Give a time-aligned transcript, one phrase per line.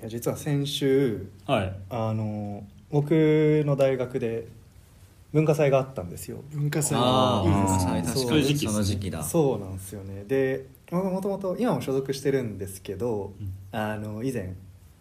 [0.00, 1.76] いや実は先週はい。
[1.90, 3.10] あの僕
[3.66, 4.48] の大学で
[5.32, 6.42] 文化祭があったんですよ。
[6.52, 7.92] 文化祭ああいいですね。
[7.92, 10.24] 文化祭確かにその時期だそうなんですよね。
[10.26, 13.78] で僕もともと今も所属してるんですけど、うん。
[13.78, 14.54] あの以前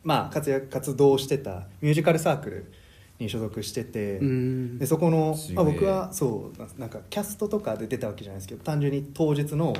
[0.04, 2.72] まあ活躍活動してたミュージカルサークル
[3.20, 4.80] に所属してて、うん。
[4.80, 9.74] でそこのまあ、僕はそうななんかキャストとかで出たわけじゃないですけど単純に当日の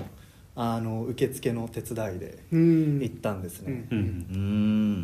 [0.62, 3.00] あの受付の手伝いでうん。
[3.00, 3.98] 行ったんですね、うん。
[3.98, 4.38] う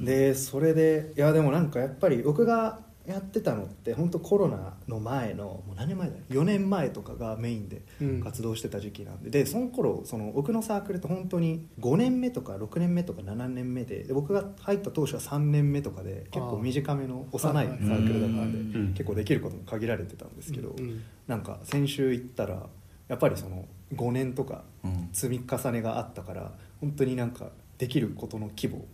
[0.01, 0.05] ん。
[0.05, 8.21] でそれでいやでもなんかやっぱり僕がやってたのって本当コロナの前のもう何年前だ4年前とかがメインでうん。
[8.21, 18.87] 活動してた時期なんで,、でその頃その僕のサークルって本当に5年目とか6年目とか7年目でで僕が入った当初は3年目とかで結構短めの幼いサークルだったんで、うん。
[18.89, 21.01] 結構できることも限られてたんですけど、うん。
[21.27, 22.67] なんか先週行ったら
[23.07, 25.09] やっぱりその5年とかうん。
[25.13, 28.85] 積み重ねがあったから本当になんかできることの規模。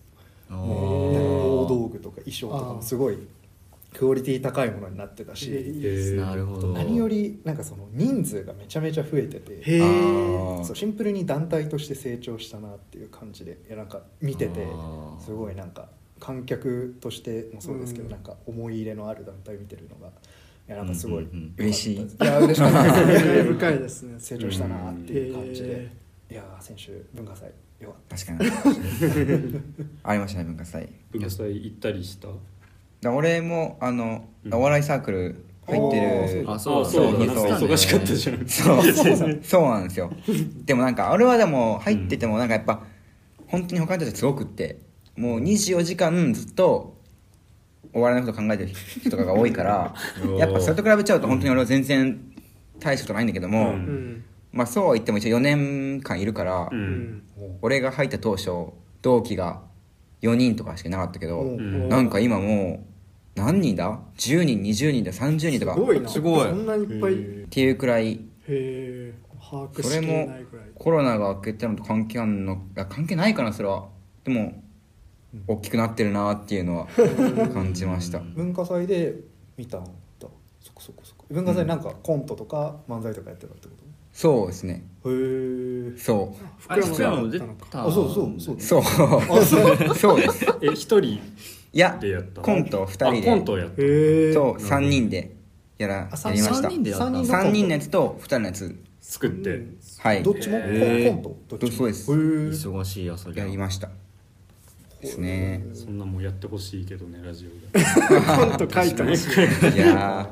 [0.50, 3.18] あもう大ー道具とか衣装とかもすごい
[3.94, 5.50] クオリティ高いものになってたし、
[6.74, 9.80] 何よりなんかその人数がめちゃめちゃ増えてて
[10.64, 14.66] そうシンプルに団体として成長したなっていう感じでいやなんか見てて
[15.20, 18.12] すごいなんか観客としてもそうですけど、うん。
[18.12, 20.12] なんか思い入れのある団体見てるのがい
[20.72, 21.96] やなんかすごいうん嬉しい。
[21.98, 22.84] いや嬉しかった。
[23.44, 24.16] 深いですね。
[24.18, 25.14] 成長したなって。
[25.14, 25.90] いう感じで、へ
[26.32, 27.50] いやー先週文化祭。
[27.80, 28.16] よかった。
[28.18, 29.62] 確かに。
[30.04, 30.90] ありましたね文化祭。
[31.12, 32.28] 文化祭行ったりした？
[33.02, 34.54] だ俺もあの、うん。
[34.54, 35.36] お笑いサークル
[35.68, 36.00] 入って
[36.42, 38.48] るあそうあそうそう忙しかったじゃん。
[38.48, 40.12] そう そうなんですよ。
[40.66, 42.84] でもなんか俺はでも入っててもなんかやっぱ
[43.48, 44.78] 本当に他の人たちすごくって
[45.18, 47.01] もう24時間ずっと
[47.94, 49.94] お笑いのこと考えてる人とかが多いから
[50.38, 52.20] やっぱそれと比べちゃうと本当に俺は全然
[52.80, 53.74] 大したことないんだけども、うん。
[53.74, 56.82] うんまあそうは言っても一応4年間いるから、ううん。
[56.82, 57.24] ん
[57.62, 58.50] 俺が入った当初
[59.02, 59.62] 同期が
[60.22, 61.86] 4人とかしかいなかったけど、うん。
[61.86, 65.74] んなんか今もう何人だ？10人20人だ？30人とか。
[65.74, 66.10] すごいな。
[66.10, 66.50] すごい。
[66.50, 67.14] そんなにいっぱい。
[67.14, 67.20] へっ
[67.50, 68.20] ていうくらい。
[68.48, 70.36] え把握それしきれも
[70.76, 73.88] コロナが明けたのと関係あんの関係ないかなそれは。
[74.24, 74.61] でも
[75.48, 76.88] 大きくなってるなっていうのは
[77.54, 78.20] 感じました。
[78.20, 79.16] 文化祭で
[79.58, 79.90] 見たんだ。
[80.62, 83.74] そこそこそこ文化祭なんかコントとか漫才とかやってたってこ
[84.14, 84.84] そうですね。
[85.04, 86.36] とへえそ
[86.68, 87.66] あれ福福山も出たのか。
[87.72, 88.56] たあそうそうそう。
[88.58, 88.62] う。
[88.62, 89.96] そう。
[89.96, 90.46] そう です。
[90.62, 91.20] え一人い
[91.74, 92.46] やでやったの？
[92.46, 93.86] コント2人あでコントをやったへ
[94.30, 95.34] えそう3人で
[95.78, 96.68] やらあやりました。
[96.68, 98.76] 3人でやった三人3人のやつと2人のやつ。
[99.00, 99.66] 作って。
[100.00, 101.38] はいどっちもコント？
[101.48, 101.72] どっちも？
[101.72, 102.12] そうです。
[102.12, 102.18] へえ
[102.50, 103.90] 忙しいよそりゃやりました
[105.02, 105.66] ですね。
[105.74, 107.84] そんなもんやってほしいけどねラジオで。
[108.38, 109.76] コント書いてほしい。
[109.76, 110.30] いや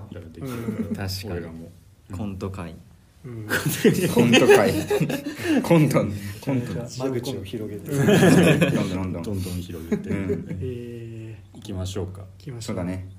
[0.96, 1.72] 確か俺らも
[2.10, 2.76] にコント会。
[3.26, 3.46] うん。
[3.48, 4.72] ーコント会。
[5.64, 6.06] コント。
[6.42, 6.74] コント。
[6.74, 7.92] 間口を広げて。
[7.92, 9.24] どんどんどんどん。
[9.24, 10.10] どんどん広げて。
[10.10, 10.48] うん。
[10.62, 11.20] えー
[11.58, 12.22] いきましょうか。
[12.22, 13.10] 行きましょそううだね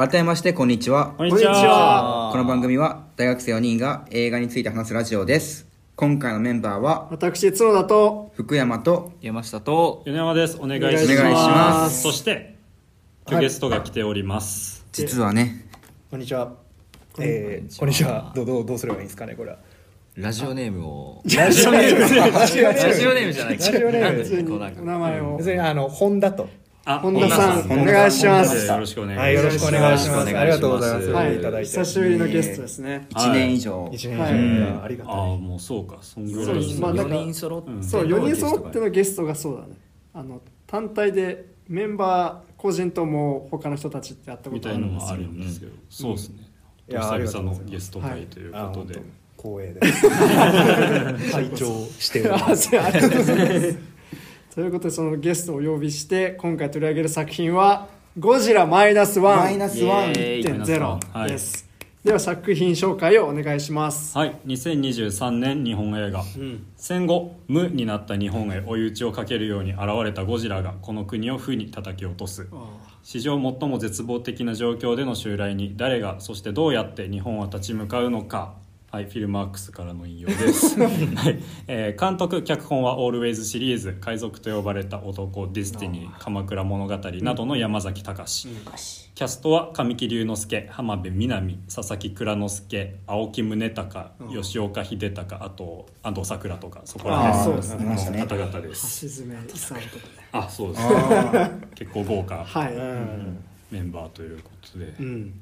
[0.00, 1.12] 改めましてこんにちは。
[1.18, 2.30] こんにちは。
[2.32, 5.68] この番組は大学生4人が映画について話すラジオです。
[5.94, 10.56] 今回のメンバーは私角田と福山と山下と米山です。
[10.58, 11.04] お願いします。
[11.04, 12.00] お願いします。
[12.00, 12.56] そして
[13.28, 15.68] 今日ゲストが来ております、実はね
[16.10, 16.50] こんにちは。
[17.18, 18.32] えーこんにちは。
[18.34, 19.58] どうどうどうすればいいんですかねこれは。
[20.16, 21.22] ラジオネームを。
[21.26, 22.00] ラジオネーム。
[22.00, 22.58] ラジ
[23.06, 23.32] オネーム。
[23.34, 24.00] じゃないラジオネーム。
[24.00, 24.80] なんでこうなんか。
[24.80, 25.36] お名前を。
[25.36, 26.44] 別にあの本田と。
[26.44, 26.46] あ
[26.98, 28.66] 本田さんお願いします。
[28.66, 31.10] よろしくお願いします、はいありがとうございます。
[31.10, 31.64] はい。
[31.64, 33.06] 久しぶりのゲストですね。
[33.10, 34.82] 1年以上、一年はい以上。
[34.82, 36.54] ありがたああいもうそうかそんぐらい。
[36.54, 36.80] です。
[36.80, 37.82] まあなんか4人揃って。
[37.82, 39.68] そう4人揃ってのゲストがそうだね。
[40.12, 46.48] あの単体でメンバー個人とも他の人たちってやったこみとあるんですけど、そうですね、
[46.88, 49.04] いや久々のゲスト会というあことで、本
[49.36, 50.08] 当光栄です。
[51.32, 52.70] 拝聴しております
[54.54, 57.86] ということでそのゲストをお呼びして今回取り上げる作品は
[58.18, 60.08] 「ゴジラマイナスワンマイナスワン。
[60.08, 61.68] イエーイ1.0」です、
[62.02, 64.18] では作品紹介をお願いします。
[64.18, 64.34] はい。
[64.48, 66.24] 2023年日本映画、
[66.76, 72.48] 戦後無になった日本へ追い打ちをかけるように現れたゴジラがこの国を負に叩き落とす。
[73.04, 78.54] 史上最も絶望的な状況での襲来に誰がそしてどうやって日本は立ち向かうのか
[78.90, 81.38] はい、フィルマークスからの引用です、 はい。
[81.68, 88.48] えー監督脚本は「ALWAYS」シリーズ「海賊と呼ばれた男」「DESTINY」「鎌倉物語」などの山崎貴、
[89.14, 94.06] キャストは神木隆之介浜辺美波佐々木蔵之介青木崇高、
[94.42, 99.06] 吉岡秀隆あと安藤サクラとかそこらあ辺の方々です。
[99.06, 99.82] 橋爪功とかね。
[100.32, 100.82] あそうです。
[101.76, 102.74] 結構豪華はい、
[103.72, 105.40] メンバーということで、うん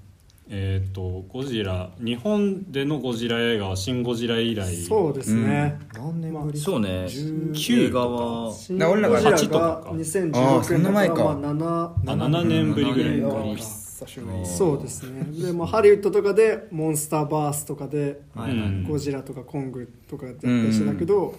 [0.50, 1.90] えっ、とゴジラ。
[1.98, 4.74] 日本でのゴジラ映画は「シン・ゴジラ」以来。
[4.76, 6.58] そうですね、何年ぶり？
[6.58, 6.88] そうね。
[7.06, 8.54] 19映画は
[8.90, 9.58] 俺らがゴジラ8とか。
[9.58, 11.14] がかあー2016そんな前か。
[11.14, 13.62] まあ7 7年ぶりぐらい7か年ぶり。
[13.62, 14.46] 久しぶり。
[14.46, 15.22] そうですね。
[15.46, 21.34] で、まあ、ハリウッドとかでモンスターバースとかで、はいうんゴジラとかコングとかやったりしてたけど、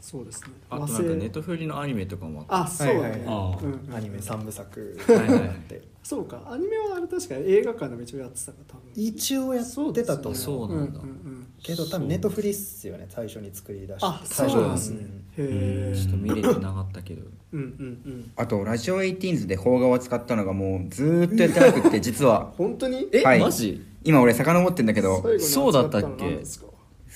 [0.00, 0.50] そうですね。
[0.70, 3.58] あとなんかネットフリのアニメとかもあっあそうだね、はいは
[3.94, 4.98] いアニメ3部作。
[5.08, 5.28] はいはい
[5.68, 6.42] で そうか。
[6.50, 8.82] アニメはあれ確か映画館でも一応やってたか多分。
[8.96, 10.40] 一応やってたと思う。
[10.40, 11.00] そうなんだ。
[11.00, 14.06] うんうんけど多分ネットフリっすよね最初に作り出した。
[14.08, 15.06] あ最初そうなんですね。
[15.38, 15.44] うん。
[15.44, 15.48] へ
[15.92, 17.22] えちょっと見れてなかったけど。
[17.52, 17.66] うんうん
[18.04, 18.32] うん。
[18.34, 22.52] あとラジオ18で邦画を使ったのがもうずーっとやってなくって実は。
[22.58, 23.06] 本当に？
[23.12, 23.40] え、はい。
[23.40, 23.80] マジ？
[24.02, 25.22] 今俺遡ってんだけど。
[25.38, 26.40] そうだったっけ？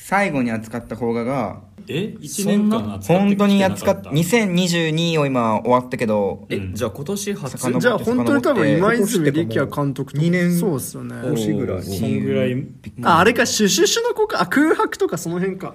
[0.09, 7.81] 最後に扱った邦画がえ？1年間扱って本当に扱っった2022を今終わったけどえ、うんじゃあ今年初？
[7.81, 11.17] じゃあ本当に多分今泉力也監督とか二年そうですよね。
[11.29, 12.21] 年ぐらい。
[12.21, 12.67] ぐらい
[13.03, 15.75] ああれかシュシュシュの子かあ空白とかその辺か。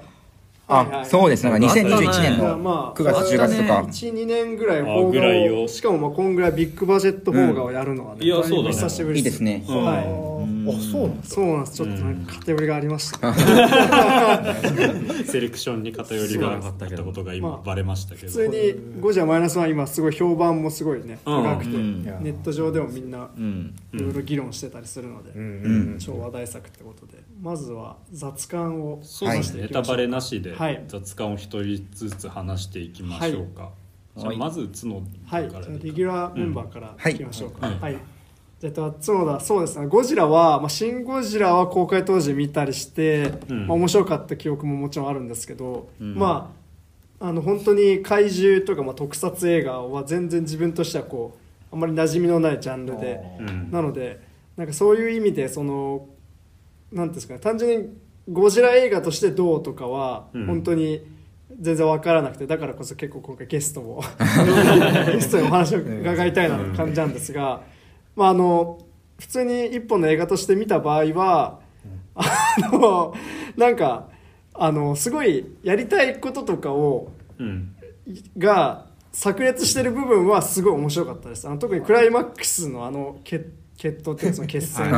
[0.69, 1.43] あそうです。
[1.43, 3.81] なんか2021年のまあ9月10月とか。
[3.81, 5.67] 12年ぐらいあ邦画を。
[5.67, 9.65] しかもまあこんぐらいビッグバジェット邦画をやるのはね、うんいやそうだ久しぶりいいですね。
[9.67, 11.23] うんはいあそうなんだ。
[11.23, 11.77] そうなんです。
[11.77, 13.33] ちょっとなんか偏りがありました、
[15.25, 18.27] セレクションに偏りがあったことが今バレましたけど。
[18.27, 21.43] 普通にゴジラマイナスワン今すごい評判もすごいねうん。
[21.43, 22.03] 高くて、うん。
[22.03, 23.75] ネット上でもみんなうん。
[23.93, 25.97] いろいろ議論してたりするので、うん。
[25.99, 27.23] 超話題作ってことで。
[27.41, 30.83] まずは雑感をそうですね、ネタバレなしではい。
[30.87, 33.71] 雑感を一人ずつ話していきましょうか、
[34.15, 35.01] じゃあまず角
[35.51, 35.65] から。
[35.65, 37.15] でレギュラーメンバーからい。
[37.15, 37.67] きましょうか。
[37.67, 37.97] うんはい。
[38.61, 43.67] じゃあ、角田、そうですね、ゴジラは、まあ、シン・ゴジラは公開当時見たりして、うん。
[43.67, 46.13] まあ、面白かった記憶ももちろんあるんですけど、うん。
[46.13, 46.53] ま
[47.19, 51.39] あ、あの、本当に怪獣とか、まあ、特撮映画は全然自分としてはこ
[51.71, 53.71] う、あんまり馴染みのないジャンルで、うん。
[53.71, 54.21] なので、
[54.55, 56.07] なんかそういう意味で、その、
[56.91, 57.89] なんですかね、単純に
[58.31, 60.45] ゴジラ映画としてどうとかは、うん。
[60.45, 61.01] 本当に
[61.59, 64.03] 全然分からなくて、だからこそ結構今回ゲストも、
[65.11, 67.63] ゲストにお話を伺いたいなって感じなんですが、
[68.15, 68.79] まああの、
[69.19, 71.59] 普通に一本の映画として見た場合は、
[72.15, 72.23] あ
[72.71, 73.13] の、
[73.55, 74.09] なんか、
[74.53, 77.75] あの、すごいやりたいこととかを、うん。
[78.37, 81.47] が炸裂してる部分はすごい面白かったです。
[81.47, 84.91] あの特にクライマックスのあの決決闘っていうかその決戦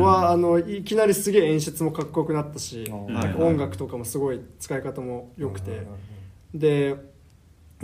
[0.00, 5.86] はあのいきなりすげえ演出もかっこよくなったし音楽とかもすごい使い方も良くて。
[6.52, 6.96] で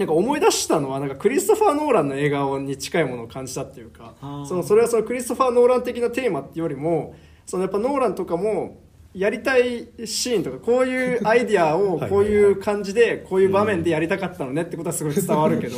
[0.00, 4.14] なんか思い出したのはなんかクリストファー・ノーランの映画に近いものを感じたっていうか
[4.48, 7.14] そのそれはそのクリストファー・ノーラン的なテーマっていうよりも
[7.44, 8.78] そのやっぱノーランとかも
[9.12, 15.76] やりたいシーンとかこういうアイディアをこういう感じでこういう場面でやりたかったのねってことはすごい伝わるけど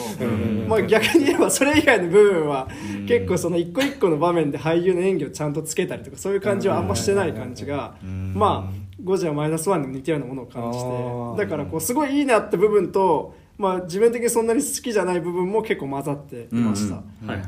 [0.68, 2.68] まあ逆に言えばそれ以外の部分は
[3.08, 7.96] 結構その一個一個の場面で俳優の演技をちゃんとつけたりとかそういう感じはあんましてない感じが
[8.34, 10.78] まあゴジラマイナスワンでも似たようなものを感じ
[11.38, 17.02] てだからこうすごいいいなって部分とまあ自分的にそんなに好きじゃない部分も結構混ざっていました。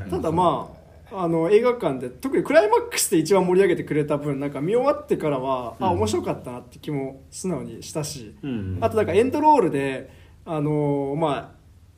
[0.09, 0.69] ただま
[1.11, 10.09] ああの映画館で特にクライマックスで一番盛り上げてくれた分なんか見終わってからは、あ面白かったなって気も素直にしたし、うんあとなんかエンドロールで
[10.45, 11.55] あのま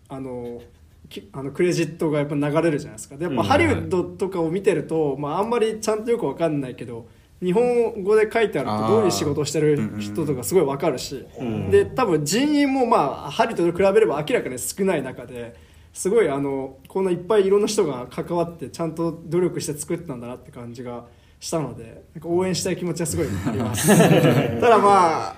[0.10, 0.62] ああの
[1.10, 3.18] きあのクレジットがやっぱ流れるじゃないですか。
[3.18, 3.48] でやっぱうん。
[3.48, 7.08] ハリウッドとかを見てると、まあ、あんまりちゃんとよくわかんないけど
[7.42, 15.56] 日本語で書いてあるとどういう仕事をしてる人とかすごいわかるし、んで多分人員もまあハリと比べれば明らかに少ない中で
[15.94, 21.06] すごいあのこんないっぱいいろんな人が関わってちゃんと努力して作ったんだなって感じが
[21.40, 23.88] したのでなんか応援したい気持ちはすごいあります。
[24.60, 25.36] ただまあ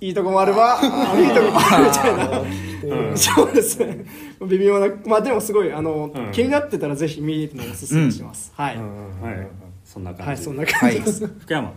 [0.00, 4.04] いいとこもあればあいいとこもあるみたいな、そうですね。
[4.40, 6.32] 微妙なまあでもすごいあの、うん。
[6.32, 9.61] 気になってたらぜひ見るのをおすすめします、はい、はい
[9.92, 10.28] そんな感じ。
[10.28, 11.00] はいそんな感じ。
[11.00, 11.72] です、福山。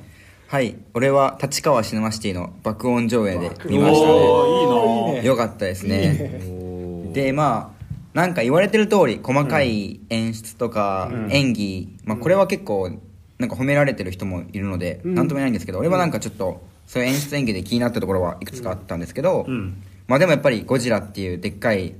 [0.48, 0.76] はい。
[0.94, 4.14] 俺は立川シネマシティの爆音上映で見ましたね。
[4.14, 5.24] おーいいな。
[5.24, 7.12] よかったですね。
[7.14, 11.32] でまあなんか言われてる通り細かい演出とかうん。
[11.32, 12.90] 演技、まあ、これは結構
[13.38, 15.16] なんか褒められてる人もいるのでうん。
[15.16, 19.84] 何とも言えないんですけど俺はなんかちょっとそういう演出演技で気になったところはいくつかあったんですけど、うん。
[20.08, 21.96] まあでもやっぱりゴジラっていうでっかい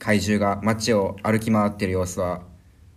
[0.00, 2.40] 怪獣が街を歩き回ってる様子は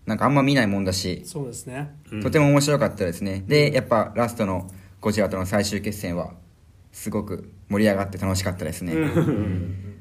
[0.06, 1.96] なんかあんま見ないもんだしそうですね。
[2.12, 2.22] うん。
[2.24, 3.44] とても面白かったですね。
[3.48, 4.70] でやっぱラストの
[5.02, 6.34] ゴジラとの最終決戦は
[6.92, 8.96] すごく盛り上がって楽しかったですね、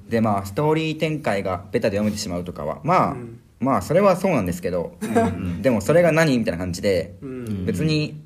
[0.08, 3.16] でまあストーリー展開がベタで読めてしまうとかはまあ、
[3.58, 4.96] まあそれはそうなんですけど、
[5.60, 7.64] でもそれが何みたいな感じで、うん。
[7.66, 8.20] 別に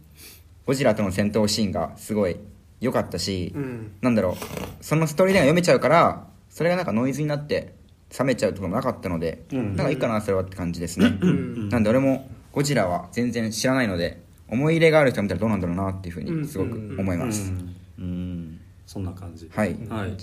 [0.67, 2.37] ゴジラとの戦闘シーンがすごい
[2.81, 3.93] 良かったし、うん。
[4.03, 7.75] なんだろうそのストーリーラインが読めちゃうからそれがなんかノイズになって
[8.17, 9.77] 冷めちゃうとかもなかったので、うん。
[9.77, 11.69] なんかいいかなそれはって感じですね、ん。
[11.69, 17.77] なんで俺もゴジラは全然知らないので思い入れがある人が見たらどうなんだろうなっていうふうにすごく思います、うん。
[17.99, 18.61] うん。
[18.87, 19.51] そんな感じ。
[19.55, 20.17] はい、はい。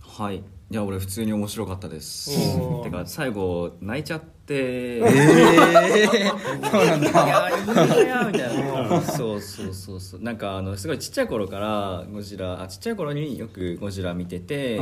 [0.00, 0.36] はい。
[0.36, 2.30] いや俺普通に面白かったです。
[2.82, 6.30] てか最後泣いちゃってえー、
[6.70, 8.26] そうなんだ。
[8.26, 9.00] みたいな。
[9.02, 10.22] そうそうそうそう。
[10.22, 14.80] なんかあのすごいちっちゃい頃からゴジラあちっちゃい頃によくゴジラ見てて、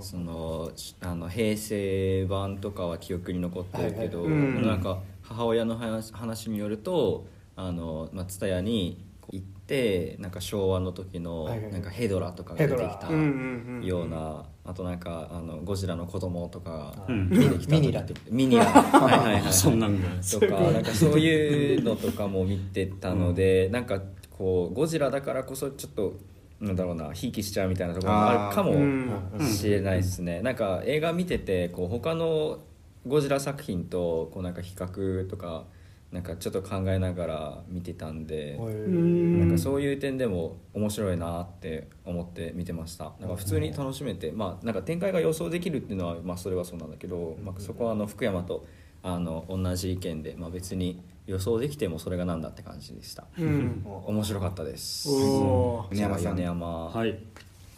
[0.00, 4.40] そのしあの平成版とかは記憶に残ってるけど、はいはい。
[4.40, 4.66] うん。
[4.66, 7.26] なんか母親の話話によると
[7.56, 13.84] あのまあ蔦屋に行ってなんか昭和の時のなんかヘドラとかが出てきたうんうんうん。
[13.84, 17.28] ようなあとなんかあのゴジラの子供とかうん。
[17.30, 18.64] 出てきたミニラミニラ。
[18.64, 20.08] はいはいはいそんなんが。
[20.30, 20.40] と。
[20.40, 24.00] かなんかそういうのとかも見てたので、なんか
[24.30, 26.14] こうゴジラだからこそちょっと
[26.60, 29.10] なんだろうなひいきしちゃうみたいなところもあるかもうん。
[29.40, 32.60] しれないですね、なんか映画見ててこう他の
[33.04, 35.64] ゴジラ作品とこうなんか比較とか
[36.12, 39.40] なんかちょっと考えながら見てたんで、うん。
[39.40, 43.12] なんかそういう点でも面白いなって思って見てました。
[43.18, 48.66] なんか普通に楽しめて、まあなんか展開が予想できるっていうのは、まあ、それはそうなんだけど、まあ、そこはあの福山と
[49.02, 53.24] あの同じ意見で、まあ、別に予想できてもそれがなんだって感じでした。
[53.38, 53.82] うん。
[54.06, 55.08] 面白かったです。
[55.08, 56.36] 米山さん。
[56.36, 56.88] 米山。
[56.90, 57.18] はい。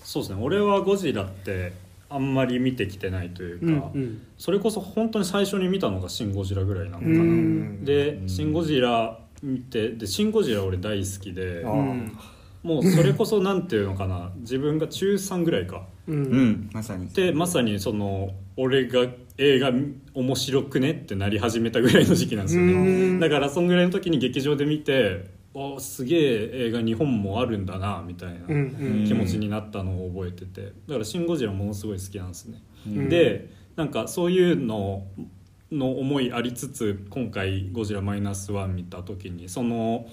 [0.03, 0.43] そうですね。
[0.43, 1.73] 俺はゴジラって
[2.09, 4.23] あんまり見てきてないというか、うんうん。
[4.39, 7.85] それこそ本当に最初に見たのが「シン・ゴジラ」ぐらいなのかな、うん。
[7.85, 11.65] で「シン・ゴジラ」見てで「シン・ゴジラ」俺大好きで
[12.63, 15.87] もうそれこそなんていうのかな自分が中3ぐらいか。
[16.07, 16.23] ううん。
[16.51, 17.09] んまさに。
[17.09, 19.07] でまさにその俺が
[19.37, 19.73] 映画
[20.15, 23.19] 面白くねってなり始めたぐらいの時期なんですようん。
[23.19, 29.05] ねだからそんぐらいの時に劇場で見ておすげえ映画日本もあるんだなみたいなうんうん。
[29.07, 30.73] 気持ちになったのを覚えてて。
[30.87, 33.09] だから「シン・ゴジラ」ものすごい好きなんですね、うん。
[33.09, 35.07] でなんかそういうの
[35.71, 40.07] の思いありつつ今回「ゴジラマイナスワン見た時にその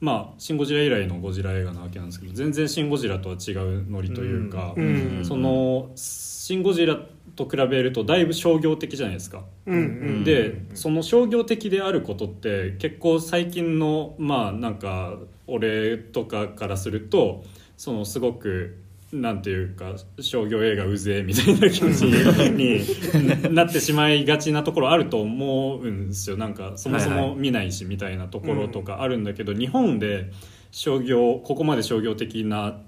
[0.00, 5.20] まあ「シン・ゴジラ」以来のゴジラ映画なわけなんですけど全然「シン・ゴジラ」とは違うノリというか、うん。
[5.24, 7.00] その「シン・ゴジラ」
[7.36, 9.44] と比べるとだいぶ商業的じゃないですか。
[9.66, 9.80] うんう
[10.20, 10.24] ん。
[10.24, 17.44] でその商業的であることって結構最近のまあなんか俺とかからすると
[17.76, 18.78] そのすごく
[19.12, 22.84] なんていうか商業映画うぜえみたいな気持ちに
[23.54, 26.36] なってしまいがちなところあると思うんですよ。
[26.36, 30.30] なんかそもそも見ないしみたいなところとかあるんだけど、日本で
[30.72, 32.80] 商業ここまで商業的な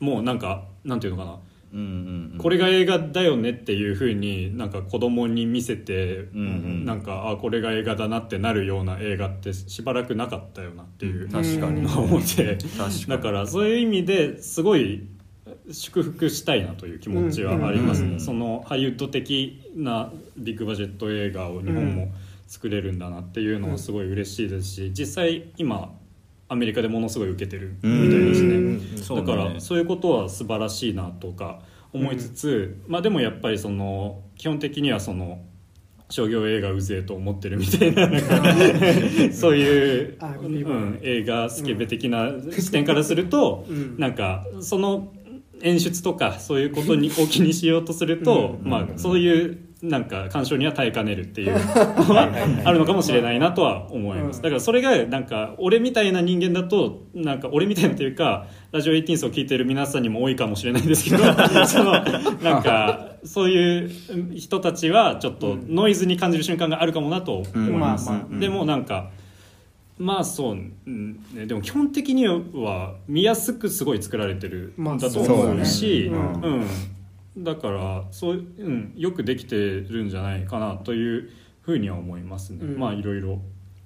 [0.00, 1.38] もうなんかなんていうのかな
[1.72, 2.38] うんうんうん。
[2.38, 6.84] これが映画だよねっていうふうになんか子供に見せて、うんうん。
[6.84, 11.86] なんかあこれが映画だなってなるような映画ってしばらくなかったよなっていう確かに。
[11.86, 13.06] 思って確かに。
[13.06, 15.06] だからそういう意味ですごい
[15.72, 18.20] 祝福したいなという気持ちはありますね、うん。
[18.20, 22.12] そのハリウッド的なビッグバジェット映画を日本も
[22.46, 25.94] 作れるんだなっていうのはすごい嬉しいですし実際今
[26.50, 28.78] アメリカでものすごい受けてるみたいですね。
[29.08, 29.22] だね。
[29.24, 31.60] からそういうことは素晴らしいなとか
[31.92, 35.42] 思いつつ、まあでもやっぱりその基本的にはその
[36.08, 38.10] 商業映画うぜえと思ってるみたいな
[39.32, 43.94] そういう、あうん、映画スケベ的な視点からすると、うん。
[43.96, 45.12] なんかその
[45.62, 51.58] 演出とかそういうことに を気にしようとすると、まあそういうなんか鑑賞には耐えかねるっていうの
[52.14, 52.28] は
[52.64, 54.42] あるのかもしれないなとは思います。
[54.42, 61.24] だからそれがなんか俺みたいな人間だとなんか俺みたいなというかラジオ18を聞いてる皆さんにも多いかもしれないですけど
[61.66, 61.92] その
[62.42, 63.90] なんかそういう
[64.36, 68.16] 人たちはちょっとノイズに感じる瞬間があるかもなと思います、うん。
[68.16, 69.10] まあまでもなんか
[69.98, 76.16] まあそう、うんね、でも基本的には見やすくすごい作られてるまあんだとそう思だうし、ね。
[76.16, 76.64] うん、
[77.42, 81.30] だからそう、うん、よくできてるんじゃないかなという
[81.62, 82.78] ふうには思いますね、うん。
[82.78, 83.40] まあいろいろ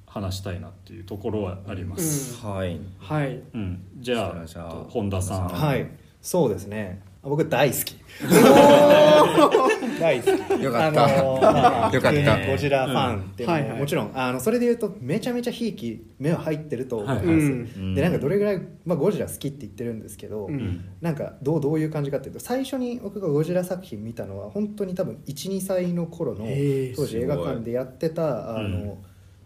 [0.06, 2.80] 話したいなっていうところはあります、はい。
[2.99, 3.42] はい。
[3.52, 3.84] うん。
[3.99, 5.49] じゃあじゃあ本田さん。
[5.49, 5.90] はい。
[6.20, 7.96] そうですね僕大好き。
[10.00, 10.62] 大好き。
[10.62, 11.04] よかった。
[11.04, 12.46] あのまあよかった。
[12.46, 13.62] ゴジラファンっていうのも、うん。
[13.62, 13.80] はいはい。
[13.80, 17.24] もちろんあのそれで言うとめちゃめちゃひいき目は入ってると思います、
[17.94, 20.84] でなんかどれぐらい、まあ、ゴジラ好きって言ってるんですけど、うん。
[21.00, 26.46] なんかどうどういう感じかっていうと最初に僕がゴジラ作品見たのは本当に多分12歳の頃の
[26.96, 29.04] 当時映画館でやってたあの、うん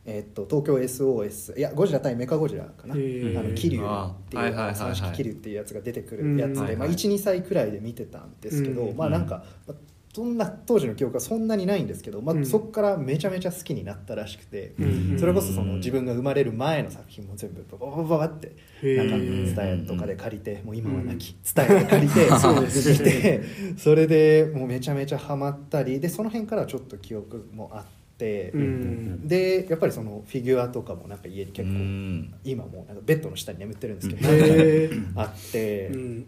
[0.08, 6.56] えっと東京 SOS いやゴジラ対メカゴジラかな、桐生っていう三式桐生っていうやつが出てくるやつで、うん。
[6.56, 6.90] まあ、はいはい。
[6.90, 8.96] 12歳くらいで見てたんですけど、うん。
[8.96, 9.76] まあなんか、まあ
[10.14, 12.46] そんな当時の記憶はそんなにないんですけど、まあ、うん。
[12.46, 15.16] そこからめちゃめちゃ好きになったらしくて、うん。
[15.18, 23.42] それこそその自分が生まれる前の作品も全部バババババってへなんかー伝えとかで借りてもう今はなき伝えで借りてそうです見 て
[23.76, 29.28] それでもうめちゃめちゃハマったりでその辺からちょっと記憶もあって、うん。
[29.28, 32.34] でやっぱりそのフィギュアとかもなんか家に結構、うん。
[32.44, 35.12] 今もうなんかベッドの下に眠ってるんですけど、へー。
[35.16, 36.22] あって、うん。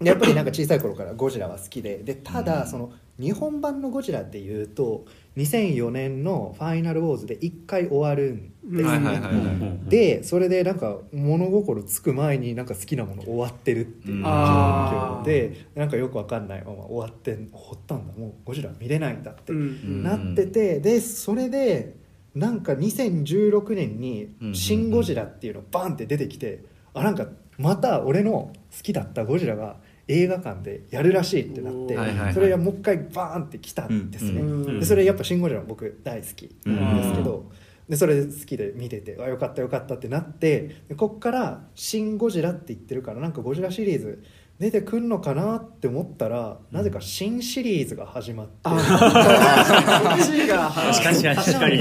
[0.00, 1.98] でやっぱりなんか小さい頃からゴジラは好きで。
[1.98, 5.04] でただその日本版のゴジラっていうと
[5.36, 9.88] 2004年の「ファイナルウォーズ」で1回終わるんですよはいはいはいはい。
[9.88, 20.02] でそれでなんか物心つく前になんか好きなもの終わってるっていう状況でなんかよくわかんないまま終わってほったんだもうゴジラ見れないんだってうん。
[20.02, 21.96] なっててでそれで
[22.34, 26.60] なんか2016年に「シン・ゴジラ」っていうのバンって出てきて
[26.92, 28.30] あなんかまた俺の
[28.76, 29.76] 好きだったゴジラが
[30.08, 37.50] 映画館でやるらしいってなってそれがもう一回バーンって来たんですね、でそれやっぱ「シン・ゴジラ」僕大好きなんですけど、
[37.88, 44.22] でそれで好きで見ててあよかったよかったってなってでこっから「シン・ゴジラ」って言ってるからなんかゴジラシリーズ
[44.60, 48.52] 出てくんのかなって思ったら、なぜか新シリーズが始まって。
[48.68, 51.78] そっちが確かに確かに。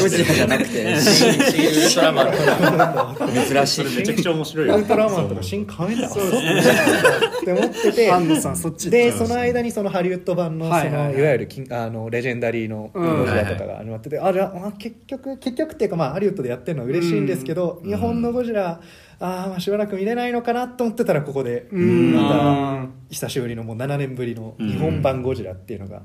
[0.00, 1.00] ゴジラじゃなくて。
[1.00, 2.24] 新新ウルトラマ。
[2.24, 3.84] ン珍しい。
[3.84, 7.92] それめちゃくちゃ面白いウルトラマンとか新仮面ライダーって思って。
[7.92, 9.12] て安野さんそっちで。
[9.12, 13.18] その間にそのハリウッド版のその、いわゆるキンあのレジェンダリーのうん。
[13.20, 22.14] ゴジラとかが始まってて、あじゃああ結局結局っていうかまあハリウッドでやってるのは嬉しいんですけど、日本のゴジラあーまあしばらく見れないのかなと思ってたらここでうん。
[22.14, 26.02] また久しぶりのもう7年ぶりの日本版ゴジラっていうのが。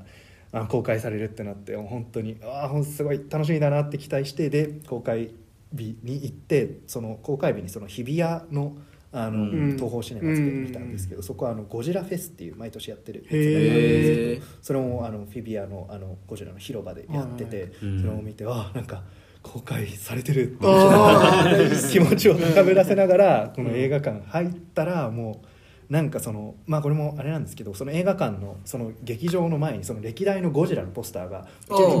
[0.68, 5.32] 公開されるってなって本当にああすごい楽しみだなって期待してで公開
[5.72, 8.76] 日に行ってその公開日にその日比谷の
[9.14, 9.76] あの、うん。
[9.76, 18.00] 東宝シネマズで見たんですけど、そこはあのゴジラフェスっていう毎年やってるやつがあるんへですーけどそれもあのフィビアのあのゴジラの広場でやってて、うん。
[18.00, 19.02] それを見てあなんか
[19.44, 20.44] 公開されてる。
[20.44, 21.52] ってあ
[21.92, 25.42] 気持ちを高ぶらせながらこの映画館入ったらも
[25.88, 31.46] うなんかそのまあこれもあれなんですけどその映画館のその劇場の前にその歴代のゴジラのポスターが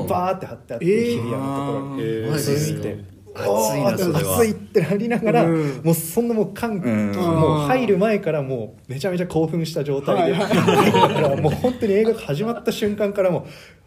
[0.08, 1.04] バーって貼ってあってえー。
[1.04, 2.38] 日比谷のところに。
[2.38, 4.36] それて熱いなそれは。
[4.36, 5.80] 熱いってなりながら、うん。
[5.82, 7.12] もうそんなもう歓喜、うん。
[7.12, 10.58] もう入る前からもうめちゃめちゃ興奮した状態で、 だか
[11.20, 13.44] らもう本当に映画が始まった瞬間からもう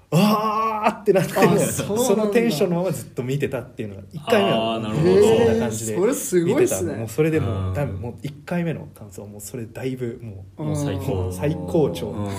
[0.10, 5.22] あーってなってそそのテンションのままずっと見てたっていうのが1回目はなるほど。
[5.22, 6.96] そんな感じでそれすごいっすね。
[6.96, 12.10] もうそれでもう多分もう1回目の感想はもうそれだいぶもうもう最高最高潮。
[12.10, 12.30] うん。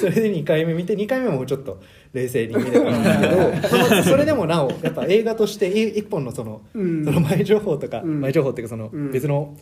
[0.00, 1.80] それで2回目見て2回目もちょっと
[2.12, 7.04] 冷静に見れたんですけどそれでもなおやっぱ映画として一本のその,、うん。
[7.04, 8.20] その前情報とか、うん。
[8.22, 9.12] 前情報っていうかそのうん。
[9.12, 9.54] 別の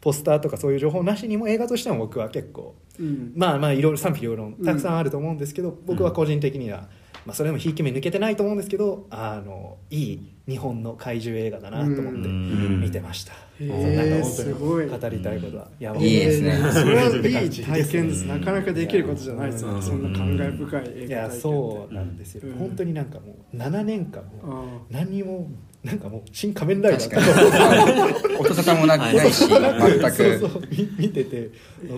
[0.00, 3.32] ポスターとかそういう情報なしにも映画としても僕は結構うん。
[3.36, 6.88] まあまあいろいろ賛否両論たくさんあると思うんですけど、僕は個人的には、
[7.26, 12.80] まあ、それでもひいき目抜けてないと思うんですけどあのいい日本の怪獣映画だなと思ってん。
[12.80, 16.08] 見てました、へーなんか本すごい当に語りたいことは山い。
[16.08, 16.12] い。
[16.12, 16.58] ですね。
[16.72, 18.26] それはいい体験です。
[18.26, 19.76] なかなかできることじゃないですようん。
[19.76, 22.58] ねそんな感慨深い映画体験いやそうなんですよ、うん。
[22.58, 25.50] 本当になんかもう7年間も何にも
[25.84, 29.58] なんかもう「新仮面ライダー」確か 音沙汰もなくないし全
[30.00, 30.10] く。
[30.12, 31.50] そうそうみ見てて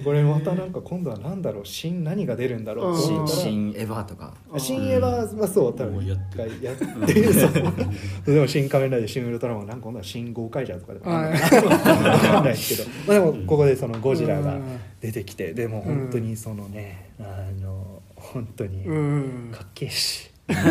[0.05, 3.40] これまたなんか今度は何だろう新何が出るんだろうと思ったら。
[3.40, 4.35] 新エヴァとか。
[4.57, 5.95] 新エヴァはそう多分。
[5.95, 8.35] 一もうやって回やってそう。
[8.35, 11.11] でも新仮面ライダー新ウルトラマンなんか今度は新ゴーカイジャーとかでも。
[11.11, 11.33] はい。
[11.33, 14.62] わかんないですけど、 まあ、でもここでそのゴジラがうん。
[15.01, 19.49] 出てきてでも本当にそのねあの本当にうん。
[19.51, 20.65] かっけえしかっ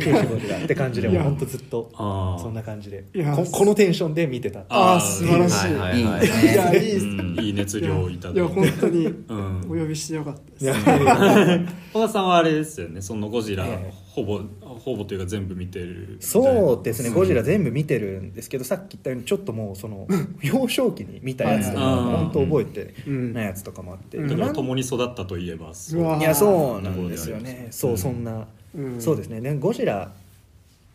[0.00, 2.42] けえしゴジラって感じでもう本当ずっとあー。
[2.42, 3.04] そんな感じで。
[3.34, 4.64] ここのテンションで見てた。
[4.68, 5.74] あー素晴らしい。
[5.74, 6.74] はいはいはい。
[6.74, 8.40] やいいうんいい熱量をいただいて。
[8.40, 9.60] いや本当にうん。
[9.66, 10.78] お呼びしてよかったです。
[11.92, 13.00] 小田さんはあれですよね。
[13.00, 14.08] そのゴジラええ。
[14.18, 20.08] ほぼほぼというか全部見てるそうですね、ゴジラ全部見てるんですけど、さっき言ったように、ちょっともう、その
[20.42, 23.32] 幼少期に見たやつとか、本当覚えてうん。
[23.32, 24.28] ないやつとかもあって、うん。
[24.28, 29.00] だから共に育ったといえばいや、そうなんですよね、そうう、んそんな、うん。
[29.00, 30.12] そうですね、ねゴジラ、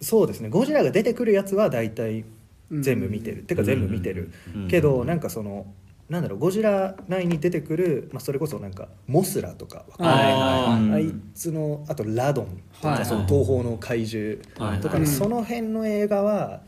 [0.01, 2.25] そうですね、ゴジラが出てくるやつは大体
[2.71, 4.67] 全部見てる、てか全部見てる、うん。
[4.67, 5.65] けど、なんかその、
[6.09, 10.33] なんだろうゴジラ内に出てくる、まあ、それこそなんかモスラとかわかんない。
[10.33, 14.37] あーあいつのあとラドンとはいかその東宝の怪獣
[14.81, 16.61] とかはいその辺の映画は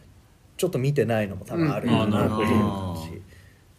[0.57, 2.01] ちょっと見てないのも多分あるかうん。
[2.01, 2.43] あーなるほど。
[2.43, 3.24] なっていう感じ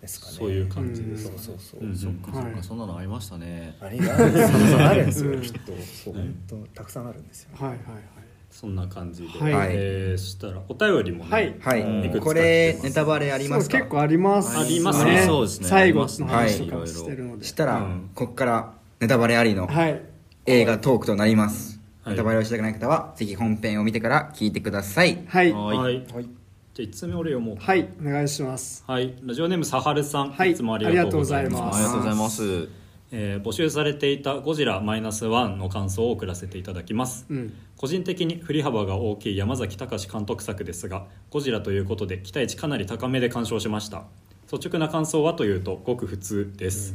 [0.07, 0.33] ですかね。
[0.33, 1.81] そういう感じですそうそうそう。
[1.81, 2.53] うんそっかそっはい。
[2.55, 3.77] かそんなのありましたね。
[3.81, 4.73] あれがあるんです。
[4.73, 5.33] よあるんですよ。
[5.33, 5.59] うんきっと
[6.05, 6.15] そう。
[6.15, 7.51] 本当たくさんあるんですよ。
[7.55, 8.03] はいはいはい。
[8.51, 9.71] そんな感じで、はい。
[9.73, 11.55] えーしたらお便りもね、はい。
[11.61, 12.21] はい。
[12.21, 14.57] これネタバレあります結構あります。
[14.57, 15.25] ありますね。
[15.27, 15.69] そうですね。
[15.69, 17.45] 最後の話ねとかをしてるので。
[17.45, 18.11] したら、うん。
[18.15, 20.01] ここからネタバレありのはい。
[20.47, 22.15] 映画トークとなります、はい。
[22.15, 25.25] ネタバレをしたくない方はぜひ本編を見てから聞いてください。
[25.27, 25.53] はい。
[25.53, 26.29] はい、はい
[26.77, 28.85] じゃあ1つ目俺読もうはいお願いします。
[28.87, 31.77] はいラジオネームさはるさん、はいいつもありがとうございます。
[31.77, 32.69] ありがとうございます。
[33.13, 37.55] えー募集されていた「ゴジラマイナスワンの感想を送らせていただきます、うん。
[37.79, 44.05] 個人的に振り幅が大きい山崎隆監督作ですがゴジラということで期待値かなり高めで鑑賞しました。
[44.53, 46.93] 率直な感想はというとごく普通です。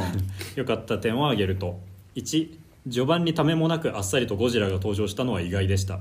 [0.56, 1.80] 良かった点を挙げると
[2.16, 2.50] 1
[2.84, 5.98] 序盤にためもなくあっさりとゴジラが登場したのは意外でした。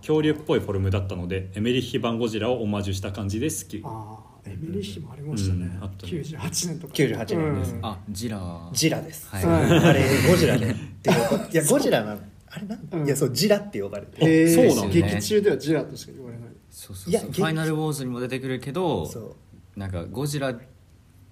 [0.00, 3.82] 恐竜っぽいフォルムだったのでエメリッヒ版ゴジラをオマージュした感じで好き。
[3.84, 5.66] ああエミリー妃もありましたね。
[5.66, 6.12] うんあったね。
[6.12, 6.92] 98年とか。
[6.94, 7.74] 98年です。
[7.74, 7.86] うん。
[7.86, 8.70] あジラ。
[8.72, 9.44] ジラです、はい。
[9.46, 10.70] はいあれゴジラで。
[10.70, 11.12] ってい
[11.56, 13.06] やゴジラなのあれなん、うん。
[13.06, 15.02] いやそうジラって呼ばれてそうなんだね。
[15.12, 16.48] 劇中ではジラとしか言われない。
[16.70, 19.36] そうそういやそうファイナルウォーズにも出てくるけどそ
[19.76, 19.78] う。
[19.78, 20.60] なんかゴジラっ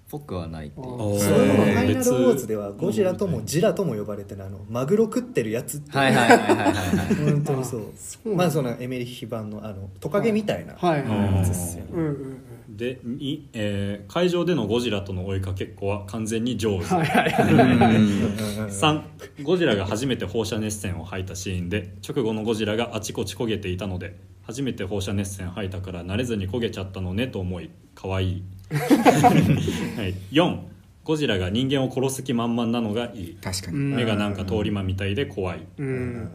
[0.09, 0.87] ぽくはないっていう。
[0.87, 5.97] あおーそのファイナルウォ別ーズではゴジラともジラとも呼ばれてるあのマグロ食ってるやつっていう。
[5.97, 17.49] はいはいはいはいはいはい本当にそうそうまあそのエメリッヒ版のあのトカゲみたいなはいはいやつっすよねで2、えー会場でのゴジラとの追いかけっこは完全に上手、はいはいは
[17.91, 19.01] い3
[19.43, 30.59] ゴジラが初めて放射熱線を吐いたシーンで直後のゴジラがあちこち焦げていたので初めて放射熱線吐いたから慣れずに焦げちゃったのねと思いかわいい、はい、4
[31.03, 33.37] ゴジラが人間を殺す気満々なのがいい。
[33.41, 33.95] 確かに、うん。
[33.95, 35.65] 目がなんか通り魔みたいで怖い。
[35.77, 36.29] うん。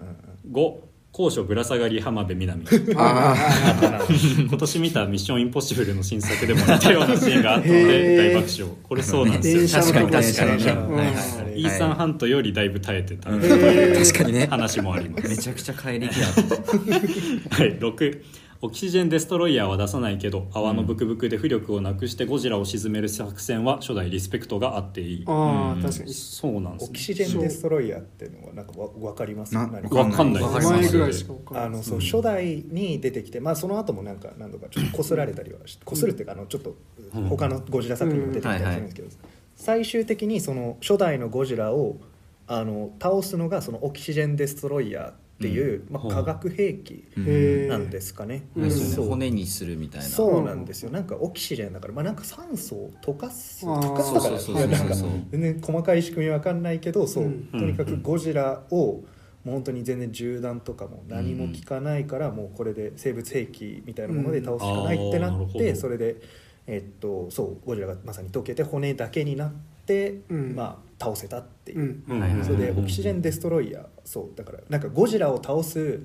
[0.50, 0.74] 5
[1.12, 2.64] 高所ぶら下がり浜辺美波。
[2.98, 3.36] あ
[4.48, 8.32] 今年見た「ミッションインポッシブル」の新作でも似たようなシーンがあったのへでー。
[8.32, 8.74] 大爆笑。
[8.82, 9.80] これそうなんですよ。
[9.80, 11.60] 確かに確かに電車のはい。
[11.60, 14.48] イーサン・ハントよりだいぶ耐えてた、確かにね。
[14.50, 15.28] 話もあります。
[15.28, 16.26] めちゃくちゃ怪力や
[17.48, 18.20] はい、6
[18.64, 25.24] オキシジェンデストロイヤーは出さないけど泡のブクブクで浮力をなくしてゴジラを沈める作戦は初代リスペクトがあっていい。
[25.26, 26.14] ああ確かに。
[26.14, 26.88] そうなんですね。
[26.88, 29.54] オキシジェンデストロイヤーっていうのはなんかわ分かります？
[29.54, 30.42] な何わかんない。
[30.42, 31.78] 前ぐらいしか分かあんない。
[31.78, 36.74] のそう初代に出てきて、まあ、その後もなんか何度かちょっとこすられたりはしこするっていうかあのちょっと
[37.28, 39.08] 他のゴジラ作品にも出てきたりするんですけど、
[39.56, 41.98] 最終的にその初代のゴジラを
[42.46, 47.04] あの倒すのがそのオキシジェンデストロイヤーっていう、まあ、化学兵器
[47.68, 48.48] なんですかね。
[48.56, 48.70] うん。
[48.70, 49.08] そう。
[49.08, 50.06] 骨にするみたいな。
[50.06, 50.90] そうなんですよ。
[50.90, 57.48] なんかオキシジェンだから、まあ、なんか酸素を溶かす溶かすだから全然細かい仕組みわかんないけどそう、うん。
[57.52, 59.02] とにかくゴジラを
[59.44, 66.16] もう本当に全然銃弾とかも何も効かないから、もうこれで生物兵器みたいなもので倒すしかないってなって、それで、
[66.66, 67.66] えっと、そう。
[67.66, 69.52] ゴジラがまさに溶けて骨だけになっ
[69.84, 70.54] て、うん。
[70.56, 72.02] まあ、倒せたっていう。
[72.44, 73.86] それでオキシジェンデストロイヤー。
[74.04, 74.36] そう。
[74.36, 76.00] だからなんかゴジラを倒す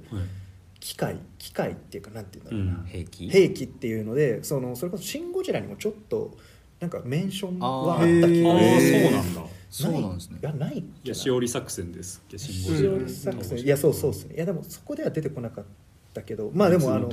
[0.80, 2.86] 機械機械っていうかなんていうんだろうな、うん。
[2.86, 3.30] 兵器？
[3.30, 6.38] 兵器っていうのでそのそれこそ「シン・ゴジラ」にもちょっと
[6.80, 9.42] なんかメンションはあったあ気がそうなんだ。
[9.70, 10.40] そうなんですね。
[10.42, 12.24] いやないっいやしおり作戦です。
[12.38, 13.60] しおり作戦。
[13.60, 14.36] いやそうそうっすね。
[14.36, 15.66] いやでもそこでは出てこなかっ
[16.14, 17.10] たけどまあでもあの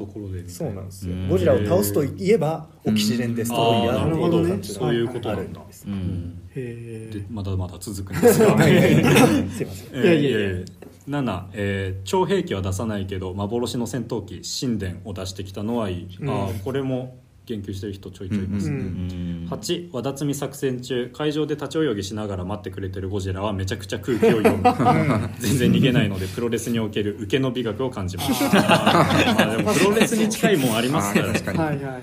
[0.48, 1.14] そうなんですよ。
[1.14, 1.28] うん。
[1.28, 4.48] ゴジラを倒すといえばオキシジェンデストロイヤーっていうあーなるほどね。
[4.50, 5.60] 感じのそういうことなんだ。
[5.60, 6.42] あるんですうん。
[6.54, 8.56] へでまだまだ続くんですが。
[9.50, 9.88] すいません。
[9.92, 10.38] えーいやいやいや。
[10.40, 16.28] えー7、えー超兵器は出さないけど幻の戦闘機神殿を出してきたのはいい、うん。
[16.30, 25.30] あーこれも言及してる人ちょいちょいいますね、うんうん8和田摘み作戦中会場で立ち泳ぎしながら待ってくれてるゴジラはめちゃくちゃ空気を読む。
[25.38, 28.42] 全然逃げないのでプロレスにおける受けの美学を感じます。
[28.52, 31.58] まあでもプロレスに近いもんありますから確かに。
[31.58, 32.02] はいはいはい。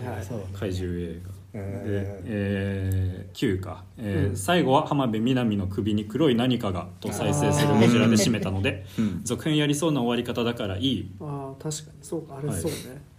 [0.57, 1.29] 怪獣映画。
[1.53, 4.37] で、ええー9か、えーうん。
[4.37, 9.21] 最後は浜辺美波の首に黒い何かがと再生するゴジラで締めたのでうん。
[9.25, 11.11] 続編やりそうな終わり方だからいい。
[11.19, 11.97] ああ確かに。
[12.01, 12.77] そうかあれそうね。
[12.95, 13.12] うん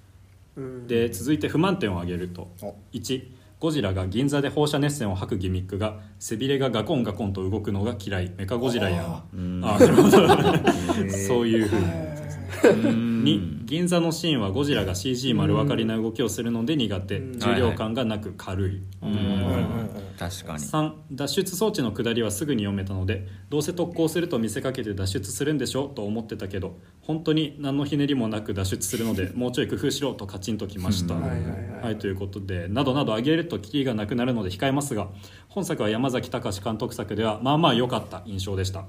[0.87, 2.49] で続いて不満点を挙げると。
[2.63, 2.75] お。
[2.93, 3.23] 1
[3.61, 8.33] ゴジラが銀座で放射熱線を吐くギミックが背びれがガコンガコンと動くのが嫌い。
[8.37, 9.23] メカゴジラやん。
[9.33, 10.09] うんあなるほど。
[10.09, 12.89] ー そういうふうに。
[12.89, 17.19] うん2銀座のシーンはゴジラが CG 丸分かりな動きをするので苦手。
[17.19, 17.39] うん。
[17.39, 18.83] 重量感がなく軽い。
[19.03, 20.05] うん。
[20.19, 20.59] 確かに。
[20.59, 35.09] 3脱出装置の下りはすぐに読めたのでどうせ特攻すると見せかけて脱出するんでしょと思ってたけど本当に何のひねりもなく脱出するので もうちょい工夫しろとカチンときました、はいということでなどなど挙げるとキリがなくなるので控えますが
[35.49, 38.87] 本作は山崎隆監督作ではまあまあ良かった印象でした。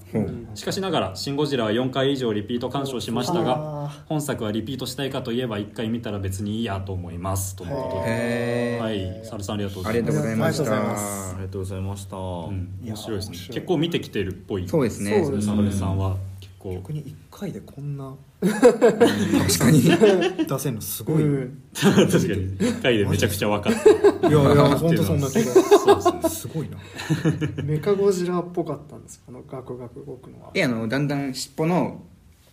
[0.56, 8.04] しかしながら「シン・ゴジラ」は4回以上リピート鑑賞しましたがあ本作はリピートしたいかといえば1回見たら別にいいやと思いますということで。
[8.08, 9.22] へはい。
[9.24, 10.18] サルさんありがとうごありざいます。
[10.18, 11.30] がとうございましありがとうございまた。
[11.30, 13.38] ありがとうございました、うん、面白いですね。
[13.54, 14.68] 結構見てきてるっぽい。
[14.68, 15.24] そうですね。
[15.42, 16.74] サルさんは結構。
[16.74, 18.16] 逆に1回でこんな。
[18.42, 18.70] 確
[19.60, 19.82] かに。
[20.48, 21.62] 出せるのすごい、いうん。
[21.74, 22.58] 確かに。
[22.58, 23.90] 1回でめちゃくちゃ分かった。
[24.30, 25.42] やいや本当そんな気が。
[25.44, 26.30] そうですね。
[26.30, 26.78] すごいな。
[27.64, 32.04] メカゴジラっぽかったんですあのガクガク動くのはえあのだんだん尻尾の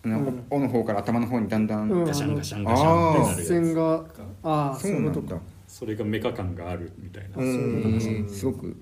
[0.05, 2.05] 尾の方から頭の方にだんだん、うん。
[2.05, 2.63] ガシャンガシャン。
[2.63, 3.45] ガシャンってなるやつ。
[3.47, 4.05] 線が
[4.43, 5.37] ああそうなんだ。
[5.67, 8.29] それがメカ感があるみたいな、うん。
[8.29, 8.75] すごく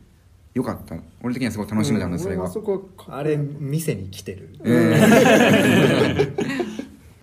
[0.54, 0.96] 良かった。
[1.24, 2.12] 俺的にはすごい楽しめたん。
[2.12, 2.52] だ、それが
[3.10, 4.50] あれ店に来てる。
[4.62, 4.94] うん。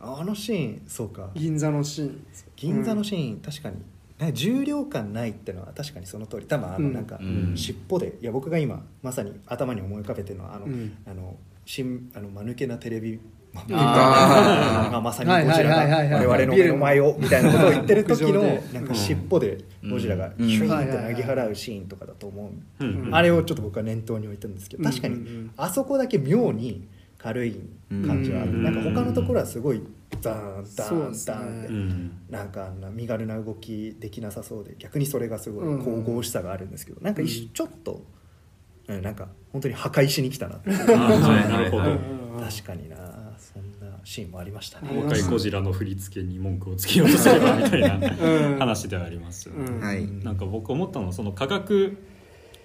[0.01, 1.31] あのシーンそうか。
[1.35, 2.25] 銀座のシーン。
[2.57, 3.77] 銀座のシーン、確かに。
[4.33, 6.47] 重量感ないってのは確かにその通り。
[6.47, 6.85] 多分あうん。
[6.85, 7.53] のなんかうん。
[7.57, 10.97] 尻尾でいや僕が今まさに頭に思い浮かべてるのはあの,、うん。
[11.07, 13.21] あの新あの間抜けなテレビ
[13.53, 19.59] まあまさにゴジラが我々の目の前をみたいなことを言ってる時のなんか尻尾で
[19.89, 20.49] ゴジラがうん。
[20.49, 23.15] シュイーンって投げ払うシーンとかだと思う、うん。
[23.15, 26.87] あれをちょっと僕は念頭に置いたんですけど確かにあそこだけ妙に
[27.19, 28.63] 軽い感じはある、うん。
[28.63, 29.83] なんか他のところはすごい
[30.23, 32.13] ダーンダーンダーンって、うん。
[32.31, 38.03] なんかあんな身軽な動きできなさそうで逆にそれがすごいうん神々しさがあるんですけど、なんかちょっと、
[38.89, 40.71] うん、なんか本当に破壊しに来たなって。
[42.39, 42.97] 確かにな
[44.09, 48.59] シーンもありましたね、若いゴジラの振り付けに文句をつけようとすればみたいなうん。
[48.59, 49.81] 話ではありますよね、うん。
[49.81, 50.07] はい。
[50.25, 51.99] なんか僕思ったのはその化学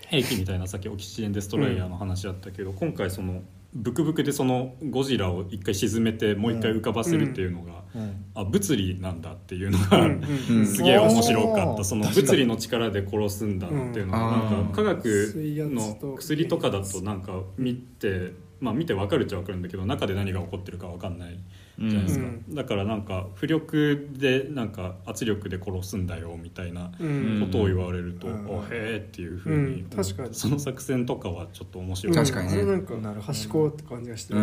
[0.07, 3.41] 兵器みたいなさっきオキシジェンデストロイヤーの話だったけど、今回その
[3.73, 8.25] ブクブクでそのゴジラを一回沈めてもう一回浮かばせるっていうのが、うん。
[8.35, 10.23] あ物理なんだっていうのが、うん。
[10.49, 11.83] うんすげえ面白かうんった。
[11.83, 18.31] その物理の力で殺すんだっていうのがうんなんか科水学の薬とかだとなんか見て
[18.63, 21.37] まあ見て分かるっちゃ分かるんだけど中で何が起こってるか分かんない
[21.79, 27.41] じゃないですか、うだからなんか浮力でなんか圧力で殺すんだよみたいなうん。
[27.45, 28.47] ことを言われると、うん。
[28.47, 29.89] おへえっていうふうにうん。
[29.89, 30.33] 確かに。
[30.33, 32.63] その作戦とかはちょっと面白い、確かにね。
[32.63, 34.33] なんかなるほど端っこって感じがして。
[34.35, 34.39] る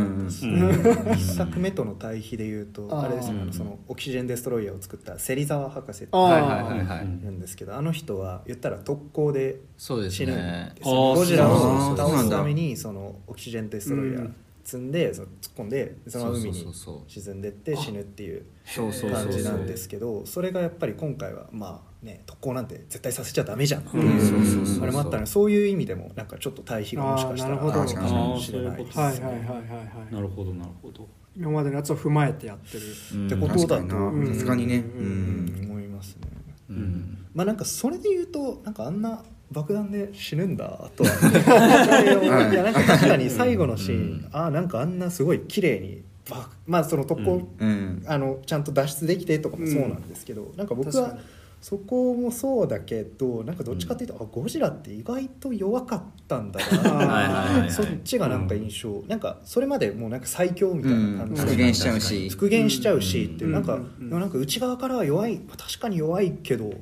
[1.14, 7.18] 一作目との対比で言うとあれですよねそのオキシジェンデストロイヤーを作った芹沢博士っていはいはいはい、うん。
[7.18, 7.40] いるん。
[7.40, 10.36] ですけどあの人は言ったら特攻でそうです死ぬん。
[10.36, 12.16] ねですよあーゴジラを倒なん。
[12.16, 14.30] だすためにそのオキシジェンデストロイヤー
[14.70, 16.66] 積んでその突っ込んでそのまま海に
[17.08, 18.44] 沈んでって死ぬっていう
[18.76, 18.92] 感
[19.30, 23.82] じなんですけどそれがやっぱり今回はまあね特攻なんて絶対させちゃダメじゃん。
[23.82, 30.14] あれもあったのでそういう意味でもなんかちょっと対比がもしかしたらあるかもしれないですあーはいはいはいはいはい。
[30.14, 31.08] なるほどなるほど。
[31.36, 32.84] 今までのやつを踏まえてやってる。
[33.14, 33.26] うん。
[33.26, 34.34] ってことだと確かにな。
[34.34, 34.76] さすがにね。
[34.78, 35.60] ううん。
[35.70, 36.28] 思いますね。
[36.70, 37.26] うん。
[37.34, 41.10] まあなんかそれで言うとなんかあんな爆弾で死ぬんだとは
[42.52, 42.54] い。
[42.54, 48.02] やなんか確かに最後のシーン、ああなんかあんなすごい綺麗にバまあその特攻、うん。
[48.06, 51.20] あのちゃんと脱出できてとかもそうなんですけど、なんか僕は確かに。
[51.60, 61.42] そこもそうだけどなんかどっちかっていうと、あゴジラって意外と弱かったんだはいはいはいなそっちがなんか印象、なんかそれまでもうなんか最強みたいな感じ。
[61.42, 62.28] で、復元しちゃうし。
[62.30, 63.52] 復元しちゃうしっていう、うん。
[63.52, 64.08] なんか、うん。
[64.08, 66.72] なんか内側からは弱いまあ確かに弱いけど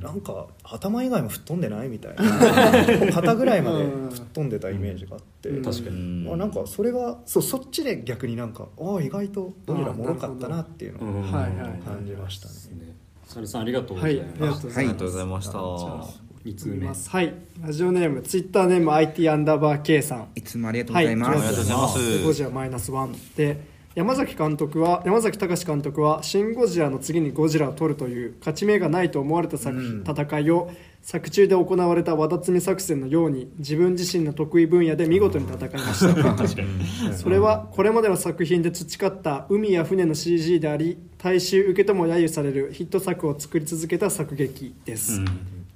[0.00, 3.12] なんか頭以外も吹っ飛んでないみたいな。
[3.12, 5.62] 肩ぐらいまで吹っ飛んでたイメージがあって、うん。
[5.64, 5.96] 確かに。
[5.96, 6.24] うん。
[6.24, 12.54] まあ、なんかそれがそうそっちで逆になんかああ意外とゴジラもろかったなっていうのを感じましたね。
[12.86, 12.96] ね。
[13.26, 14.16] サルさんありがとうござはい。
[14.16, 16.08] いありがます、とうございありがとうございました、じゃあ
[16.44, 16.86] 2通目。
[16.86, 17.34] はい。
[17.62, 20.28] ラジオネームツイッターネーム IT アンダーバー K さん。
[20.34, 22.24] いつもありがとうございます、ありがとうございます。
[22.24, 30.04] ゴジラマイナスワンで山崎監督は山崎隆監督は「シン・ゴジラ」の次にゴジラを撮るという勝ち目がないと思われた作品、うん。
[30.04, 30.68] 戦いを
[31.00, 37.12] 作中で行われた和田摘み作戦のように自分自身の得意分野で見事に戦いました。
[37.16, 45.26] それはこれまでの作品で培った海や船の CG であり大衆受けとも揶揄されるヒット作を作り続けた作劇です、うん。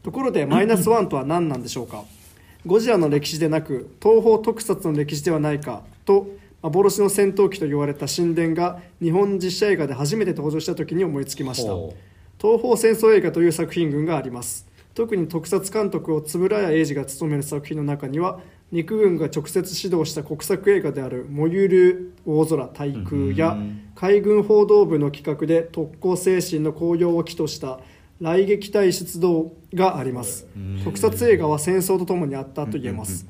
[0.02, 2.02] ところでマイナスワンとは何なんでしょうか。
[2.66, 6.26] ゴジラの歴史でなく東方特撮の歴史ではないかと
[6.62, 11.72] 幻の戦闘機と言われた神殿が日本実写映画で初めて登場した時に思いつきました。
[11.72, 11.94] ほ
[12.40, 14.66] 東方戦争映画という作品群があります。
[14.94, 18.40] 特に特撮監督を円谷英二が務める作品の中には
[18.72, 23.56] 陸軍が直接指導した国策映画である「燃ゆる大空対空」や
[23.94, 27.78] 海軍報道部の企画で特攻精神の高揚を起とした
[28.20, 30.46] 雷撃隊出動があります。
[30.84, 33.26] 特撮映画は戦争とともにあったと言えます。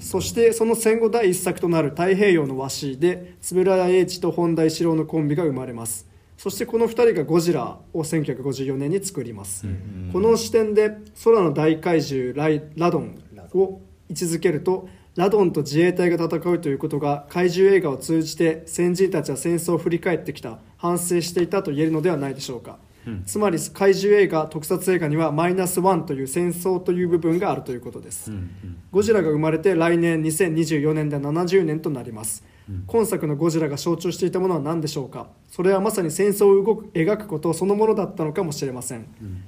[0.00, 6.06] そしてその戦後第一作となる太平洋の和紙で円谷英二と本田一郎のコンビが生まれます。
[6.36, 9.66] そしてこの2人がゴジラを1954年に作ります、
[10.12, 13.18] この視点で空の大怪獣ライラドン
[13.54, 22.78] を位置づけるとラドンと自衛隊が戦うということが怪獣映画を通じて先人たちは戦争を振り返ってきた反省していたと言えるのではないでしょうか、
[23.26, 28.82] つまり怪獣映画特撮映画にはマイナスワンという戦争という部分があるということです、うんうん。
[28.90, 32.44] ゴジラが生まれて来年2024年で70年となります。
[32.86, 35.28] 今作のゴジラが象徴していたものは何でしょうか？
[35.48, 39.06] それはまさに戦争を動く描くことそのものだったのかもしれません、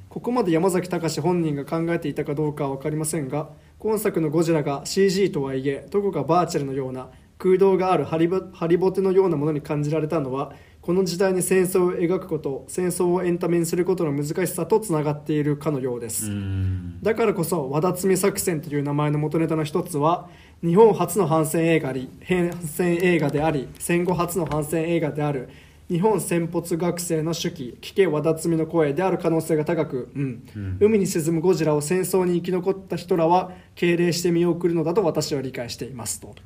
[0.09, 17.03] ここまで山崎隆本人が考えていたかどうかは分かりませんが今作のゴジラが CG とはいえどこかバーチャルのような空洞があるハリボハリボテのようなものに感じられたのはこの時代に戦争を描くこと戦争をエンタメにすることの難しさとつながっているかのようです、うん。
[17.03, 20.29] だからこそ和田摘作戦という名前の元ネタの一つは
[20.63, 25.51] 日本初の反戦映画り反戦映画であり戦後初の反戦映画である
[25.91, 30.45] 日本戦没学生の手記聞け和田摘の声である可能性が高く、うん。
[30.79, 36.37] 海に沈むゴジラを戦争に生き残った人らは敬礼して見送るのだと私は理解していますと。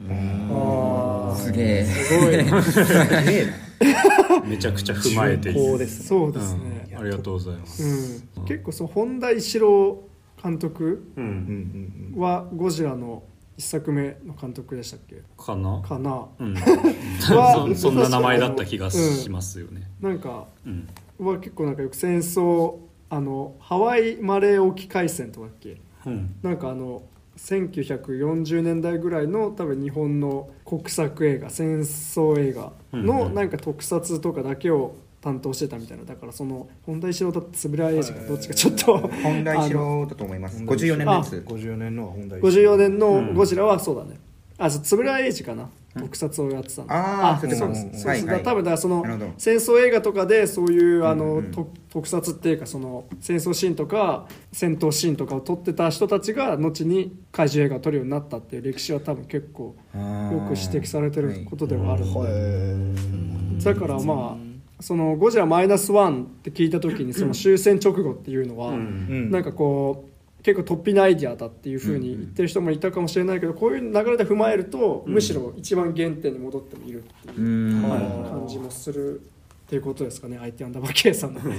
[1.37, 1.85] すげえ。
[1.85, 2.37] すごい
[4.49, 6.11] めちゃくちゃ踏まえてそうです
[6.55, 6.99] ね、うん。
[6.99, 10.05] ありがとうございます、うん、結構その本田一郎
[10.43, 12.21] 監督うんうんうん。
[12.21, 13.25] はゴジラの
[13.57, 15.23] 一作目の監督でしたっけ？
[15.37, 15.81] かな？
[15.83, 16.27] かな。
[16.39, 16.55] うん。
[16.55, 20.89] は そそんな名前だった気がしますよね、なんかうん。
[21.19, 22.77] は結構なんかよく戦争
[23.11, 25.81] あのハワイマレー沖海戦とかだっけ？
[26.07, 26.35] うん。
[26.43, 27.03] なんかあの
[27.37, 33.07] 1940年代ぐらいの多分日本の国策映画戦争映画うんうん。
[33.07, 40.63] のなんか特撮とかだけを担当してたみたいなだからその本田一郎と円谷英二がどっちかちょっと本田一郎だと思います。
[40.63, 44.21] 54年のやつ54年のは本題54年のゴジラはそうだね、
[44.59, 45.71] あそう円谷英二かな。
[45.97, 46.89] 特撮をやってたの。
[46.91, 48.43] あーそうですはいはい。
[48.43, 49.05] 多分だからその
[49.39, 51.53] 戦争映画とかでそういうあの、うんうん。
[51.53, 69.31] と特撮っていうかその戦争シーンとか戦闘シーンとかを撮ってた人たちが後に怪獣映画を撮るようになったっていう歴史は多分結構よよく指摘されてることではあるので、へだからまあその「ゴジラマイナスワンって聞いた時にその終戦直後っていうのは、うん。
[69.31, 79.23] なんかこう結構突飛なアイディアだっていうふうに言ってる人もいたかもしれないけどこういう流れで踏まえると、むしろ一番原点に戻ってもいるっていう感じもする
[79.65, 80.37] っていうことですかね。
[80.37, 81.57] IT アンダーバー K さんの 言い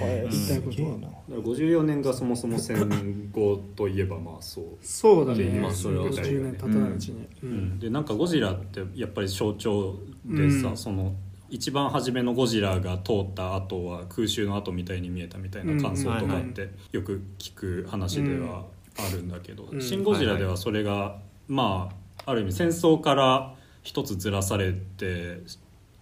[0.47, 0.91] たいことは。
[0.99, 2.87] だから54年がそもそも戦
[3.31, 4.65] 後といえばまあそう。
[4.83, 7.79] そうだね、まあそれは50年経たないうちに、うん。
[7.79, 10.77] でなんかゴジラってやっぱり象徴でさ、うん。
[10.77, 11.15] その
[11.49, 18.65] 一番初めのゴジラが通った後は空襲の後みたいに見えたみたいな感想とかってよく聞く話では
[18.97, 19.81] あるんだけど「うん。
[19.81, 21.89] シン・ゴジラ」ではそれがま
[22.25, 23.53] あある意味戦争から
[23.83, 25.41] 一つずらされて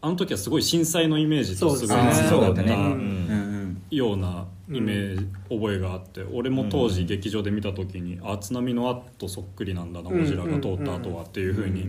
[0.01, 3.81] あの時はすごい震災のイメージとすごいつそうながったうん。
[3.89, 11.85] ようなイメージ、覚えがあって俺も当時劇場で見た時に、あ津波の後そっくりなんだなゴジラが通った後はっていうふうに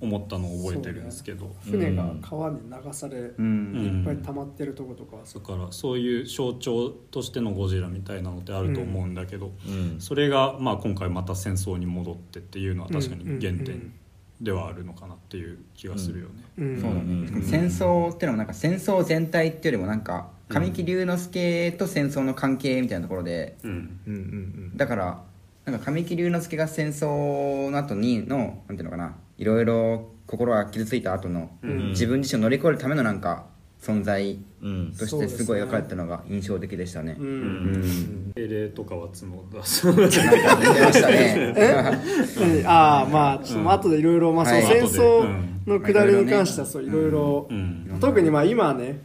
[0.00, 10.00] 思ったのを覚えてるんですけど、船が川に流され、いっうんぱい溜まってるとことか、だからそういう象徴としてのゴジラみたいなのってあると思うんだけど、うん。
[10.00, 13.58] それがまあ今回また戦争に戻ってっていうのは確かに原うん。
[13.60, 13.92] うん点
[14.40, 16.32] ではあるのかなっていう気がするよね。
[16.58, 16.80] うん。
[16.80, 17.42] そうだね。
[17.42, 24.00] 戦争ってのもなんか戦争全体っていうよりもなんか神木隆之介と戦争の関係みたいなところでうん。
[24.06, 24.14] うん。
[24.14, 24.76] うん。
[24.76, 25.22] だから
[25.64, 31.90] なんか神木隆之介が戦争の後にのなんていうのかないろいろ心が傷ついた後の、ん。
[31.90, 33.46] 自分自身を乗り越えるためのなんか
[33.80, 34.92] 存在うん。
[34.98, 37.16] としてすごい描かれてたのが印象的でしたね。
[37.18, 38.32] ううん。
[38.74, 41.54] とかは角田なんか出ましたね。
[42.40, 44.66] うんああまあちょっと後でいろいろまあそのはい。
[44.66, 45.22] 戦争
[45.66, 47.46] 後の下りに関してはそういろいろ。
[47.50, 47.98] うん。
[48.00, 49.00] 特にまあ今ね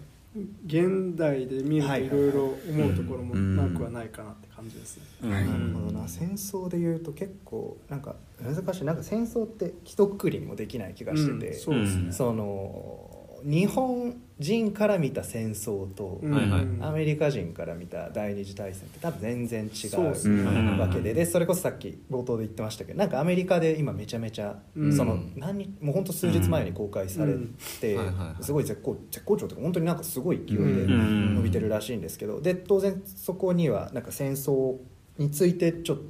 [0.66, 5.04] 現代で見るとはいいろいろ思うところもなくはないかなって感じですね。
[5.22, 5.30] うん。
[5.30, 6.08] なるほどな。
[6.08, 8.86] 戦争でいうと結構なんか難しい。
[8.86, 11.60] なんか戦争って一括りにもできない気がしてて、うん。
[11.60, 12.12] そうですね。
[12.12, 13.13] その
[13.44, 16.34] 日本人から見た戦争と、うん。
[16.34, 16.68] はいはい。
[16.82, 21.14] アメリカ人から見た第二次大戦って多分全然違そうわけで。
[21.14, 24.94] でそれこそさっき冒頭で言ってましたけどなんかアメリカで今めちゃめちゃ、うん。
[24.96, 27.36] その何日もう本当数日前に公開され
[27.80, 28.00] て、
[28.42, 31.36] すごい絶好絶好調というか本当になんかすごい勢いでうん。
[31.36, 34.78] 伸びてるらしいんですけどで当然そこにはなんか戦争
[35.18, 36.04] についてちょっと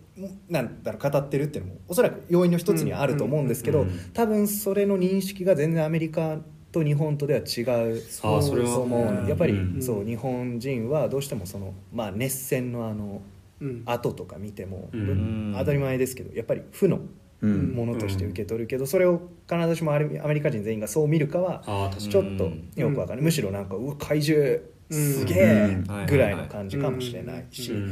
[0.49, 3.89] なんだろう語ってるっていうのもおそらく要因の一つにはあると思うんですけど、うん。
[3.89, 3.95] うん。
[4.13, 6.37] 多分それの認識が全然アメリカ
[6.73, 9.23] と日本とでは違うあそうう。
[9.23, 9.81] んやっぱり、うん。
[9.81, 13.21] そう日本人はどうしてもその、まあ、熱戦のあの
[13.61, 13.83] うん。
[13.85, 15.55] 後とか見ても、うん。
[15.57, 16.99] 当たり前ですけどやっぱり負の
[17.41, 17.73] うん。
[17.73, 21.63] ものとして受け取るけど、それを必ずしもアメアメリカ人全員がそう見るかは
[21.97, 24.59] ちょっとよくわかる、むしろなんかうわ怪獣
[24.89, 26.05] すげえうん。
[26.07, 27.87] ぐらいの感じかもしれないし、うん。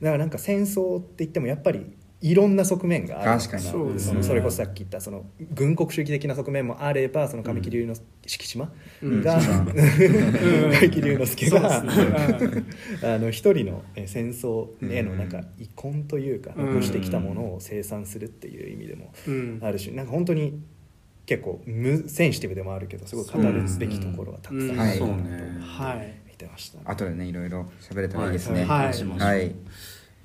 [0.00, 1.86] だからなんか戦争って言ってもやっぱり
[2.22, 3.62] いろんな側面があるの確かに。
[3.64, 4.22] そうですね。
[4.22, 9.22] それこそさっき言ったその軍国主義的な側面もあればその神木隆之敷島うん。
[9.22, 11.82] が神木隆之介が
[13.02, 19.58] あの一人のえ戦争へのなんか遺恨というかうん残してきたものを生産するっていう意味でもうん。
[19.62, 20.60] あるしなんか本当に
[21.26, 24.80] 結構無センシティブでもあるけどすごい語るべきところがたくさんうん。
[24.80, 25.14] あるそうね。
[25.60, 26.20] はい。
[26.28, 26.78] 見てました。
[26.78, 26.84] ね。
[26.86, 28.64] 後でねいろいろ喋れたらいいですね。
[28.64, 28.86] はい。
[28.86, 29.54] はい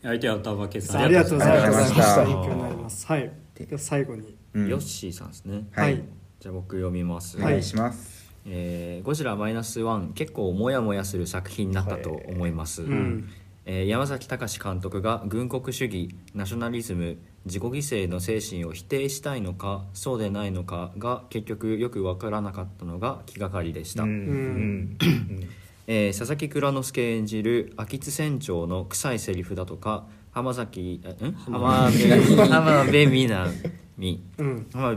[0.02, 2.26] 相手は歌わけさんありがとうございまありがとうございました。
[2.26, 3.32] 勉強になりますはい。
[3.56, 4.38] では最後に。
[4.54, 4.68] うん。
[4.68, 5.68] ヨッシーさんですね。
[5.72, 5.94] はい。
[5.94, 6.04] はい。
[6.40, 8.18] じゃあ僕読みます、お願いします。
[8.46, 13.30] えーゴジラマイナスワン結構モヤモヤする作品になったと思います、うん。
[13.66, 24.10] えー山崎隆監督が軍国主義ナショナリズム自己犠牲の精神を否定したいのかそうでないのかが結局よく分からなかったのが気がかりでした、うん。
[24.10, 24.98] うん
[25.88, 31.32] えー佐々木蔵之介演じる秋津船長の臭いセリフだとか浜崎あん？
[31.34, 33.50] 浜辺美波。
[34.38, 34.68] うん。
[34.70, 34.90] 浜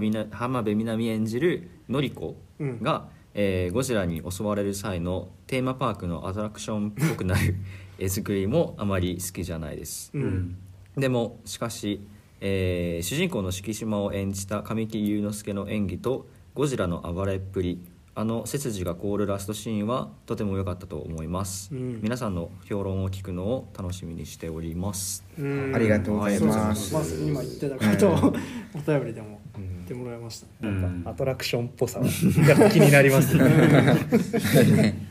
[0.58, 2.36] 辺美波演じる典子
[2.82, 7.54] が、えーゴジラに襲われる際のテーマパークのアトラクションっぽくなる
[7.98, 10.56] 絵作りもあまり好きじゃないです、うん。
[10.96, 12.00] でもしかし、
[12.40, 17.78] えー主人公の敷島を演じた神木隆之介の演技とゴジラの暴れっぷり
[18.14, 22.00] あの背筋が凍るラストシーンはとても良かったと思います、うん。
[22.02, 25.24] 皆さんの評論を聞くのを楽しみにしております。
[25.38, 25.72] うん。
[25.74, 26.92] ありがとうございます。
[26.92, 28.34] まず今言ってたことを
[28.74, 30.46] お便りでも言ってもらいました。
[30.66, 32.06] ねなんかアトラクションっぽさは。
[32.06, 33.44] やっぱ気になりますね。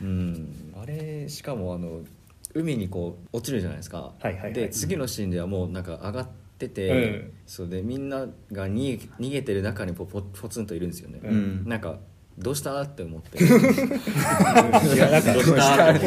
[0.02, 0.74] うん。
[0.80, 2.00] あれしかもあの
[2.54, 4.52] 海にこう落ちるじゃないですか、はいはいはい。
[4.52, 6.28] で次のシーンではもうなんか上がっ
[6.58, 7.32] てて、うん。
[7.46, 11.64] そうでみんなが逃げ逃げてる中にポポポツンといるんですよね、うん。
[11.66, 11.98] なんか
[12.38, 12.80] どうした？
[12.80, 13.36] って思って。
[13.44, 13.46] い
[14.96, 15.92] やなんかどうした？
[15.92, 15.98] ど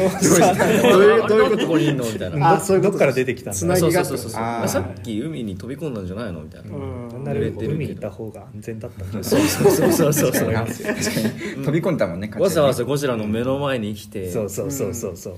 [0.98, 2.04] ういうどういうことここにいんの？
[2.04, 2.54] みたいな。
[2.54, 4.30] あそういうことどっから出てきたんだつなぎがそうそう。
[4.30, 6.40] そうそうさっき海に飛び込んだんじゃないの？
[6.42, 7.08] みたいな、うん。
[7.08, 7.24] なん。
[7.24, 10.32] なら海にいた方が安全だったそうそうそうそう。
[10.34, 10.94] そう思いますよ
[11.64, 14.30] 飛び込んだもんねわざわざゴジラの目の前に来て。
[14.30, 15.34] そうそうそうそうそう。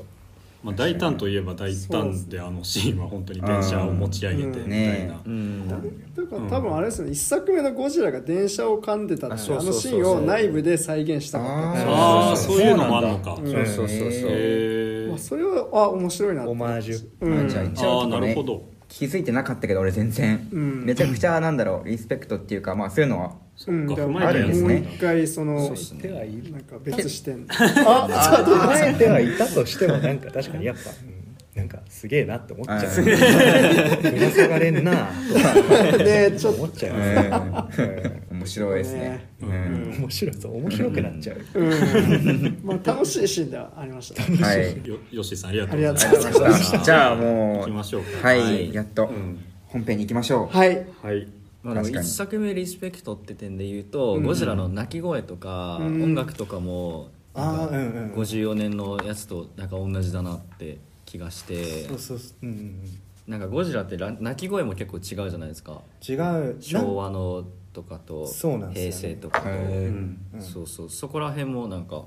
[0.66, 5.16] まあ、大胆といえば大胆であのシーンは本当に電車を持ち上げてみたいな、ね。
[5.24, 6.02] うん。
[6.12, 7.12] というか多分あれですよね。
[7.12, 13.34] 一作目のゴジラが電車を噛んでたってああそうそうそうのシーンを内部で再現したかったああそういうのもあるのか。
[13.34, 14.10] うんそうそうそうそう。
[14.10, 17.08] へまあそれはあ面白いなってオマージュ。
[17.20, 17.46] うん。
[17.46, 18.64] あじゃあなるほど。
[18.88, 20.84] 気づいてなかったけど俺全然、うん。
[20.84, 23.36] めちゃくちゃなんだろうリスペクトっていうかまあそういうのは
[23.68, 31.16] うん、でも踏まえたやつもうね一回その手はいいなんか別視点 ああえてはいたとしてもなんか確かにやっぱ、うん。
[31.56, 33.02] なんかすげえなって思っちゃう。
[33.02, 35.08] ぶら下がれんな。
[35.90, 36.62] とでちょっと。
[36.62, 37.80] 思っちゃいます。
[37.80, 38.22] ね。
[38.30, 39.00] うん面白いですね。
[39.00, 39.96] ねうん。
[40.02, 41.58] 面白いそう面白くなっちゃう。
[41.58, 42.58] うん。
[42.62, 44.36] まあ楽しいシーンではありましたね。
[44.36, 44.86] はい。
[44.86, 48.28] よよしさんありがとうございましじゃあもう行きましょうか。
[48.28, 48.74] はい、はい。
[48.74, 49.38] やっとうん。
[49.64, 50.86] 本編に行きましょう、はい。
[51.02, 51.26] はい
[51.66, 52.06] まあ、でも確かに。
[52.06, 54.22] 1作目リスペクトって点で言うと、うん。
[54.22, 56.02] ゴジラの鳴き声とか、うん。
[56.02, 58.02] 音楽とかもなんかあーうん。
[58.04, 61.88] うん54年のやつとなんか同じだなって気がして。
[61.88, 62.46] そうそうそう。
[62.46, 62.80] うん
[63.26, 65.82] なんかゴジラってら鳴き声も結構違うじゃないですか。
[66.08, 66.56] 違う。
[66.60, 69.16] 昭和のとかとそうなんですよね。
[69.16, 70.40] 平成とかと、へうんうん。
[70.40, 70.90] そうそう。
[70.90, 72.04] そこら辺もなんか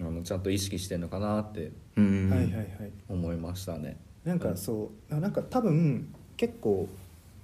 [0.00, 2.30] あのちゃんと意識してんのかなってうん。
[2.30, 2.66] はいはいはい。
[3.10, 3.98] 思いましたね。
[4.24, 6.08] なんかそうなんか多分
[6.38, 6.88] 結構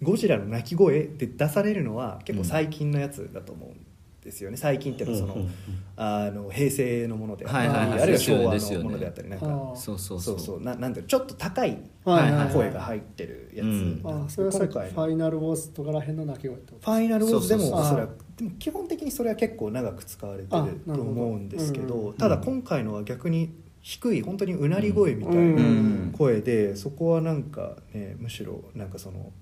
[0.02, 3.76] ゴジラの鳴き声で出されるのは結構最近のやつだと思うん
[4.22, 4.56] ですよね。
[4.56, 5.48] 最近っていうのはその,、
[5.96, 8.02] あの平成のものであったり、はいはいはい。
[8.02, 9.46] あるいは昭和のものであったりなんか。
[9.74, 10.36] そうそうそう。
[10.36, 10.60] うそそう。
[10.60, 14.00] ななんてちょっと高い声が入ってるやつ、うん。
[14.04, 15.06] あそれはさっきフ今回の。
[15.08, 17.86] ァイナルウォーズとから辺の鳴き声ってこファイナルウォーズでもそうそうそう。
[17.86, 25.56] おそらくでも基本的にそれは結構長く使われてあると思うんですけどただ今回のは逆に低い本当にうなり声みたいうん。
[25.56, 26.14] なうん。
[26.16, 29.32] 声でそこはなんかねむしろなんかその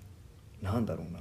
[0.62, 1.20] なんだろうな。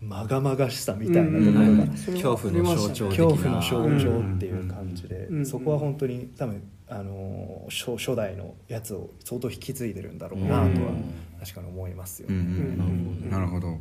[0.00, 1.88] まがまがしさみたいなところが、うん。
[1.88, 5.46] 恐怖の象徴恐怖の象徴っていう感じで、うん。
[5.46, 10.72] そこは本当に多分あの初初代のやつを相当引き継いでるんだろうなとはうん。
[11.40, 13.78] 確かに思いますよなるほど。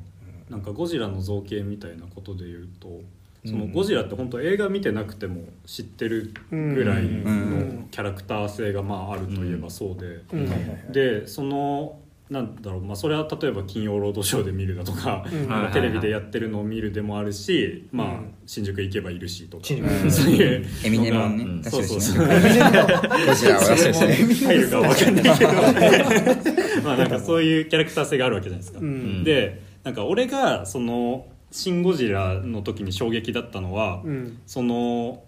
[0.49, 3.01] なんかゴジラの造形みたいなことで言うと
[3.45, 7.79] そのうんゴジラって本当映画見てなくても知ってるぐらいうん。
[7.81, 9.97] のキャラクター性がまああるといえばそう
[10.91, 11.99] で、でその
[12.29, 15.47] なんだろう、まあ、それは例えば「金曜ロードショー」で見るだとか、うん。
[15.47, 18.33] まあテレビでやってるのを見るでもあるし、まあうん。
[18.45, 20.11] 新宿行けばいるしとか、新宿。
[20.11, 20.65] そういう。
[20.83, 21.45] エミネムをね。
[21.65, 24.15] うそうそうねゴジラを出してるしね
[24.47, 25.23] 入るかわかんない。
[25.37, 25.51] けど
[26.83, 28.79] まあなんかそういうキャラクター性があるわけじゃないですか。
[28.79, 29.23] うん。
[29.23, 34.37] でなんか俺がその「シン・ゴジラ」の時に衝撃だったのは、うん。
[34.45, 35.23] その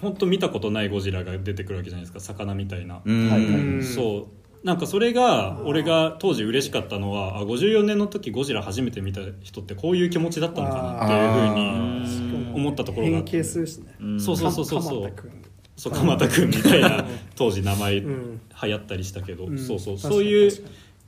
[0.00, 2.20] 本当見たことないゴジラが出てくるわけじゃないですか。
[2.20, 3.00] 魚みたいな。
[3.04, 3.28] うん。
[3.28, 3.60] はいはい。
[3.60, 4.35] うんそう
[4.66, 13.30] なんかそれが俺が当時嬉しかったのはあ54年の時ゴジラ初めて見た人ってこういう気持ちだったのかなっていうふうに思ったところがあ変って。
[13.30, 13.94] 形するしね。
[14.00, 14.20] うん。
[14.20, 14.82] そうそうそうそう。
[14.82, 15.42] そう鎌田君
[15.76, 17.04] そう鎌田君みたいな
[17.36, 19.56] 当時名前流うん行ったりしたけど、うん。
[19.58, 19.98] そうそう。
[19.98, 20.50] そういう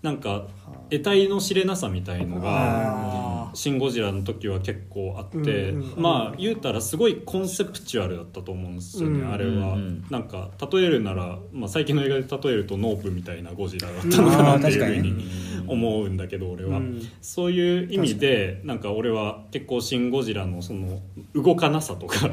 [0.02, 0.46] なんか
[0.90, 15.24] 得体の知れなさみたいのがあ「シン・ゴジラ」の時は結構あって、うんうんまあ言うたらすごいコンセプチュアルだったと思うんですよね、うんあれは、うんなんか例えるなら、まあ、最近の映画で例えるとノープみたいなゴジラだったのかなっていうふうに
[15.66, 17.02] 思うんだけど俺は、うん。
[17.20, 21.00] そういう意味でなんか俺は結構「シン・ゴジラ」のその
[21.34, 22.30] 動かなさとか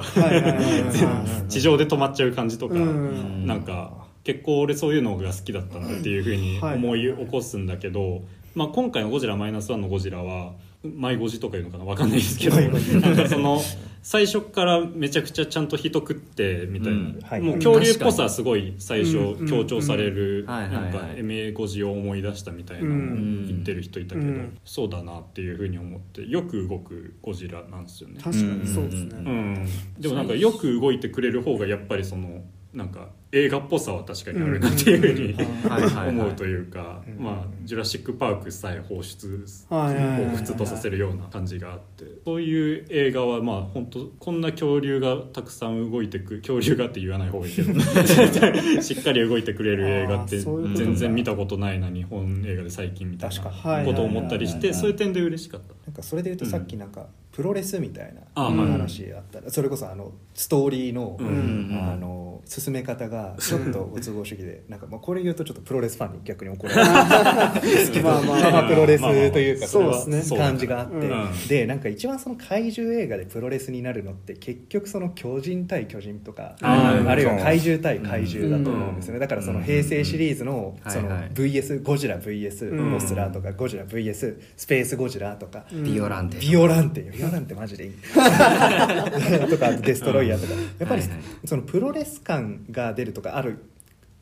[1.49, 3.45] 地上で止まっちゃう感じとか、うん。
[3.47, 3.61] なん。
[3.63, 8.23] か結構俺そういうのが好きだったなっていうふうに思い起こすんだけど、
[8.55, 10.53] まあ、今回の「ゴジラマイナスワンのゴジラは
[10.83, 13.61] マイゴジとかいうのかなわかんないですけどなんかその
[14.05, 17.19] 最初からめちゃくちゃちゃんと人食ってみたいな、うん。
[17.23, 17.41] はい。
[17.41, 19.47] もう恐竜っぽさすごい最初うん。
[19.47, 24.57] 強調されるなんかエメゴジを思い出したみたいな言ってる人いたけど、うん。
[24.63, 28.19] そうだなっていうふうに思ってよく動くゴジラなんですよね。
[28.23, 29.69] 確かにそうですね、うん、
[29.99, 47.79] でもなんかよく動いてくれる方がやっぱりそのなんか映画っぽさは確かにあるなっていうふうに思うというかまあ「ジュラシック・パーク」さえ放出を普通とさせるような感じがあってそういう映画はまあ本当こんな恐竜がたくさん動いてく恐竜がって言わない方がいいけど
[48.81, 55.73] しっかり動いてくれる映画って全然見たことないな日本映画で最近みたいなことを思ったりしてそういう点で嬉しかった。
[55.85, 66.85] なんかそれで言うとさっきなんかプロレスみたいな話あったらそれこそあのストーリーのうんあの進め方がちょっとご都合主義でなんかまあこれ言うとちょっとプロレスファンに逆に怒られる。
[68.03, 76.67] まあまあまあプロレスというかそうれはですね感じがあってうんでなんか一番その怪獣映画でプロレスになるのって結局その巨人対巨人とかうん
[77.09, 87.91] あるいは怪獣対怪獣だと思うんですよねだからその平成シリーズのその VS ゴジラ VS うんモスラーとかゴジラ VS スペースゴジラとかうんビオランテビオランテビオランテマジでいい。
[89.49, 90.53] とかデストロイヤーとか。
[90.79, 91.01] やっぱり
[91.45, 93.57] そのプロレス感が出るとかある。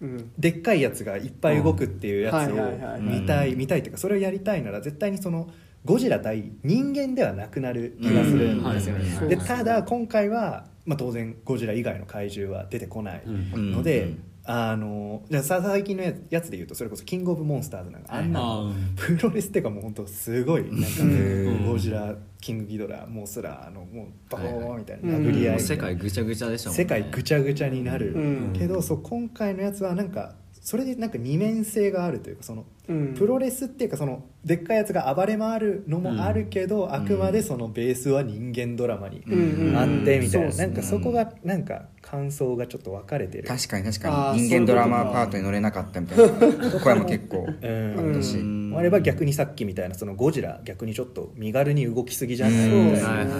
[0.01, 0.31] うん。
[0.37, 5.49] でっかいやつがいっぱい動くっていうやつを見たい見たいっていうかそれをやりたいなら絶対にその
[5.85, 9.35] ゴジラ対人間ではなくなる気がするんですよね。
[9.35, 13.71] でただ今回はまあ当然ゴジラ以外の怪獣は出てこないうん。
[13.71, 18.33] ので、うんあのじゃ最近のややつで言うとそれこそキングオブモンスターズなんかあん。
[18.33, 21.65] なプロレスっていうかもう本当すごいなんかん。
[21.65, 26.83] ゴジラキングギドラモスラーのもうバコーンみたいな殴り合い世界ぐちゃぐちゃでしたもんね。
[26.83, 28.19] 世界ぐちゃぐちゃになる、う
[28.49, 28.53] ん。
[28.53, 33.13] けどそう今回のやつはなんかそれでなんか二面性があるというかそのうん。
[33.13, 39.77] プロレスっていうかそのでっかいやつが暴れ回るのもあるけど、あくまでそのベースは人間ドラマにうん。
[39.77, 43.47] あってみたいな、うんなんかそこがなんか感想がちょっと分かれてる。
[43.47, 44.43] 確かに確かに。
[44.47, 46.79] 人間ドラマーパートに乗れなかったみたいな。
[46.79, 48.73] 声も結構うんあったし、うん。
[48.77, 52.69] あれば逆にさっきみたいなそのゴジラ逆にちょっと身軽に動きすぎじゃない？
[52.69, 52.85] うん。
[52.91, 53.07] みたいな。
[53.09, 53.33] はいはいはい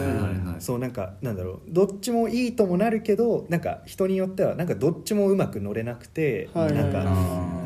[0.48, 1.60] はいそうなんかなんだろう。
[1.68, 6.74] どっちもいいともなるけどなんか人によってはなんかどっちもうまく乗れなくて、はい。
[6.74, 7.04] なんか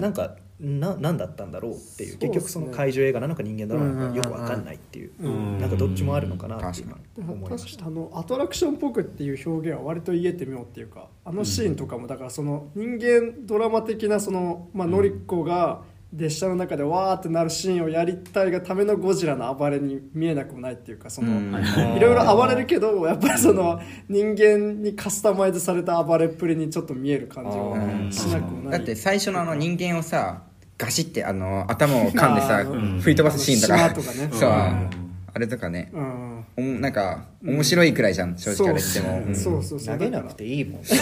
[0.01, 2.17] なんかななんだったんだろうっていうね。
[2.19, 7.85] 結局その怪獣映画なのか人間ドラマなのかよくわかんないっていう、うんなんかどっちもあるのかなって確か今思いました。
[7.85, 15.81] あのアトラクションっぽくっていう表現は割と言えてみようっていうかあのシーンとかもだからその人間ドラマ的なその、まあのりこが
[16.13, 21.53] 列車の中でわーってなるシーンをやりたいがためのゴジラの暴れに見えなくもないっていうかその、うん。
[21.97, 27.77] いろいろ暴れるけどやっぱりその人間にカスタマイズされた暴れっぷりにちょっと見える感じがう
[28.07, 28.11] ん。
[28.11, 28.79] しなくもない。
[28.79, 30.43] だって最初のあの人間をさ
[30.77, 32.63] ガシってあの頭を噛んでさ
[33.01, 33.77] 吹い飛ばすシーンとか。
[33.77, 34.29] 島とかね。
[34.33, 34.49] そう。
[34.49, 34.89] うん。
[35.33, 35.91] あれとかね。
[36.57, 39.35] なんか面白いくらいじゃん正直あれっても。
[39.35, 39.97] そうそうそうそう。
[39.97, 40.81] 投げなくていいもん。
[40.85, 40.97] そう。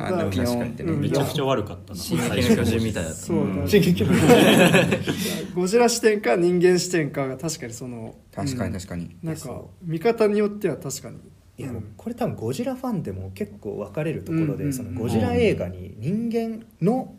[0.00, 1.98] あのピヨーンってめちゃくちゃ悪かったな。
[1.98, 3.16] 進撃の巨人みたいだった。
[3.18, 4.12] そうだ進撃の
[5.54, 8.72] ゴジラ視点か人間視点かが確かにその確かうん。
[8.72, 9.16] に確かに。
[9.22, 11.16] なんか見方によっては確かに。
[11.58, 11.84] いやうん。
[11.96, 14.72] これ多分ゴジラファンでも結構分かれるところで、うん。
[14.72, 17.14] そのゴジラ映画に人間の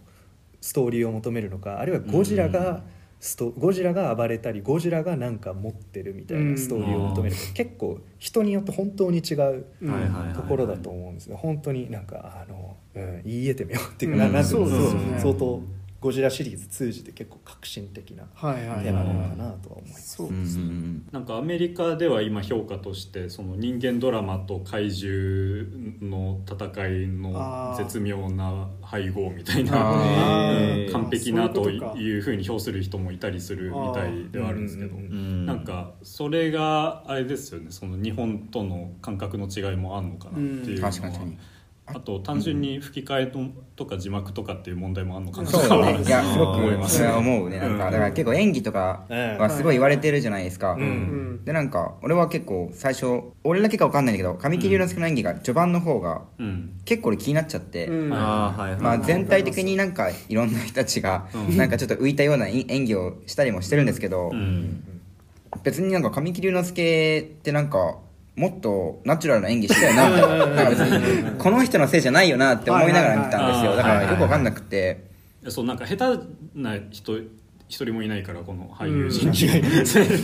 [0.61, 2.83] ストーリーを求めるのかあるいはゴジラが
[3.19, 9.65] スト、ゴジラが暴れたりゴジラがなんか持ってるみたいなストーリーを求めるか、結構人によって本当に違う
[10.35, 11.35] ところだと思うんですよ。
[11.35, 14.33] 本当になんかあの、うん、言い得てみようっていうか、うん。
[14.33, 15.19] ななんていうね。
[15.19, 15.61] 相当
[15.99, 20.21] ゴジラシリーズ通じて結構革新的なはいはいテーマなのかなとは思います。
[21.11, 25.65] なんかアメリカでは今評価としてその人間ドラマと怪獣
[26.01, 34.95] の戦いの絶妙な配合みたいあなー完璧なというふうに評する人もいたりするみたいではあるんですけど。
[34.95, 35.45] うんうんうん。
[35.45, 37.67] なんかそれがあれですよね。
[37.71, 40.91] その日本との感覚の違いもあるのかなっていうのは。
[40.91, 41.37] 確かに確かに
[41.93, 43.39] あと単純に吹き替えと
[43.75, 46.01] とか字幕とかっていう問題もあるのかなとそうね。
[46.05, 46.97] いやすご思います。
[46.97, 47.59] くそれは思うね。
[47.59, 50.81] なんかだから結構演技とかはすごい言われてるじゃないですか、うん。
[50.81, 51.45] うん。
[51.45, 56.79] でなんか俺は結構最初俺だけか分かんないんだけど神木隆之介の演技が序盤の方がうん。
[56.85, 61.57] 結構俺気になっちゃって、まあ、全体的になんかいろんな人たちがうん。
[61.57, 64.83] なんかちょっと浮いたような演技をしたりもしてるんですけど、うん。
[65.63, 67.97] 別になんか神木隆之介ってなんか
[68.39, 70.07] もっとナチュラルな演技したよな。
[70.15, 73.75] みたいななんか別にこの人のせいじゃないよなって思いながら見たんですよ。
[73.75, 75.09] だからよくわかんなくて。
[75.49, 76.23] そうなんか下手
[76.55, 77.17] な人
[77.67, 79.61] 一人もいないからこの俳優陣以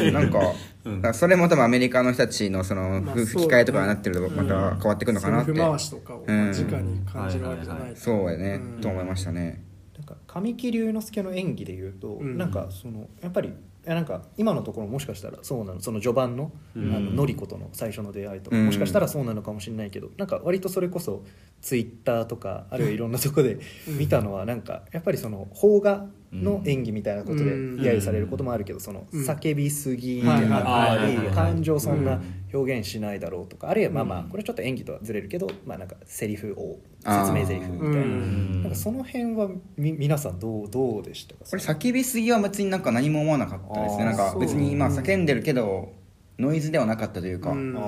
[0.01, 0.39] 外 なんか
[0.85, 0.95] うん。
[0.97, 5.51] だからそれも多分アメリカの人たちのその吹き替えとかになってるとまた変わってくるのかなって。
[5.51, 6.51] 回しとかをうん。
[6.51, 8.61] 直に感じるわけじゃないそうやね。
[8.77, 9.61] うんと思いましたね。
[9.97, 12.37] なんか神木隆之介の演技でいうと、うん。
[12.37, 13.53] なんかそのやっぱり
[13.93, 16.95] なんか今のところもしかしたらそうなのその序盤の,、うん。
[16.95, 18.65] あののりことの最初の出会いとか、うん。
[18.65, 21.23] もしかしたらそうなのかもしれないけどなんか割とそれこそ
[21.61, 26.05] ツイッターとかあるいはいろんなとこで見たのはなんかやっぱりその邦画
[26.43, 27.79] の演技みたいなことでうん。
[27.79, 32.21] 揶揄されることもあるけどそのうん叫びすぎであはいったり感情そんなうん。
[32.53, 34.29] 表現しないだろうとかあるいはまあまあうん。
[34.29, 37.91] これちょっと演技とはずれるけどまあなんかセリフを説明セリフみたいな。
[37.91, 38.61] うん。
[38.63, 41.41] なんかその辺はみ皆さんどうどうでしたか？
[41.49, 44.05] これ叫びすぎは別になんか何も思わなかったですね。
[44.05, 45.93] なんか別にまあ叫んでるけど
[46.37, 47.51] ノイズではなかったというか。
[47.51, 47.73] うん。
[47.73, 47.79] な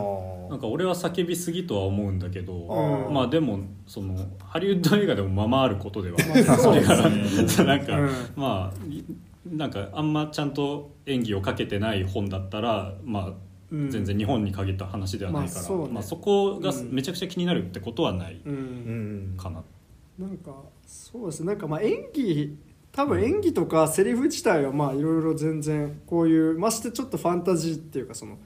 [0.56, 3.14] んか俺は叫びすぎとは思うんだけどうん。
[3.14, 7.66] まあでもそのハリウッド映画でもままあることではまあ そうですね。
[7.68, 8.10] なんか、うん。
[8.36, 9.04] まあい
[9.46, 13.34] なんかあんまちゃんと演技をかけてない本だったらまあ
[13.72, 13.90] うん。
[13.90, 15.94] 全然日本に限った話ではないから、まあそうね。
[15.94, 16.94] まあ、そこがうん。
[16.94, 19.38] めちゃくちゃ気になるってことはないうんうん。
[19.38, 19.62] かな、
[20.18, 20.54] なんか
[20.86, 21.48] そうですね。
[21.48, 22.58] なんかまあ演技
[22.98, 28.40] 多分演技とかセリフ自体はまあいろいろ全然こういうましてちょっとファンタジーっていうかその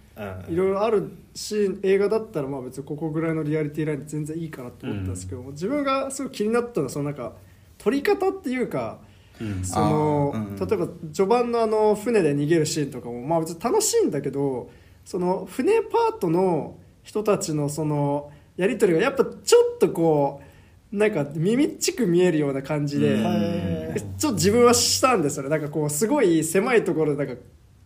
[0.49, 7.31] いろいろあるし映画だったらまあ別にここぐらいのリアリティラインで全然いいかなと思ったんですけど、自分がすごい気になったのはそのなんか
[7.77, 8.99] 撮り方っていうか
[9.39, 9.63] うん。
[9.63, 10.55] その、うん。
[10.57, 14.69] 例えば序盤のあの船で逃げるシーンとかもまあ別に楽しいんだけど
[15.05, 20.50] その船パートの人たちのそのやり取りがやっぱちょっとこう
[20.91, 23.17] なんか耳っちく見えるような感じで、
[24.17, 27.41] ちょっと自分はしたんですよねなんかこうすごい狭いところでなんか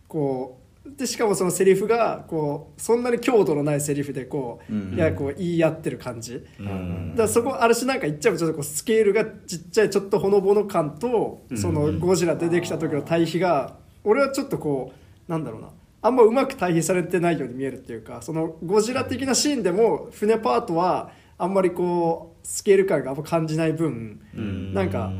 [0.08, 4.94] こうでしかもそのセリフがこうそんなに強度のないセリフでこう、うん。
[4.94, 7.10] いやこう言い合ってる感じ、うん。
[7.10, 11.58] だからそこあるしなんか言っちゃえばちょっとこうスケールがちっちゃいちょっとほのぼの感とうん。
[11.58, 14.92] そのゴジラ出てきた時の対比が俺はちょっとこ
[15.28, 15.70] うなんだろうな。
[16.02, 24.72] あんまうまく対比されてないように見えるっていうかそのゴジラ的なシーンでも船パートはあんまりこうスケール感があんま感じない分うん。
[24.72, 25.12] なんか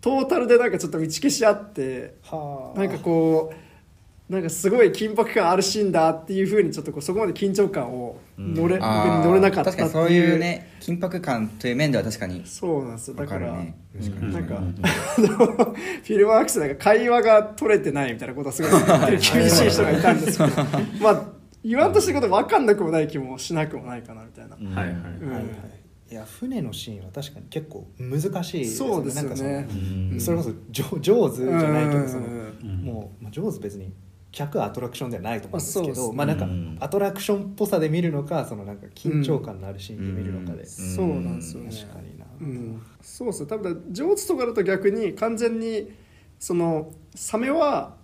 [0.00, 2.78] トータルでなんかちょっと打ち消し合ってはあ。
[2.78, 3.54] なんかこ
[4.28, 9.04] うなんかすごい緊迫感あるシーンだっていうふうにちょっとこうそこまで緊張感を乗れ、あー。
[9.04, 9.86] 僕に乗れなかったっていう。
[9.86, 13.14] 確かにそういうね緊迫感という面では確かにそうなんですよ。
[13.14, 13.74] だわかからるね。
[13.94, 20.50] うんなんか、あの フィルマークスなんか会話が取れてないみたいなことはすごい言ってる厳しい人がいたんですけど
[21.00, 21.24] まあ
[21.62, 25.30] 言わんとしてること分かんなくもない気もしなくもないかなみたいな、はいはい、うん。
[25.30, 25.83] はいはい
[26.14, 32.28] いや船のシーンは確かに結構難しいですそうですよねなんかそれこそジョジョーズじゃないけどその
[32.62, 33.92] もうまあジョーズ別に
[34.30, 36.06] 100アトラクションではないと思うんですけまあそうですね。
[36.06, 36.76] どまあなんかうん。
[36.78, 41.70] アトラクションっぽさで見るのかそのなんか緊張感のあるシーンで見るのかでそうなんですよね。
[41.72, 42.26] 確かにな。
[42.40, 45.90] うん、そうですね多分上手とかだと逆に完全に
[46.38, 47.96] そのサメは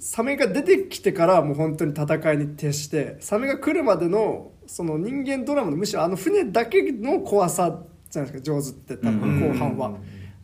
[0.00, 9.92] サメが出てきてからもう本当に戦いに徹してサメが来るまでのその人間ドラマのむしろあの船だけの怖さじゃないですか上手って多分後半は。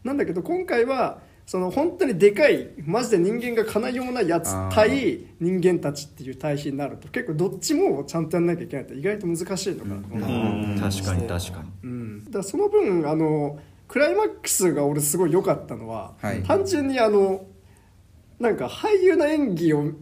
[0.03, 7.09] なんだけど今回はその本当にでかいマジで人間がかないようなやつ対人間たちっていう対比になると。
[7.09, 10.37] 結構どっちもちゃんとやんなきゃいけないって意外と難しいのかなと思ってう
[10.77, 10.81] ん。
[10.81, 11.71] 確かに確かに。
[11.83, 16.43] うん、だからその分あのクライマックスが俺すごい良かったのは、はい。
[16.43, 17.47] 単純にあの
[18.39, 19.93] なんか俳優の演技を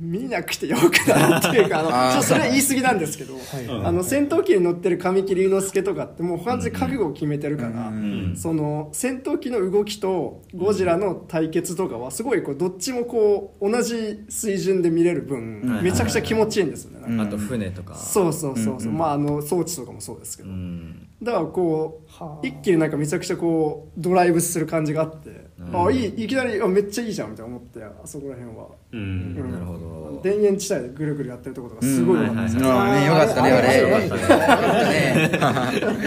[0.00, 2.12] 見なくてよくなるっていうかあの あー。
[2.12, 3.42] ちょっとそれは言い過ぎなんですけど、はい。
[3.86, 8.34] あの戦闘機に乗ってる神木隆之介とかってもう完全に覚悟を決めてるから、うん。
[8.34, 15.82] その戦闘機の動きとゴジラの対決とかはすごいこうどっちもこう同じ水準で見れる分、うん。
[15.82, 17.94] めちゃくちゃ気持ちいいんですよね、あと船とか。
[17.94, 21.08] そうそうそうそう、まああの装置とかもそうですけど、うん。
[21.22, 22.46] だからこうはあ。
[22.46, 25.86] 一気になんかめちゃくちゃこうドライブする感じがあって、うん。
[25.86, 29.00] あいいいきなりあめっちゃいいじゃんみたいな思ってあそこら辺は、うん。
[29.00, 29.02] う
[29.46, 29.52] ん。
[29.52, 30.20] なるほど。
[30.22, 33.68] 田園地帯でぐるぐるやってるところとかすごい良かったですうんよ、ああねよかったねああれ。
[33.68, 36.00] れあれよかったね。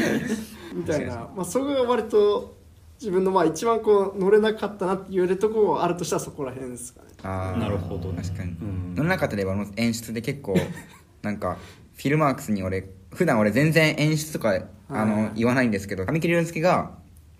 [0.74, 2.56] みたいな、まあ、そこが割と
[3.00, 7.08] 自分のまあ一番こう乗れなかったなって言えるところがあるとしたらそこら辺ですかね。
[7.24, 7.60] あー。
[7.60, 8.22] なるほどね。
[8.24, 8.52] 確かに。
[8.52, 8.96] うん。
[8.96, 10.56] 乗らなかったであの演出で結構
[11.22, 11.58] なんか
[11.96, 14.50] フィルマークスに俺普段俺全然演出とか
[14.90, 16.92] あはいの言わないんですけど神木隆之介が、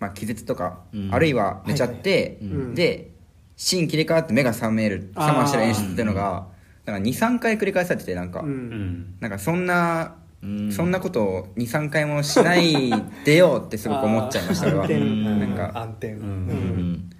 [0.04, 1.08] まあ、気絶とか、うん。
[1.14, 2.74] あるいは寝ちゃって、いはいうん。
[2.74, 3.10] で
[3.56, 5.12] シーン切り替わって目が覚める。
[5.14, 6.48] 覚ましてる演出っていうのが
[6.84, 8.52] なんか23回繰り返されててなんか、ううん。
[8.52, 10.72] んなんかそんな、うん。
[10.72, 12.92] そんなことを23回もしない
[13.24, 14.84] でよってすごく思っちゃいました俺は。
[14.84, 15.78] 暗転うんなんか。
[15.80, 16.22] 暗転うん。
[16.22, 17.10] うん。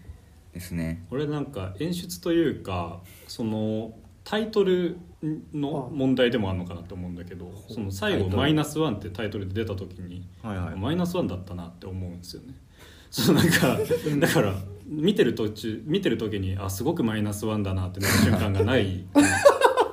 [0.53, 1.05] ですね。
[1.11, 3.93] 俺なんか演出というかその
[4.25, 4.99] タイトル
[5.53, 8.37] の問題でもあるのかなと思うんだけどその最後「タイトル。
[8.39, 10.77] マイナスワンってタイトルで出た時にはいはい。
[10.77, 12.55] マイナスワンだったなって思うんですよね。
[13.15, 13.79] そうなんか
[14.19, 14.55] だから
[14.87, 19.05] 見てる途中見てる時にあすごくマイナスワンだなってなる瞬間がない。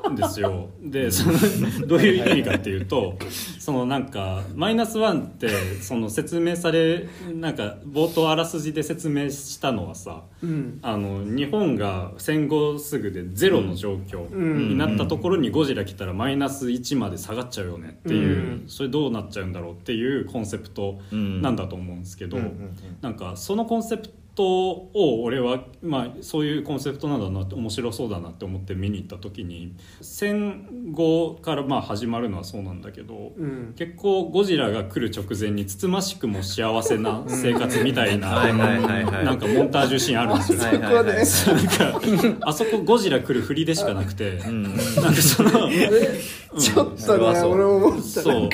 [0.10, 0.70] んですよ。
[0.82, 3.18] でそのどういう意味かっていうと
[3.60, 5.50] そのなんかマイナスワンって
[5.82, 10.80] その説明されなんか冒頭あらすじで説明したのはさうん。
[10.82, 18.64] あの日本が戦後すぐでゼロの状況になったところにゴジラ来たらマイナス1まで下がっちゃうよねっていう、うん。
[18.68, 22.72] それどうなっちゃうんだろうっていうコンセプトなんだと思うんですけど、うんうんうん
[23.02, 33.74] なんかそのコンセプトを俺は、まあ、そういうコンセプトなんだなって面白そうだなって思って見に行った時に戦後からまあ始まるのはそうなんだけど、うん。
[33.78, 39.26] 結構ゴジラが来る直前につつましくも幸せな 生活みたいなはいはいはいはい。
[39.26, 40.60] なんかモンタージュシーンあるんですよ。
[40.60, 41.26] はいはいはい。
[41.26, 44.64] そこなんかあそこゴジラ来る振りでしかなくて、うん。
[44.64, 45.52] なんかその、
[46.58, 48.02] ちょっとね俺も思った。
[48.02, 48.50] そ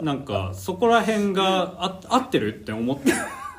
[0.00, 0.04] う。
[0.04, 3.12] なんかそこら辺があ合ってるって思って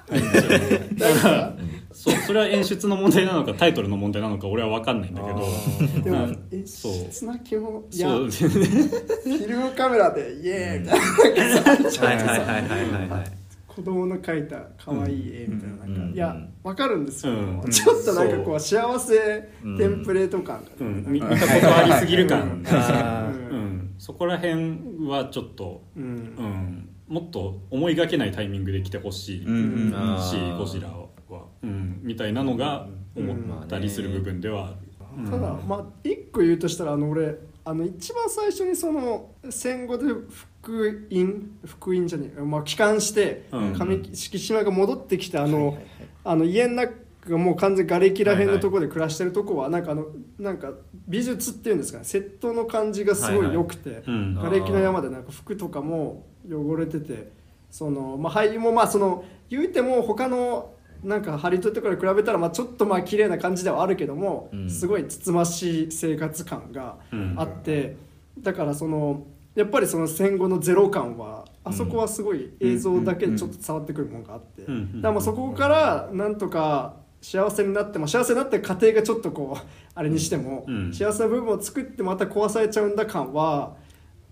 [0.10, 1.58] だから
[1.92, 6.04] そうそれは演出の問題なのかタイトルの問題なのか俺は分かんないんだけど。
[6.04, 6.28] でもう。
[6.28, 6.94] んえそう。
[6.94, 10.80] 質な基本いやフィルムカメラでイエーイ。
[10.82, 13.32] みたいななんかさはいはいはいはいはいはい
[13.68, 15.76] 子供の描いた可愛い絵みたいな。
[15.78, 17.70] なんうんかいやわかるんですようん。
[17.70, 26.04] ちょっとなんかこう幸せテンプレート感がうん、見見たことありすぎる感、んん、そこら辺はちょっと、うん。
[26.04, 30.58] うん、もっと思いがけないタイミングで来てほしい、うんうん。
[30.58, 30.90] ゴジラ
[31.30, 33.34] は、うん、みたいなのが思
[33.64, 34.76] ったりする部分ではある、
[35.18, 35.32] うん。
[35.32, 43.74] ただまあ一個言うとしたらあの俺あの一番最初にその戦後で復員復員じゃねえまあ帰還してうん。
[43.74, 45.78] 上敷島が戻ってきてあの
[46.24, 46.94] あの家の中
[47.30, 50.08] がもう完全に瓦礫らへんのところで暮らしてるとこはなんかあの
[50.40, 50.72] なんか
[51.08, 54.36] 美術っていうんですかねセットの感じがすごい良くてうん。
[54.36, 57.32] 瓦礫の山でなんか服とかも汚れてて
[57.70, 60.74] その、まあ、俳優もまあその言うても他の
[61.04, 64.70] なんかハリウッドとかに比べたらまあちょっとまあ綺麗な感じではあるけども、うん。
[64.70, 67.96] すごいつつましい生活感がうんあって、
[68.40, 69.26] だからその
[69.56, 75.02] やっぱりその戦後のゼロ感はあそこはすごい映像だけでちょっと伝わってくるものがあって、うん。
[75.02, 80.94] だからまあそこからなんとか幸せになっても幸せになって過程がちょっとこうあれにしても、うん。
[80.94, 83.76] 幸せな部分を作ってまた壊されちゃうんだ感は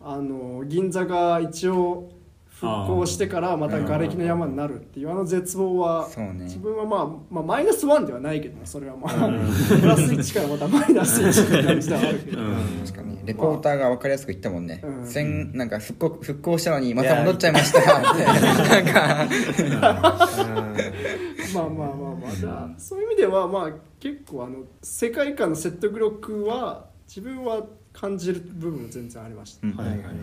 [0.07, 2.11] あの銀座が一応
[2.47, 6.07] 復興してからまた瓦礫の山になるっていうあの絶望は
[6.43, 9.29] 自分はまあ、まあ、マイナスワンではないけどもそれはまあ、
[9.79, 12.55] プラス1からまたマイナス1って感じではあるけど、うん。
[12.85, 15.07] 確かにレポーターが分かりやすく言ったもんね、うん。
[15.07, 18.23] 戦なんか復興復興したのにまた戻っちゃいましたって。
[18.29, 19.27] なんか。
[21.55, 22.31] まあまあまあまあ。
[22.31, 29.73] じゃあそういう意味ではまあ結構あの世界観の説得力は自分は感じる部分も全然ありました、うん。
[29.75, 30.15] はいはいはいはい。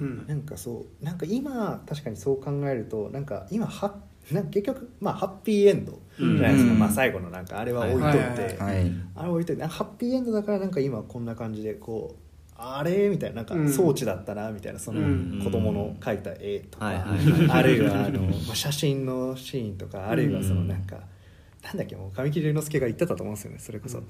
[0.00, 0.26] うん。
[0.26, 3.96] なんかそうなんか今確かにそう考えるとなんか今は
[4.30, 5.98] なんか結局まあハッピーエンド。
[6.18, 6.78] じゃないですか、うん。
[6.80, 8.74] まあ最後のなんかあれは置いといて、はいはいはい。
[8.74, 12.22] はいあれ置いといてハッピーエンドだからなんか今こんな感じでこう
[12.56, 13.72] あれみたいななんかうん。
[13.72, 15.40] 装置だったなみたいなそのうん。
[15.42, 20.98] 子供の描いた絵とか、あるいはあのまあ写真のシーンとかあるいはそのなんか、
[21.62, 24.02] なんだっけもう神木隆之介が言ってたと思うんですよねそれこそ、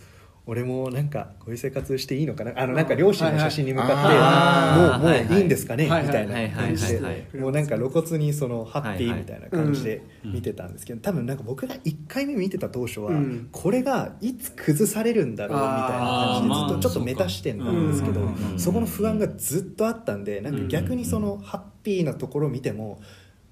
[0.48, 2.52] 俺もなんかこういう生活していいのかな？
[2.56, 23.02] あのなんか両親の写真に向かって、もうもういいんですかね、みたいな感じで、もうなんか露骨にそのハッピーみたいな感じで見てたんですけど、多分なんか僕が1回目見てた当初は、うんこれがいつ崩されるんだろうみたいな感じでずっとちょっとメタ視点なんですけど、まあそこの不安がずっとあったんでなんか逆にそのハッピーなところを見ても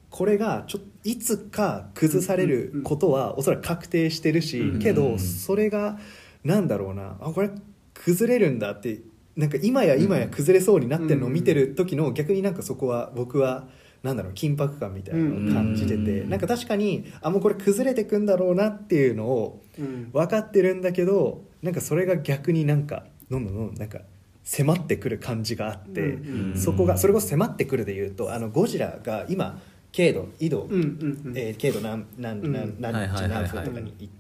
[0.08, 4.78] これがちょいつか崩されることはおそらく確定してるし、うん。
[4.78, 5.98] けどそれが
[6.46, 7.16] なんだろうな。
[7.20, 7.50] あこれ
[7.94, 9.00] 崩れるんだって
[9.36, 13.68] なんか今や今や崩れそうになってるのを見てる時の逆になんかそこは僕は
[14.02, 20.10] なんだろう緊迫感みたいなのを感じてて、うんなんか確かにあもうこれ崩れてくんだろうなっていうのをうん。
[20.12, 24.00] 分かってるんだけどなんかそれが逆になんかどんどんどんどんなんか
[24.44, 29.60] 迫ってくる感じがあって、うんうんそこがそれこそ迫ってくるでいうとあのゴジラが今
[29.94, 31.32] 軽度緯度、うんうんうん。
[31.36, 32.52] えー軽度何何うん。
[32.52, 34.10] 何何何分とかに行って、うん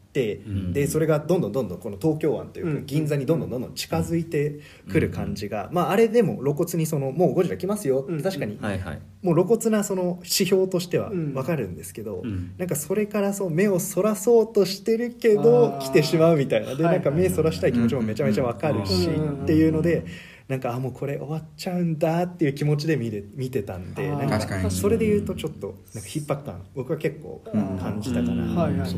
[0.72, 2.86] でそれがどんどんどんどんこの東京湾というかうん。
[2.86, 4.60] 銀座にどんどんどんどん近づいて
[4.90, 8.00] くる感じが、まああれでも露骨にそのもうゴジラ来ますよ。
[8.00, 8.22] ってうん。
[8.22, 8.58] 確かに。
[8.60, 9.00] はいはい。
[9.22, 11.34] もう露骨なその指標としてはうん。
[11.34, 12.52] 分かるんですけど、うん。
[12.58, 16.74] なんかそれからそう目をそらそうとしてるけど来てしまうみたいな。
[16.74, 19.42] ではいなんか目そらしたい気持ちもめちゃめちゃ分かるしうん。
[19.44, 20.04] っていうので
[20.48, 24.70] なんかあもうこれ終わっちゃうんだっていう気持ちで見れ見てたんでなん確かに。
[24.70, 28.90] それで言うとちょっとなんか逼迫感僕は結構感じたかなはいはいはい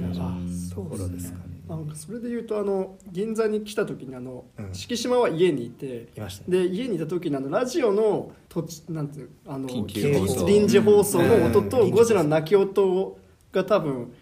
[0.53, 1.45] そところですかね。
[1.69, 4.75] なんかそれで言うとあの銀座に来た時にあの、うん。
[4.75, 6.65] 敷島は家にいていましたね。
[6.65, 11.69] で家にいた時にあのラジオの土地なんていうあの臨時放送の音うん。
[11.71, 13.19] とゴジラの鳴き音
[13.53, 14.13] が多分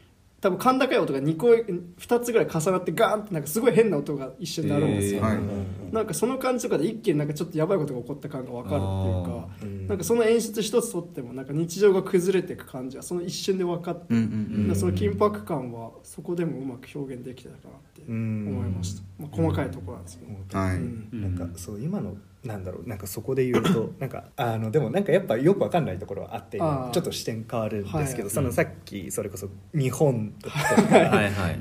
[0.47, 5.93] 多分甲高い音が2個2つぐらい重なってガーンってなんかすごい変な音が一瞬鳴るんですよ、へーはい。
[5.93, 20.77] なんかその感じとかで一気になんかちょっとやばいことが起こった感が分かるっていうかなんかその演出一つとってもなんか日常が崩れていく感じはその一瞬で分かって、うんうんだからその緊迫感はそこでもうまく表現できてたかなって思いました、まあ、細かいところなんですけど、はい。
[20.77, 21.37] うん。
[21.37, 22.17] なんかそう今の
[22.47, 28.35] なんだろうなんかそこで言うと なんかあのでもなんかやっぱよくわかんないところはあってちょっと視点変わるんですけど、はい。
[28.35, 30.57] そのさっきそれこそ日本とか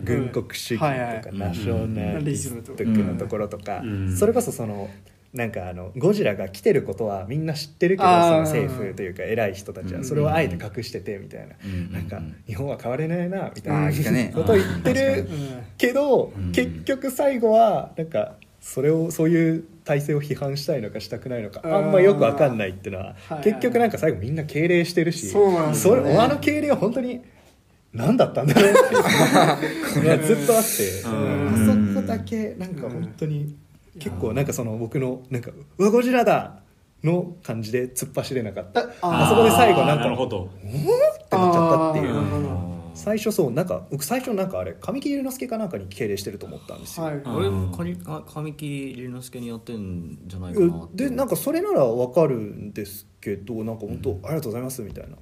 [0.04, 1.22] 軍国主義はいはい。
[1.22, 4.16] とかナショナリストのところとか、うん。
[4.16, 4.90] それこそその
[5.34, 11.92] なんかあのゴジラが来てることはみんな知ってるけどその政府というか偉い人たちはそれをあえて隠しててみたいな、うん。
[11.92, 15.28] なんか日本は変われないなみたいあなこ とを言ってる
[15.78, 16.52] けど、うん。
[16.54, 18.36] 結局最後はなんか
[18.66, 23.44] それをそういう体制を批判したいのかしたくないのかあんまよくわかんないっていうのははい。
[23.44, 26.02] 結局なんか最後みんな敬礼してるしそうなんですよね。
[26.02, 27.22] それあの敬礼は本当に
[27.94, 30.04] 何だったんだろうっていう。
[30.04, 31.02] のがずっとあって。
[31.06, 31.92] うん。
[31.92, 33.56] あそこだけなんか本当に
[34.00, 36.56] 結構なんかその僕のなんか「うわゴジラだ!」
[37.06, 38.82] の感じで突っ走れなかった。
[38.82, 40.50] ってああそこで最後なんかなるほど。
[40.64, 40.74] なっ
[41.30, 47.22] ちゃったっていう最初そうなんか僕最初なんかあれ神木隆之介かなんかに敬礼してると思ったんですよ、はい。
[47.26, 51.10] 俺も神あ神木隆之介にやってんじゃないかなって。
[51.10, 55.18] でなんかそれならわかるんですけどなんか本当、ありがとうございますみたいな。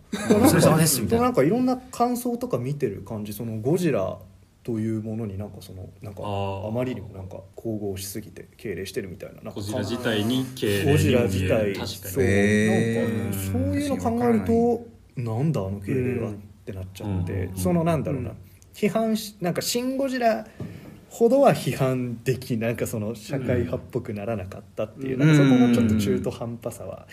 [1.18, 1.30] なな。
[1.30, 4.18] んかいろんな感想とか見てる感じそのゴジラ
[4.64, 10.92] というものになんかそのなんかあまりにもなんか神々しすぎて敬礼してるみたいななんかゴジラ自体に敬礼。
[10.92, 16.34] ゴジラ自体る確かそうなんかそういうの考えるとなんだあの敬礼はっ
[16.66, 18.38] てなっちゃって、うんそのなんだろうな、うん。
[18.74, 20.48] 批判しなんか「シン・ゴジラ」
[21.10, 25.20] ほどは批判できなんかその社会派っぽくならなかったっていう、うん。
[25.20, 27.08] なんかそこもちょっと中途半端さは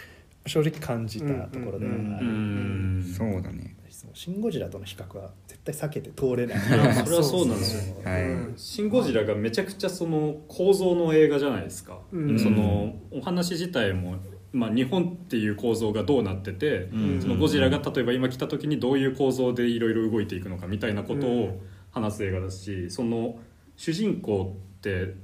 [0.47, 3.03] 正直感じたところではあうる、ん。
[3.03, 3.77] そうだね。
[3.91, 6.59] そのシン・ゴジラとの比較は絶対避けて通れない。
[6.59, 8.23] それはそうなんですよはい。
[8.23, 8.55] うん。
[8.57, 12.39] シン・ゴジラがめちゃくちゃその構造の映画じゃないですか、うん。
[12.39, 14.17] そのお話自体も、
[14.53, 17.23] まあ、日本っていう構造がどうなってて、うん。
[17.23, 21.61] そのゴジラが例えば今来た時にどういう構造でいろいろ動いていくのかみたいなことを
[21.93, 23.39] 話す映画だしその
[23.77, 25.15] 主人公って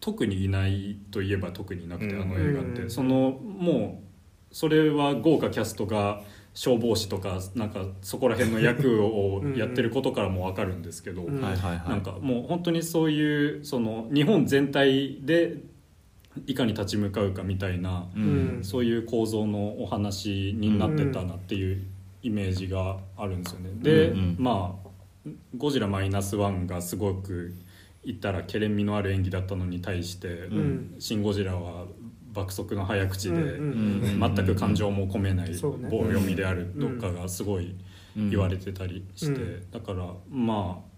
[0.00, 2.22] 特にいないといえば特にいなくて、うん。
[2.22, 2.90] あの映画って、うん。
[2.90, 6.22] そのもうそれは豪華キャストが
[6.54, 15.58] 消防士とかなんかそこら辺の役を やってることからも分かるんですけど、なんかもう本当にそういうその日本全体で
[16.46, 18.60] いかに立ち向かうかみたいな、うん。
[18.62, 21.82] そういう構造のお話になってたなっていう
[22.22, 23.70] イメージがあるんですよね。
[23.82, 24.36] で、うんうん。
[24.38, 24.88] まあ
[25.56, 27.54] 「ゴジラマイナスワンがすごく
[28.04, 30.94] 言ったらけれん味のある演技だったのに対して「ん。
[30.98, 31.86] シン・ゴジラ」は
[32.32, 34.20] 爆速の早口で、うん。
[34.20, 37.74] うん全く感情も込めない棒読みであるとかがすごい
[38.16, 39.70] 言われてたりして、うん。
[39.70, 40.96] だからまあ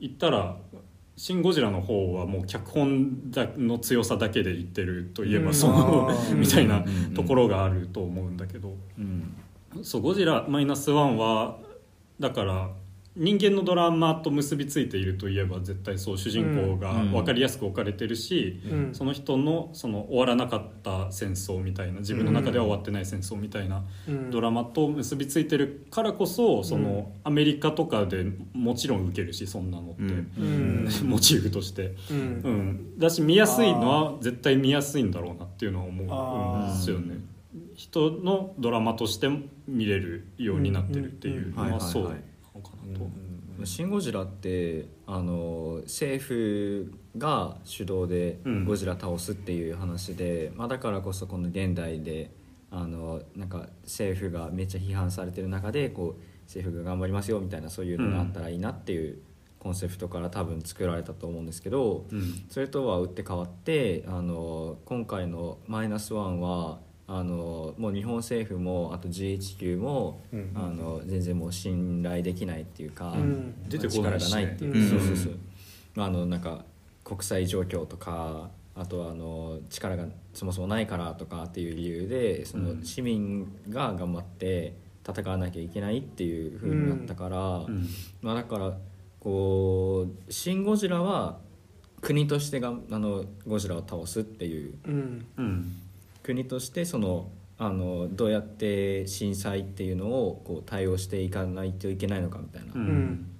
[0.00, 0.58] 言ったら
[1.16, 5.54] 「シン・ゴジラ」の方はもう脚本だの強さだけで言ってるといえばうん。
[5.54, 7.14] その、 みたいなうん。
[7.14, 9.34] ところがあると思うんだけど、うん。
[9.82, 11.58] そう「ゴジラマイナスワンは
[12.20, 12.70] だから
[13.16, 18.94] 人間のドラマと結びついているといえば絶対そう主人公がうん分かりやすく置かれてるし、うん。
[18.94, 24.30] その人のその終わらなかった戦争みたいな自分の中では終わってない戦争みたいなうん。
[24.32, 30.30] ドラマと結びついてるからこそそのアメリカとかでもちろん受けるしそんなのって、うん。
[30.36, 30.40] う
[30.88, 30.88] ん。
[31.08, 32.16] モチーフとして、うん。
[32.16, 37.18] うん、だし見やすいのは絶対見やすいんだろうなっていうのは思うんですよね。
[37.76, 39.28] 人のドラマとして
[39.68, 42.16] 見れるようになってるっていうのはそう
[42.54, 43.66] のかなと。
[43.66, 48.64] シン・ゴジラってあの政府が主導でうん。
[48.64, 52.30] ゴジラ倒すっていう話で、まあ、だからこそこの現代で
[52.70, 59.18] あのなんか政府がめっちゃ批判されてる中でこう政府が頑張りますよみたいなそういうのがあったらいいなっていう
[59.60, 62.44] コンセプトから多分作られたと思うんですけど、うん。
[62.50, 70.52] それとは打って変わってあの今回の「マイナスワンはあのもう日本政府もあと GHQ も、うん。
[70.54, 73.68] あの全然もう信頼できないっていうか、うん。
[73.68, 74.30] 出てこないしね。
[74.30, 74.88] 力がないっていう、うん。
[74.88, 75.38] そうそうそう、
[75.94, 76.64] まあ、あのなんか
[77.04, 84.74] 国際状況とかあとはあの力がそもそもないからとかっていう理由でその市民が頑張って
[85.06, 87.86] 戦わなきゃいけないっていう風になったから、うん。
[88.22, 88.72] まあ、だから
[89.20, 91.38] こう「シン・ゴジラ」は
[92.00, 95.26] 国としてがあのゴジラを倒すっていううん。
[95.36, 95.80] うん
[96.24, 102.84] 国としてそのあのどうやって震災っていうのをこう対応していかないといけないのかみたいな、ううん。
[102.84, 103.30] ん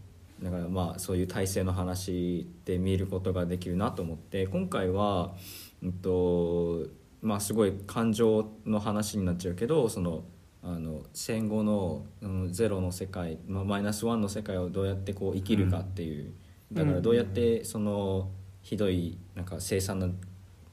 [0.42, 5.34] だからまあそういう体制の話で見ることができるなと思って今回は、
[5.82, 6.86] うんと
[7.22, 10.24] まあ、すごい感情の話になっちゃうけどその
[10.62, 16.32] あの戦後の、うん、ゼロの世界、まあ、マイナスワンの世界をどうやってこう生きるかっていう、
[16.72, 18.30] だからどうやってその
[18.62, 20.08] ひどいなんか凄惨な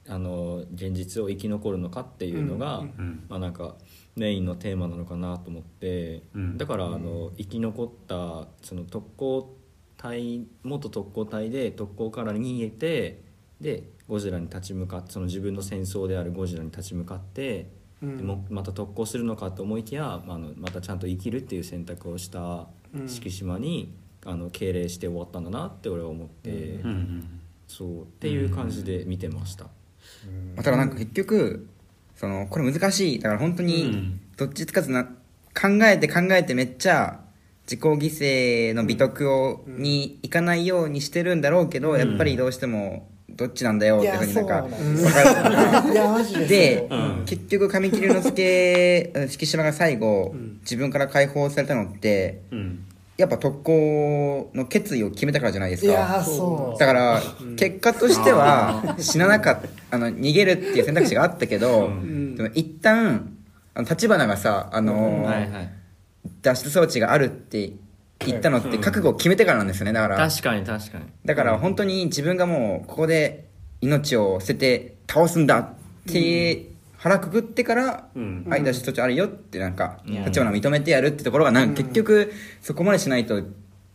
[0.08, 3.76] あの現実を生き残るのかっていうのが、うんうんまあ、なんか
[4.16, 6.58] メインのテーマなのかなと思って、うん。
[6.58, 9.58] だからあの生き残ったその特攻
[9.98, 13.22] 隊元特攻隊で特攻から逃げて
[13.62, 17.70] でゴジラに立ち向かってその自分の戦争であるゴジラに立ち向かって、
[18.02, 18.18] うん。
[18.18, 23.08] でもまた特攻するのかと思いきや、まあ、あのまたちゃんと生きるっていう選択をしたうん。
[23.08, 23.96] 敷島に、
[24.26, 27.40] あの敬礼して終わったんだなって俺は思って、うんうん。
[27.68, 29.68] そうっていう感じで見てました。
[30.58, 31.68] ただなんか結局
[32.16, 33.20] そのこれ難しい。
[33.20, 34.20] だから本当うにん。
[34.38, 37.20] どっちつかずな考えて考えてめっちゃ
[37.64, 37.98] 自己犠
[38.72, 46.40] 牲の美徳を、に行かないようにしてるんだろうけど、やっぱりどうしてもどっちなんだよっていうふうになんか分かる。
[46.40, 47.24] でで、うん。
[47.26, 50.60] 結局神木隆之介うん敷島が最後、ん。
[50.62, 52.86] 自分から解放されたのってうん
[53.22, 55.92] やっぱ特攻の決意を決めたからじゃないですか。
[55.92, 56.80] いやーそう。
[56.80, 57.22] だから、
[57.56, 62.36] 結果としては死ななかったあの逃げるっていう選択肢があったけど、ん。
[62.36, 63.38] でも一旦
[63.76, 65.70] あの立花がさ、あのーはいはい。
[66.42, 67.74] 脱出装置があるって
[68.20, 70.18] 言ったのって覚悟を決めてからなんですよねだから。
[70.30, 71.06] 確かに確かに。
[71.24, 73.50] だから本当に自分がもうここで
[73.82, 75.74] 命を捨てて倒すんだっ
[76.12, 76.71] て
[77.02, 80.12] 腹くくってからうん「はい脱出装置あるよ」ってなんかん。
[80.26, 82.32] 立花認めてやるってところがなんか結局
[82.62, 83.42] そこまでしないと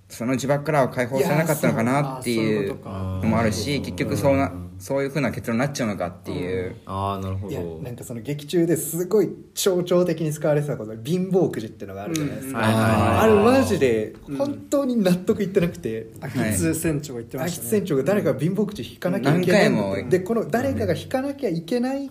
[0.09, 6.77] その呪縛からは解放されなかったのかなっていうのもあるし結局そうなそういうふうな結論になっちゃうのかっていう。
[6.85, 17.69] ああなるほいやどなんかその劇中ですごい象徴的に使われてたこと貧乏くじっていうのがあるじゃないですか、あれマジで本当に納得いってなくて、秋津船長が言ってま秋したね。
[17.69, 22.11] 津船長が誰かが貧乏くじ引かなきゃいけない何回もでこの誰かが引かなきゃいけない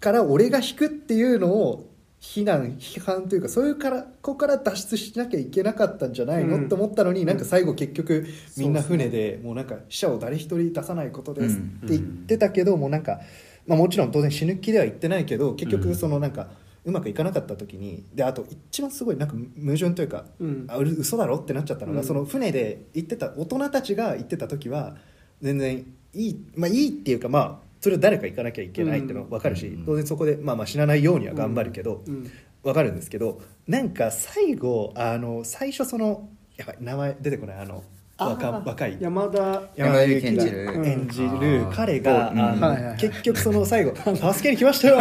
[0.00, 1.88] から俺が引くっていうのを
[2.20, 6.68] 非難批判というかそういうからここから脱出しなきゃいけなかったんじゃないの、うん。
[6.68, 8.26] と思ったのになんか最後結局
[8.56, 11.88] みんな船でもうなんか死者を誰一人出さないことですっうん。
[11.88, 13.20] て言ってたけど、もうなんか、
[13.66, 16.48] まあ、もちろん当然死ぬ気では言ってないけど結局そのなんか、
[16.84, 20.66] うまくいかなかった時にであと一番すごいなんか矛盾というか、うん。
[20.68, 22.06] あう嘘だろってなっちゃったのが、うん。
[22.06, 24.96] その船で行ってた大人たちが行ってた時は
[25.40, 32.30] 全然いいまあいいっていうかまあそれは誰か行かなきゃいけないっていうのは分かるし、うん当然そこで、まあ、まあ死なないようには頑張るけど、うん。
[32.62, 37.84] 分かるんですけどなんか最後あの最初そのやばい名前出てこないあの
[38.18, 38.96] 若若い。
[38.98, 43.94] 山田山田裕貴が演じる演じる彼が、結局その最後
[44.34, 44.96] 「助けに来ましたよ!」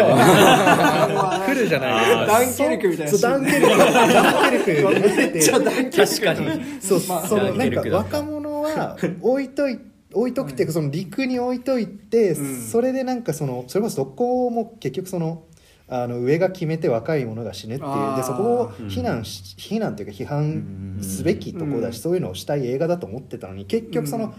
[1.48, 3.18] 来るじゃないダンケルクみたいな。
[3.18, 6.64] ダンケルクダンケルク見てて確かに。
[6.80, 7.28] そう、まあ。
[7.28, 9.80] そのなんかダンケルクだ若者は置いとい
[10.20, 12.62] 置いとくっていうかその陸に置いといて、うん。
[12.62, 15.44] それでなんかそのそれこそどこも結局その
[15.88, 18.16] あの上が決めて若い者が死ねっていう。
[18.18, 22.02] でそこを非難し、非難というか批判すべきところだし、うん。
[22.02, 24.34] そういうのをしたい映画だと思ってたのに結局その、うん。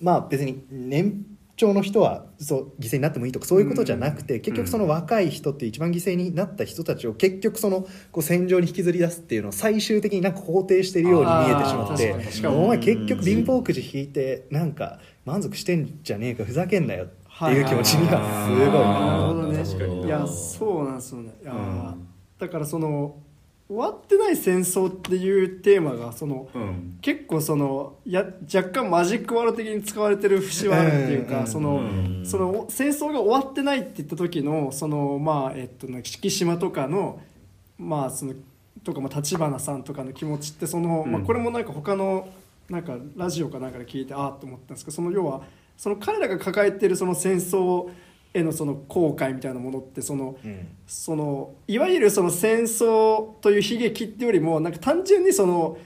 [0.00, 1.24] まあ別に年
[1.56, 19.64] 長の人はそう犠牲になってもいいとかそういうことじゃなくて、結局その若い人って一番犠牲になった人たちを結局そのこう戦場に引きずり出すっていうのを最終的になんか肯定しているように見えてしまってお前結局貧乏くじ引いてなんか満足してんじゃねえかふざけんなよっていう気持ちにはすごいなるなほどね。
[19.64, 21.34] 確かにいやそうなんですよね。
[21.42, 22.06] いや、うん
[22.38, 23.16] だからその
[23.68, 26.98] 終わってない戦争っていうテーマがそのうん。
[27.00, 31.46] 結構そのや若干マジックワールド的に使われてる節はあるっていうか、うん。
[31.46, 32.22] その、うん。
[32.26, 37.20] その戦争が終わってないって言った時のそのまあえっとね敷島とかの
[37.78, 38.34] まあその
[38.82, 41.12] とかまあ立花さんとかの気持ちってその、うん。
[41.12, 42.28] まあこれもなんか他の
[42.70, 45.42] なんかラジオかなんかで聞いてああと思ったんですけどその要は
[45.76, 47.90] その彼らが抱えてるその戦争
[48.32, 50.68] へのその後悔みたいなものってそのうん。
[50.86, 55.78] そのいわゆるその戦争という悲劇っていうよりもなんか単純にその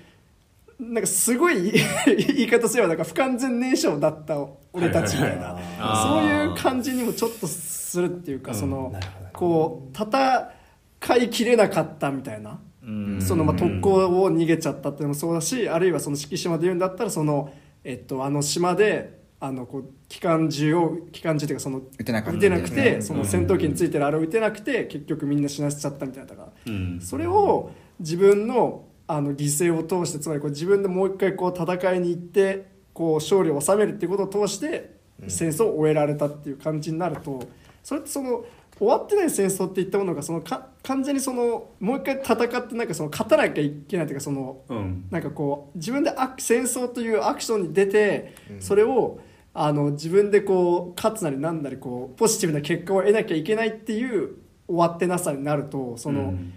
[0.79, 1.73] なんかすごい
[2.07, 8.59] 言い方すればなんか不完全燃焼だった俺たちみたいなあそうーいう感じにもちょっとするっていうか、うん。
[8.59, 8.93] その
[9.33, 12.59] こう戦いきれなかったみたいな。
[12.87, 13.21] うん。
[13.21, 22.39] そのまあ特攻を逃げちゃったっていうのもそうだしあるいはその敷島で言うんだったらその、えっと、あの島であのこう機関銃を機関銃っていうかその撃てなかった。
[22.39, 23.03] 撃てなくて、うん。
[23.03, 26.29] その戦闘機についてるあれを撃てなくて結局みんな死なせちゃったみたいな。
[26.29, 27.01] だからうん。
[27.01, 27.71] それを
[28.01, 34.95] 自分のあの犠牲を通してつまりこう自分でもう一回こう戦いに行ってこう勝利を収めるっていうことを通して
[35.29, 37.47] 戦争を終えられたっていう感じになると
[37.83, 38.45] それってその
[38.79, 45.07] 終わってない戦争っていったものがそのか完全にそのもう一回戦ってなんかその勝たなきゃいけないというかそのうん。
[45.11, 49.21] なんかこう自分でアク戦争というアクションに出て、それを
[49.53, 56.53] あの自分でこう勝つなりなんなりこうポジティブな結果を得なきゃいけないっていう終わってなさになるとその、うん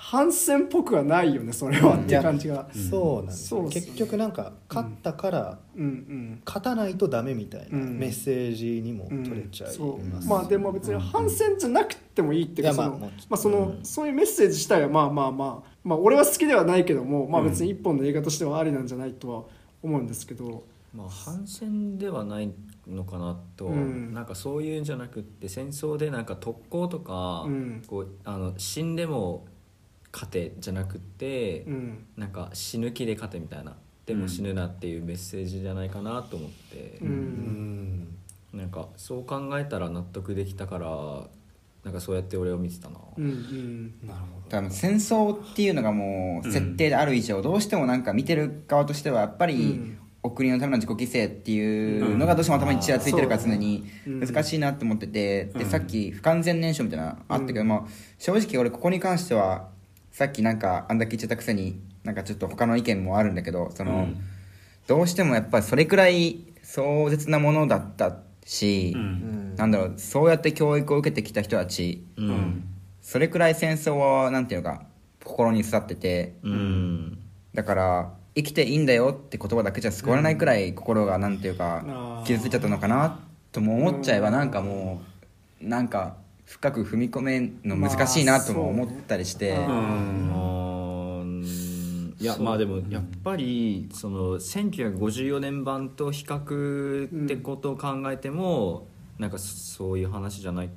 [0.00, 2.68] 反戦っぽくはないよねそれはっていう感じが。
[2.72, 3.68] そうなんですね。
[3.68, 5.82] 結局なんか勝ったからうん。
[5.82, 7.98] うん勝たないとダメみたいなうん。
[7.98, 19.42] メッセージにも取れちゃいます、まあでも別に反戦じゃなくてもいいっていうかそのいやまあそのそういうメッセージ自体はまあまあまあまあ俺は好きではないけどもまあ別に一本の映画としてはありなんじゃないとは
[19.82, 20.64] 思うんですけど。
[20.94, 22.50] まあ反戦ではない
[22.86, 24.14] のかなと、うん。
[24.14, 27.82] なんかそういうんじゃなくって戦争でなんか特攻とか、うん。
[27.86, 29.46] こうあの死んでも
[30.12, 32.06] 勝てじゃなくって、うん。
[32.16, 33.76] なんか死ぬ気で勝てみたいな。
[34.06, 36.98] でも死ぬなっていうメッセージじゃないかなと思って。
[37.02, 37.10] う、うん。
[37.10, 38.08] ん
[38.52, 40.88] なんかそう考えたら納得できたから
[41.84, 43.94] なんかそうやって俺を見てたな、うんうん。
[44.06, 49.98] なるほ多分戦争っていうのがもう設定である以上、どうしてもなんか見てる側としてはやっぱり、うん。
[50.20, 54.20] お国のための自己犠牲っていうのがどうしても頭にちらついてるからうん常にうん。
[54.20, 55.66] 難しいなと思ってて、でうん。
[55.66, 57.68] さっき不完全燃焼みたいなのあったけど、うん。
[57.68, 57.84] まあ、
[58.18, 59.68] 正直俺ここに関しては
[60.18, 64.20] さっきなんかあんだけ言っちゃったくせになんかちょっと他の意見もあるんだけどその、うん。
[64.88, 69.00] どうしてもやっぱりそれくらい壮絶なものだったし、うん。
[69.52, 72.64] んなんだろうそうやって教育を受けてきた人たちうん。
[73.00, 74.86] それくらい戦争はなんていうのか
[75.22, 77.18] 心に刺さっててうん。
[77.54, 83.20] だから生きていいんだよって言葉だけじゃ救われないくらい心がなんていうか傷ついちゃったのかな
[83.52, 85.00] とも思っちゃえばうんなんかも
[85.62, 86.16] うなんか
[86.48, 89.50] 深く踏み込めんの難しいなとも思ったりして、い
[92.24, 98.86] やまあでもやっぱりその1954年版と比較ってことを考えても、
[99.18, 100.70] なんかそういう話じゃない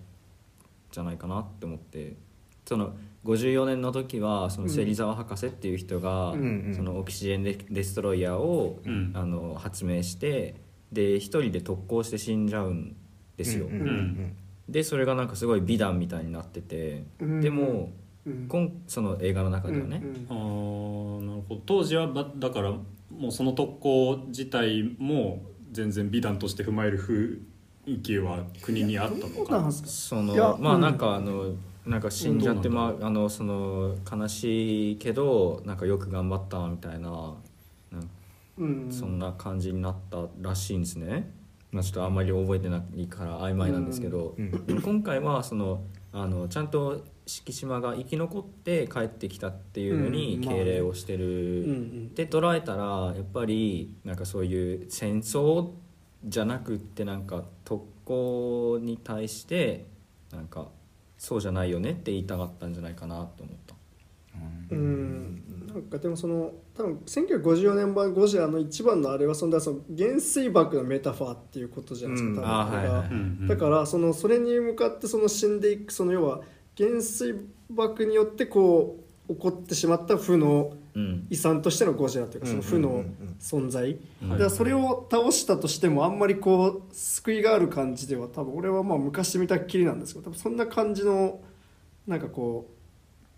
[0.92, 2.18] じゃないかなって思って。
[2.66, 2.94] その
[3.26, 6.34] 54年の時はその芹沢博士っていう人が、
[6.76, 9.12] そのオキシジェンデデストロイヤーを、うん。
[9.16, 10.56] あの発明して
[10.92, 12.96] で一人で特攻して死んじゃうん
[13.38, 13.68] ですよ。
[14.72, 17.42] うんうんうんでそれがなんかすごい美談みたいになってて、うん。
[17.42, 17.92] でも、
[18.26, 18.48] うん。
[18.48, 21.62] 今その映画の中ではね、うんあーなるほど。
[21.66, 25.42] 当時はだだからもうその特攻自体も
[25.72, 27.40] 全然美談として踏まえる雰
[27.86, 31.54] 囲気は国にあったのかそのまあなんかあの
[31.86, 37.10] なんか死んじゃって、まああのその悲しいけどなんかよく頑張ったみたいな
[37.92, 38.10] なん
[38.58, 38.92] うん。
[38.92, 41.30] そんな感じになったらしいんですね、
[41.72, 44.36] まあ、ちょっとあんまり覚えてないから曖昧なんですけど、
[44.84, 52.14] 今回はそのあのちゃんと敷島が生き残って帰ってきたっていうのに敬礼をしてる、うんうん。
[52.14, 55.70] で捉えたらやっぱりなんかそういう戦争
[56.26, 59.86] じゃなくってなんか特攻に対して
[60.34, 60.68] なんか
[61.18, 63.76] そうじゃないよねって言いたかったんじゃないかなと思った。
[64.72, 65.68] うん。
[65.68, 66.52] なんかでもその
[66.82, 72.46] 多分1954年版ゴジラの一番のあれはそのその原水爆のメタファーっていうことじゃないですか、うん。
[72.46, 72.92] 多分。
[72.92, 76.42] はいだからそのそれに向かってその死んでいくその要は
[76.78, 77.36] 原水
[77.70, 78.98] 爆によってこ
[79.30, 81.28] う起こってしまった負のうん。
[81.30, 83.06] 遺産としてのゴジラというかその負の
[83.40, 83.98] 存在。
[84.50, 91.40] それを倒したとしてもあんまりこう救いがある感じでは多分俺はまあ昔見たっきりなんですけど多分そんな感じの
[92.08, 92.81] なんかこう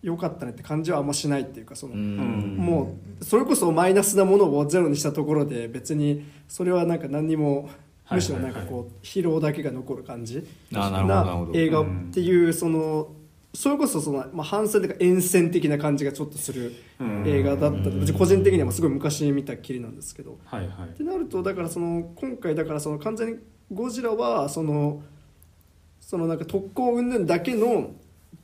[0.03, 2.57] 良かったねって感じはあんましないっていうかその、うん。
[2.57, 7.69] もうそれこそマイナスなものをゼロにしたところで別にそれはなんか何にも
[8.03, 10.45] はいむしろなんかこう疲労だけが残る感じ
[10.75, 13.07] あな映画っていうその
[13.53, 17.23] それこそその、まあ、反戦というか沿線的な感じがちょっとするうん。
[17.25, 17.99] 映画だったうん。
[18.01, 20.37] 別に個人的にはすごい昔見たっきりなんですけど。
[20.43, 20.89] はいはい。
[20.89, 23.39] ってなるとだからその今回だからその完全に
[23.71, 25.01] ゴジラはその
[26.01, 27.91] そのなんか特攻云々だけの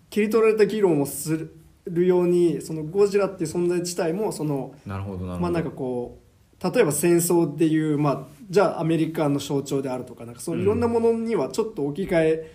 [0.09, 1.49] 切り取られた議論をす
[1.85, 5.39] るようにそのゴジラっていう存在自体もそのなるほどなるほど。
[5.39, 6.19] まあなんかこ
[6.61, 12.53] う例えば戦争でいうまあじゃあアメリカの象徴であるとかなんかそのいろんなものにはちょっと置き換え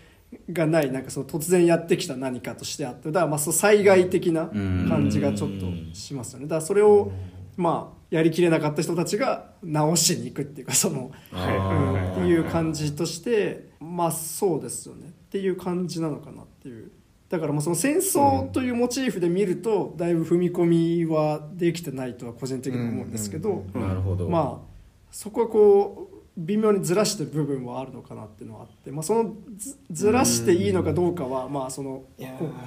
[0.52, 6.46] がないなんかその突然やってきた何かとしてあってだからまあそう災害的な感じがちょっとしますよね。
[6.46, 7.12] だからそれを
[7.56, 15.08] まあやりきれなかった人たちが直しに行くっていうかその、あうんーっていう感じとしてまあそうですよね。
[15.08, 16.90] っていう感じなのかなっていう
[17.34, 20.66] だからまあその戦争というモチーフで見るとだいぶ踏み込
[21.00, 23.82] みはできてないとは個人的に思うんですけど、うん。
[23.82, 24.28] なるほど。
[24.28, 24.74] まあ
[25.10, 32.04] そこはこう微妙にずらしてる部分はあるのかなっていうのはあって、まあ、そのずずらしていいのかどうかはまあその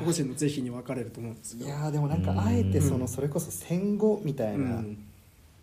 [0.05, 1.69] 個人の是非に分かれると思うんですけど。
[1.69, 4.83] いやーでもなんかあえてそのそれこそ戦後みたいな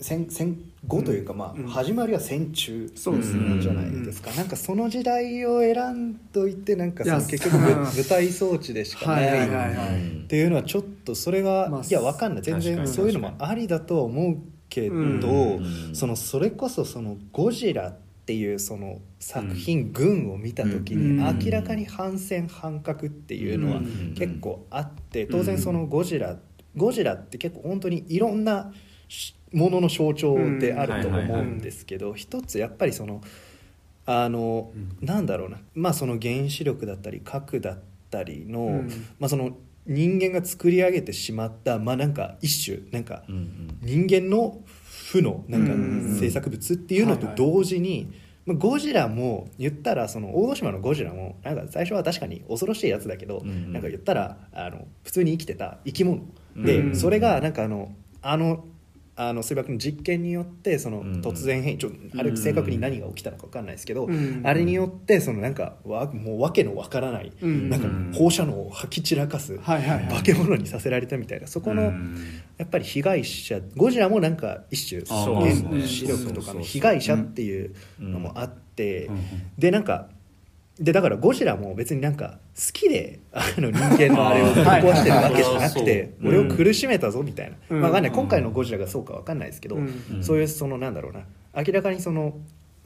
[0.01, 1.66] 戦戦後というか、まあうん。
[1.69, 7.62] 始まりは戦中じゃないですか、なんかその時代を選んどいてなんか結局うん。
[7.62, 12.43] 舞台装置でしかないっていうのはちょっとそれが、まあいやわかんない。
[12.43, 14.39] 全然そういうのもありだとは思う
[14.69, 15.01] けど、う
[15.61, 15.91] ん。
[15.95, 17.97] そのそれこそその「ゴジラ」っ
[18.27, 21.39] ていうその作品群を見た時にうん。
[21.39, 24.15] 明らかに反戦反核っていうのはうん。
[24.16, 26.37] 結構あって当然そのゴジラ
[26.77, 28.73] ゴジラって結構本当にいろんな
[29.09, 33.22] しものの象徴であると思うんですけど一つやっぱりその
[34.06, 34.70] あの
[35.01, 35.59] なんだろうな。
[35.74, 37.78] まあその原子力だったり核だっ
[38.10, 38.89] たりの、うん。
[39.18, 39.56] まあ、その
[39.86, 43.78] 人間が作り上げてしまったまあなんか一種なんかうんうん。
[43.81, 44.60] 人間の
[45.10, 48.12] 負のなんうんか制作物っていうのと同時に、
[48.44, 56.20] まあゴジラも言ったらその大島のゴジラもなんか最初は確かに恐ろしいやつだけど、うんなんか言ったらあの普通に生きてた生き物。
[56.56, 58.66] で、うんそれがなんかあのあの
[59.16, 61.20] あの水爆の実験によってそのうん。
[61.20, 64.43] 突然変異ちょあれ正確に何が起きたのか分かんないですけど、うん。
[64.45, 67.70] あれによってそのなんかわもう訳のわからない、うん。
[67.70, 69.78] なんか放射能を吐き散らかす化
[70.23, 72.16] け物にさせられたみたいなそこの、うん。
[72.59, 79.20] やっぱり被害者ゴジラもなんか一種あー原そう子力とかの被害者っていうのもあってうん。
[79.59, 80.09] でなんか
[80.79, 87.81] でだからゴジラも別になんか好きで あの人間のあれをぶっ壊してるわけじゃなくてはい俺を苦しめたぞみたいな、うん。
[87.81, 89.93] まあ今回のゴジラがそうかわかんないですけど、うん。
[90.21, 91.27] そういうそのなんだろうな。
[91.57, 92.37] 明らかにその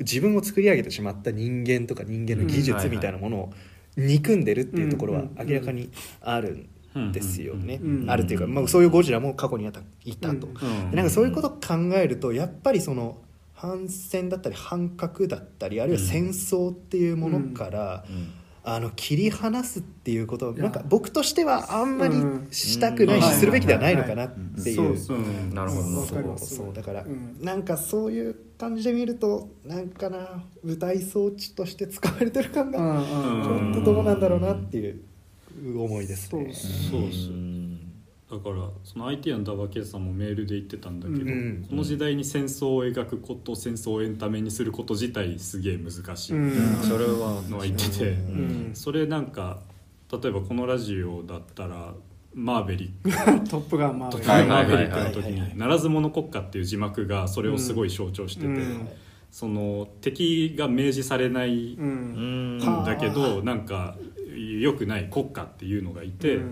[0.01, 3.53] 自分を作り上げてしまった人間とか人間の技術みたいなものを
[3.97, 5.91] 憎んでるっていうところはうん明らかに
[6.21, 6.67] ある
[6.99, 10.49] んですよね、うんあるっていうか、まあ、そういうゴジラも過去にあったいたと、
[10.93, 13.19] なんかそういうことを考えるとやっぱりその
[13.61, 18.33] 反戦だったり反核だったりあるいは戦争っていうものから、うん。
[18.65, 22.49] あの切り離すっていうことなんか僕としてはあんまりうん。
[22.51, 23.33] したくないし、うん。
[23.33, 24.31] するべきではないのかなっ
[24.63, 25.55] ていう。
[25.55, 26.31] なるほど。
[26.31, 26.75] わそうそう。
[26.75, 27.39] だから、うん。
[27.41, 33.69] なんかそういう感じで見るとなんかな舞台装置として使われてる感がうんちうん。
[33.69, 35.01] ょっとどうなんだろうなっていう
[35.81, 36.53] 思いですね。
[36.53, 37.58] そうっす
[38.31, 46.33] だからその IT のダバケイさんもメールで言ってたんだけど、うんこの時代に戦争を描くこと戦争をエンタメにすること自体すげえ難しい。
[46.35, 46.83] うん。
[46.83, 48.71] それはのは言ってて、うん。
[48.75, 49.61] それなんか
[50.13, 51.95] 例えばこのラジオだったら
[52.35, 53.49] マーベリック。
[53.49, 58.89] トップガンマーとベリックの時に「ならず者国家」っていう字幕がそれをすごい象徴してて、うん。
[59.31, 63.97] その敵が明示されないうんんだけどなんか
[64.61, 66.43] 良くない国家っていうのがいて、うん。
[66.43, 66.49] うん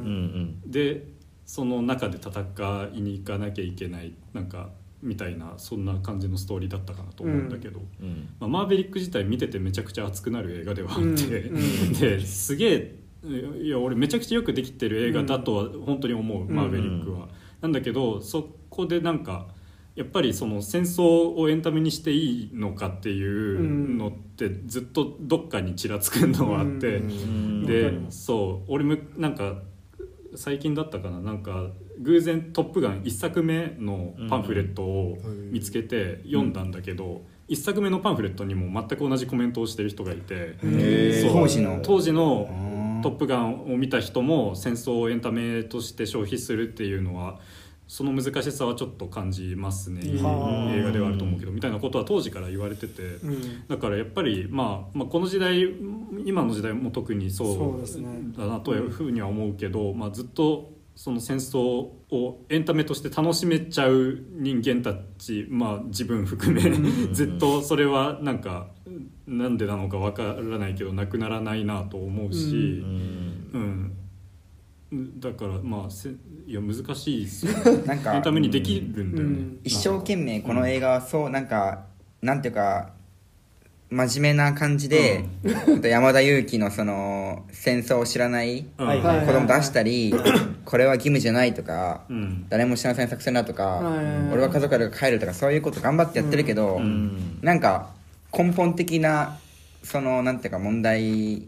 [0.65, 0.71] うん。
[0.71, 1.16] で
[1.47, 4.71] その中で戦いに行かなきゃいけないなんか
[5.03, 8.29] みたいなそんな感じのストーリーだったかなと思うんだけど、うん。
[8.41, 11.57] まあ、マーベリック自体見ててめちゃくちゃ熱くなる映画ではあって、うん。
[11.57, 11.93] うん。
[11.95, 12.97] ですげえ
[13.61, 16.55] いや俺めちゃくちゃよくできてる映画だとは本当に思う、ん。
[16.55, 17.29] マーベリックは。
[17.61, 19.49] なんだけどそこでなんか
[19.95, 27.01] やっぱりその戦争をエンタメにしていいのかっていうのってずっとどっかにちらつくのはあって、
[27.65, 29.63] でそう俺もなんか
[30.37, 31.21] 最近だったかな。
[31.21, 35.19] なんか偶然「トップガン」1作目のパンフレットを
[35.51, 40.57] 見つけて読んだんだけど、1作目のパンフレットにも全く同じコメントをしてる人がいて、
[41.33, 41.81] 当時の。
[41.83, 47.39] 当時の「トップガン」を見た人も戦争をエンタメとして消費するっていうのは
[47.89, 53.03] その難しさはちょっと感じますね、映画ではあると思うけどみたいなことは当時から言われてて。
[53.03, 53.67] うん。
[53.69, 55.63] だからやっぱり、まあ、まあこの時代
[56.25, 66.63] 今の時代も特にそうだなというふうには思うけど、まあ、ずっとその戦争をエンタメとして楽しめちゃう人間たち、まあ、自分含め
[67.13, 68.69] ずっとそれはなんか
[69.27, 72.83] なんでなのかわからないけどなくならないなと思うし、
[73.53, 73.93] うん。
[75.19, 76.11] だからまあせ
[76.47, 77.53] いや難しいですよ。
[77.87, 79.13] なんかエンタメにできるんだよね。
[79.21, 79.59] うん。
[79.65, 81.87] 一生懸命この映画はそうなんか
[82.23, 82.91] なんていうか
[83.91, 85.25] 真面目な感じで、
[85.83, 89.01] 山田裕貴のその戦争を知らないうんはい。
[89.01, 90.13] はい子供出したり、
[90.65, 92.47] これは義務じゃないとか、うん。
[92.49, 94.33] 誰も知らない作戦だとか、はい。
[94.33, 97.39] 俺は家族から帰るとかそういうこと頑張ってやってるけど、ん。
[97.43, 97.91] なんか
[98.37, 99.39] 根本的な
[99.85, 101.43] そのなんていうか問題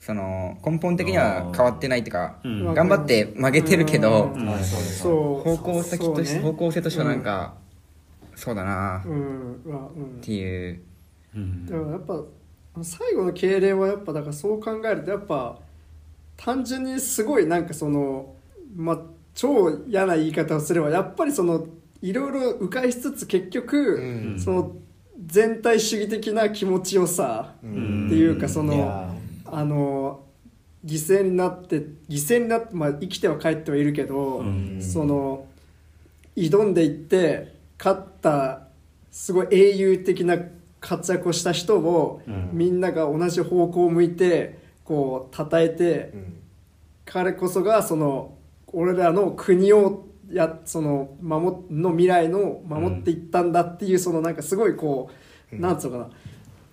[0.00, 2.74] その根本的には変わってないっていうか、うん。
[2.74, 4.48] 頑張って曲げてるけど、うん。
[4.48, 4.58] うん。
[4.64, 6.40] そう方向先として、ね。
[6.42, 7.54] 方向性としてはなんか、
[8.34, 9.02] そうだな。
[9.04, 9.62] っうん。
[9.66, 10.20] はうん。
[10.22, 10.80] ていう、
[11.36, 11.66] うん。
[11.66, 12.22] だからやっぱ
[12.82, 15.58] 最後の敬礼はやっぱだからそう考えるとやっぱ
[16.38, 17.66] 単純にすごいなん。
[17.66, 18.34] かその
[18.74, 18.98] まあ
[19.34, 21.66] 超嫌な言い方をすればやっぱりその
[22.00, 24.40] いろいろ迂回しつつ結局、うん。
[24.40, 24.72] その
[25.26, 28.06] 全体主義的な気持ちよさうん。
[28.06, 29.14] っていうかその、
[29.52, 30.24] あの
[30.84, 34.78] 犠牲になって犠牲になって、まあ、生きては帰ってはいるけど、うん。
[34.80, 35.46] その
[36.36, 38.62] 挑んでいって勝った
[39.10, 40.38] すごい英雄的な
[40.80, 42.50] 活躍をした人を、うん。
[42.52, 46.36] みんなが同じ方向を向いてこう称えて、うん。
[47.04, 48.36] 彼こそがその
[48.72, 55.10] 俺らの国をやその守の未来の守っていったんだっていう、そのなんかすごいこ
[55.52, 56.10] う、なんつうのかな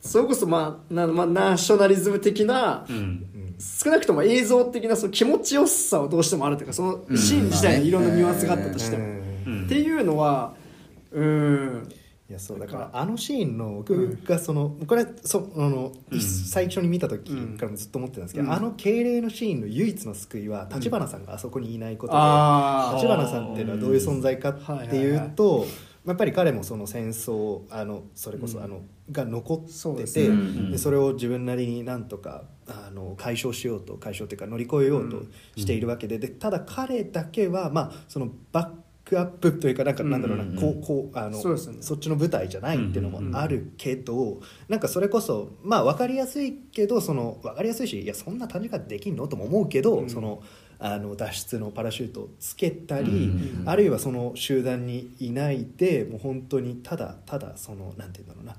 [0.02, 3.26] それこそまあな、まあ、ナショナリズム的な、うん。
[3.60, 9.66] 少なくとも映像的なその気持ちよさはどうしてもあるというかそのシーン自体にいろんなニュアンスがあったとしても、うん。
[9.66, 10.54] っていうのは
[11.12, 11.90] うん。
[12.30, 16.22] いやそうだからあのシーンの僕がその、これそあの、うん。
[16.22, 18.54] 最初に見た時からもずっと思ってたんですけど、うん。
[18.54, 25.66] あの敬礼のシーンの唯一の救いは立花さんがあそこにいないことで、あ立花さんっていうのはどういう存在かっていうと、
[26.06, 28.64] やっぱり彼もその戦争あのそれこそうん。
[28.66, 35.24] あの、が残っててでそでそれを自分なりになんとかあの解消しようと解消というか乗り越えようと
[35.56, 38.70] しているわけで,、でただ彼だけは、まあ、そのバッ
[39.06, 41.38] クアップというかなんかなんだろうな、うんこうこうあの
[41.82, 50.10] そっちの舞台じゃないっていうのもあるけど、なんかそれこそまあ分かりやすいけどその分かりやすいしいやそんな短時間でできんのとも思うけど、うん。
[50.10, 50.44] その
[50.80, 58.56] あの脱出のパラシュートをつけたり、うんあるいはその集団にいないでもう本当にただただそのなんていうんだろうな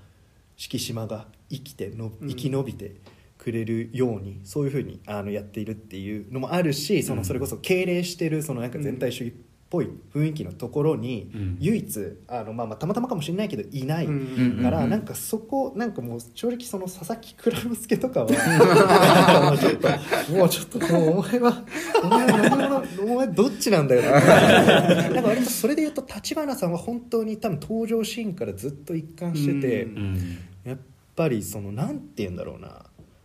[0.59, 2.29] 敷島が生きてのうん。
[2.29, 2.97] 生き延びて
[3.39, 9.37] くれるように、そういうふうにあのやっているっていうのもあるしそのそれこそ敬礼してるそのなんか全体主義っ
[9.71, 11.57] ぽい雰囲気のところに、うん。
[11.61, 14.07] 唯一あの、まあ、まあたまたまかもしれないけどいない。
[14.07, 21.63] うんから、なんかそこなんかもう正直その佐々木蔵之介とかはちょっともうちょっともうお前は
[22.03, 24.03] お前は何者お前どっちなんだよ。
[24.11, 29.97] なんか割とそれで言うと立花さんは本当に多分登場シーンからずっと一貫してて、うん。
[29.97, 30.79] うんやっ
[31.17, 32.85] ぱりそのなんて言うんだろうな。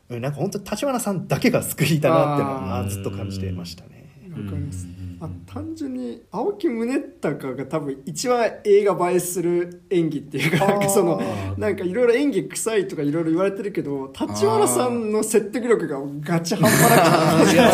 [0.09, 4.09] うんなんか本当立花さんだけが救いだなっていうのはずっと感じてましたね。
[4.31, 4.85] わかります。
[4.87, 4.92] うん
[5.23, 11.21] まあ、単純に青木宗隆が多分一番映画映えする演技っていうかなんかその
[11.57, 17.71] なんかいろいろ演技臭いとかいろいろ言われてるけど立花さんの説得力がガチ半端な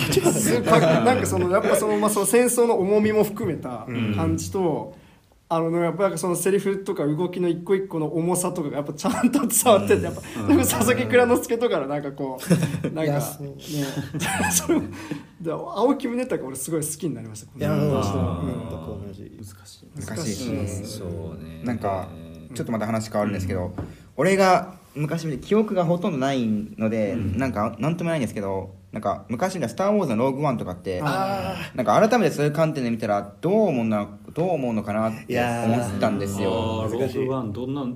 [0.00, 3.86] くてなんかそのやっぱその,、まあ、その戦争の重みも含めた
[4.16, 4.96] 感じと、
[5.50, 12.38] あのやっぱなんかそのセリフとか動きの一個一個の重さとかがやっぱちゃんと伝わっててやっぱ、なんか佐々木蔵之介とかのなんかこ
[12.84, 13.46] うなんかそう。
[13.46, 13.54] ね。
[14.52, 14.80] それ
[15.40, 17.80] で青木宗隆俺すごい好きになりましたいやうん。
[17.80, 19.38] 全く同じ。
[19.38, 20.06] 難しい。
[20.06, 20.84] 難しいし、難しい。
[20.84, 21.62] そうね。
[21.64, 22.10] なんか
[22.54, 23.72] ちょっとまた話変わるんですけど、
[24.16, 27.38] 俺が昔見て記憶がほとんどないので、うん。
[27.38, 36.92] なんかなんともないんですけどなんか昔見た「スター・ウォーズ」の「ローグ・ワン」とかってあなんか改めてそういう観点で見たらどう思うなどう思うのかなっていやー思ったんですあよー。
[36.92, 37.86] ローグワンどんな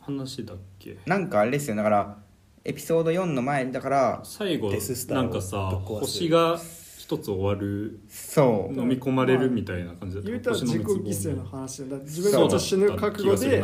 [0.00, 0.96] 話だっけ？
[1.06, 1.76] なんかあれですよ。
[1.76, 2.16] だから
[2.64, 4.70] エピソード4の前だから最後
[5.08, 6.58] なんかさ星が
[6.98, 8.78] 一つ終わるそう。
[8.78, 11.96] 飲み込まれるみたいな感じだった言うたら自己犠牲の話でだ。
[11.98, 13.62] 自分たちは死ぬ覚悟で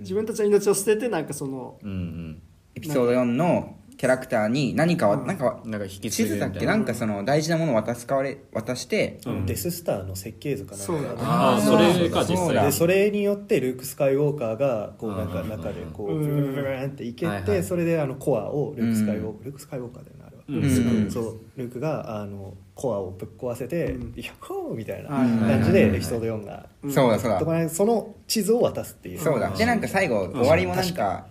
[0.00, 2.42] 自分たちは命を捨ててなんかそのうんうん。
[2.74, 9.46] エピソード4のキャラクターに何かはなんかなんか引き継い地図だたいなけなんかその大事なものを渡すかわれ渡してうん。
[9.46, 10.84] デススターの設計図かなんか。
[10.86, 12.60] そうだねああそれか実そうだ。
[12.62, 15.48] 際でそれによってルーク・スカイウォーカーがこうなんかうん。
[15.48, 20.64] 中でこううんブルブルブルンっていけはいはいてそれであのコアをルーク・スカイウォーカールーク・スカイウォーカーだよねあれはうん
[21.04, 31.26] うんそうルークがあのコアをぶっ壊せてうん「ヤッホー!」みたいなはいはい感じでエピソード4がうんそうだそうだとかねその地図を渡すっていうそうだでなんか最後終わりもなんか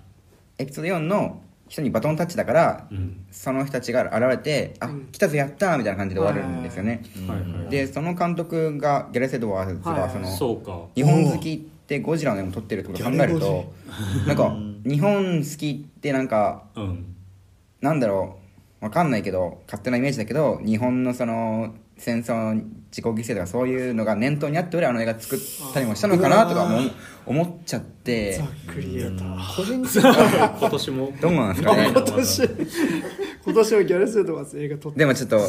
[0.57, 3.25] エピソード4の人にバトンタッチだからうん。
[3.31, 5.07] その人たちが現れて「あうん。
[5.11, 7.01] 来たぞやった!」みたいな感じで終わるんですよね。
[7.69, 10.07] でその監督がギャレス・エドワーズはいはい。
[10.07, 10.79] がそのそうか。
[10.95, 13.73] 日本好きってゴジラの絵も撮ってるってことを考えると
[14.27, 14.55] なんか
[14.85, 17.05] 日本好きってなんかうん。
[17.81, 18.37] なんだろ
[18.81, 18.85] う。
[18.85, 22.61] わかんないけど勝手なイメージだけど日本のその戦争の
[22.95, 25.39] 自己犠牲とかそういうのが念頭にあって俺あの映画作っ
[25.73, 26.80] たりもしたのかなとかも
[27.26, 28.38] 思っちゃって。
[28.38, 29.23] ざっくり言えた
[29.53, 30.01] 個人的に
[30.59, 32.49] 今年もどうなんですかね今年
[33.43, 35.43] 今年はギャレス・エドワーズ映画撮ってでもちょっとロ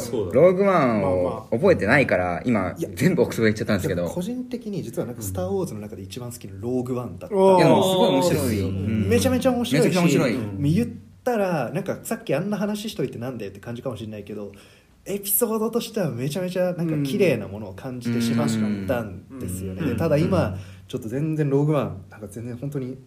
[0.49, 4.09] ーグワンまあを覚えてないから今全部奥底言っちゃったんですけど。
[4.09, 7.35] 個人的に実はなんか「スター・ウォーズ」の中で一番好きなローグ・ワンだった。
[7.35, 9.07] いやでもすごい面白いよ、うん。
[9.07, 10.35] めちゃめちゃ面白いしめちゃくちゃ面白い。
[10.35, 10.63] うん。
[10.63, 10.87] 言っ
[11.23, 14.51] たらなんかさっきあんな話しといてなんでって感じかもしれないけど
[15.07, 18.47] エピソードとしてはめちゃめちゃなんか綺麗なものを感じてしまっ
[18.87, 19.89] たんですよね、うん。
[19.89, 20.57] でただ今
[20.87, 22.97] ちょっと全然ローグワンなんか全然本当に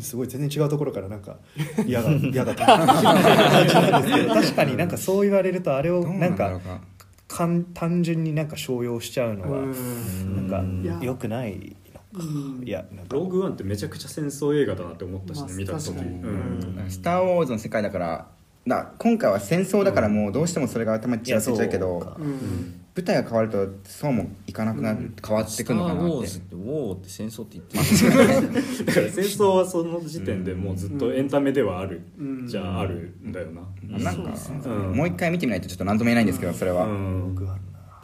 [0.00, 1.38] すごい全然違うところからなんか
[1.84, 6.80] 嫌が 嫌だった感じなんですけど 確かになんかそう言われるとあれをなんかか
[7.28, 10.48] かん単純になんか商用しちゃうのはうん。
[10.48, 11.76] なんか良くない
[12.64, 13.14] いやなんか。
[13.14, 15.90] ローグワンってめちゃくちゃ戦争映画だなって思ったしねまあ見た時。
[15.90, 16.84] うん。
[16.88, 18.28] スター・ウォーズの世界だから
[18.66, 22.16] だ今回は戦争だからもうどうしてもそれが頭にちらついちゃうけど、
[22.96, 33.62] 舞台が変わるとそうもいかなくなる、変わってくるのかスター・ウォーなってズってウォーって戦争って言ってますだから戦争はその時点でもうずっとエンタメではある、うんじゃああるんだよな、
[33.98, 34.16] なん。
[34.24, 34.34] か、
[34.64, 34.96] うん。
[34.96, 37.36] もう一回見てみないとちょっと何とも言えないんですけどそれは、うん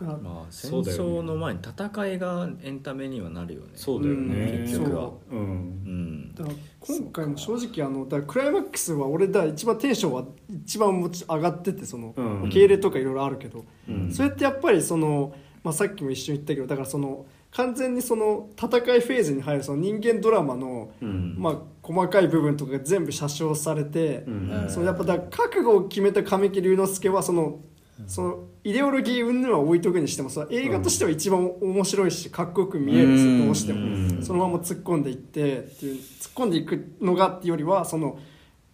[0.02, 3.68] まあ戦争の前に戦いがエンタメにはなるよね。
[3.74, 5.10] そうだよね、うん結局は。
[5.30, 5.38] うん。
[5.38, 6.34] うん。
[6.34, 10.24] だから今回も正直あのだからクライマックスは俺だ一番テンションは
[10.64, 12.50] 一番持ち上がっててその、うん。
[12.50, 14.10] 経営とかいろいろあるけど、うん。
[14.12, 21.36] それってやっぱりその、まあ、さっきも一緒に言ったけどだからその完全にその戦いフェーズに入るその人間ドラマの、うん。
[21.38, 24.66] まあ、細かい部分とかが全部写真されて、うん。
[24.68, 27.60] そのやっぱだ覚悟を決めた神木隆之介はその
[28.06, 33.08] そのイデオロギー云々は置いとくにしてもその映画としては一番面白いしかっこよく見える。
[33.08, 33.16] ん。
[33.16, 34.22] ですよどうしてもうん。
[34.24, 38.18] そのまま突っ込んでいってっていう突っ込んでいくのがっていうよりはその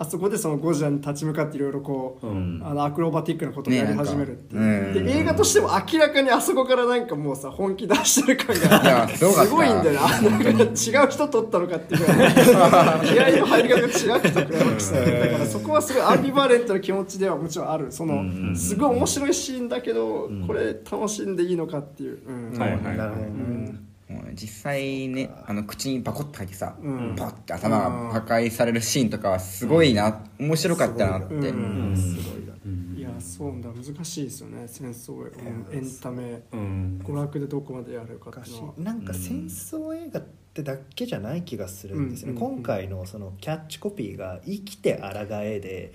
[0.00, 2.62] あそこでそのゴジラに立ち向かっていろいろこう、うん。
[2.64, 10.20] あのアクロバティックなことをやり始めるっていう、で映画としても明らかにあそこからなんかもうさ本気出してる感いがやすごいんだよな。
[10.20, 12.32] んか違う人撮ったのかっていうぐらい
[13.06, 17.86] 気合の入り方が違くてだからそこはすごいアンビバレントな気持ちではもちろんある。
[17.90, 22.58] そのすごい面白いシーンだけどこれ楽しんでいいのかっていう、うん。
[22.58, 22.96] はいはい。
[22.96, 23.26] なるほどね。
[23.26, 23.30] う
[23.74, 23.87] ん
[24.34, 27.14] 実際ねあの口にバコッと入ってさ、うん。
[27.16, 31.90] パッて頭が破壊されるシーンとかはすごいな、面白かったなって、うん。
[31.90, 31.96] うん。
[31.96, 32.54] すごいな
[32.96, 36.42] いやそうだ難しいですよね戦争うんエンタメ。
[36.52, 37.00] うん。
[37.04, 38.74] 娯楽でどこまでやるかっていうのは。
[38.78, 40.24] なんか戦争映画っ
[40.54, 42.38] てだけじゃない気がするんですよね、うん。
[42.38, 45.92] 今回のそのキャッチコピーが「生きてあらがえで」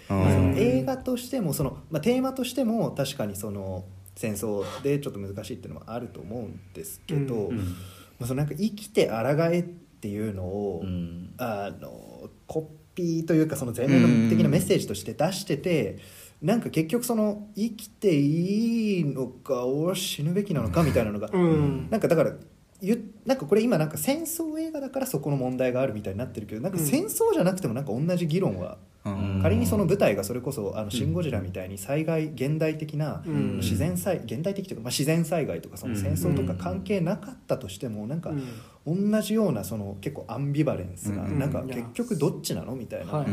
[0.56, 3.86] 映画としてもその、まあ、テーマとしても確かにその
[4.16, 7.76] 戦争でちょっと難しいっていうのはあると思うんですけど、うん
[8.26, 11.34] そのなんか生きてあらがえっていうのを、うん。
[11.38, 15.98] あのコピーというかその全面的なメッセージとして出してて、
[16.42, 21.88] なんか結局その生きていいのか俺は死ぬべきなのかみたいなのが、うん。
[21.90, 22.34] なんかだから
[22.82, 28.93] ゆなんかこれ今なんか戦争映画だからそこの問題があるみたいになってるけどなんか戦争じゃなくてもなんか同じ議論は、うん
[29.42, 33.58] 仮にその舞台がそれこそ「あのシン・ゴジラ」みたいに災害現代的なうん。
[33.58, 38.32] 自然災現代的というか、まあ、自然災害とかその戦争とか関係なかったとしてもなんか
[38.88, 41.40] 同じようなその結構アンビバレンスがうん。
[41.40, 42.76] なんか結局どっちなの？
[42.76, 43.26] みたいな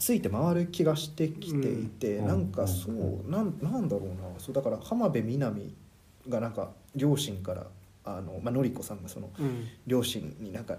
[0.00, 2.26] ついて回る気がしてきていて、うん。
[2.26, 4.14] なんかそうなんなんだろうな。
[4.38, 5.74] そうだから浜辺美波
[6.28, 7.66] がなんか両親から
[8.04, 9.66] あの、まあのりこさんがそのうん。
[9.86, 10.76] 両親になんか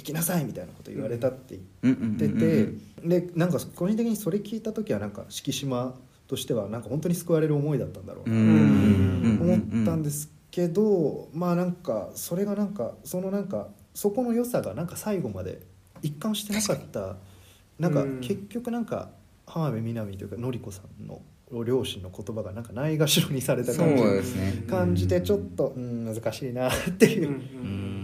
[0.00, 5.94] 行きなさいみたいなこと言われたって言ってて、うんでなんか個人的にそれ聞いた時はなんか敷島
[6.28, 15.62] としてはなんか本当に救われる思いだったんだろううな、ん思ったんですけどまあなんかそれがなんかそのなんかそこの良さがなんか最後まで
[16.02, 17.16] 一貫してなかった。
[17.78, 18.20] なんかうん。
[18.20, 19.10] 結局なんか
[19.46, 21.22] 浜辺美波というかのりこさんの
[21.64, 24.02] 両親の言葉がなんかないがしろにされた感じ。
[24.36, 24.64] ね。
[24.68, 27.28] 感じでちょっとうん難しいなっていう。
[27.28, 27.32] う。
[27.32, 27.99] ん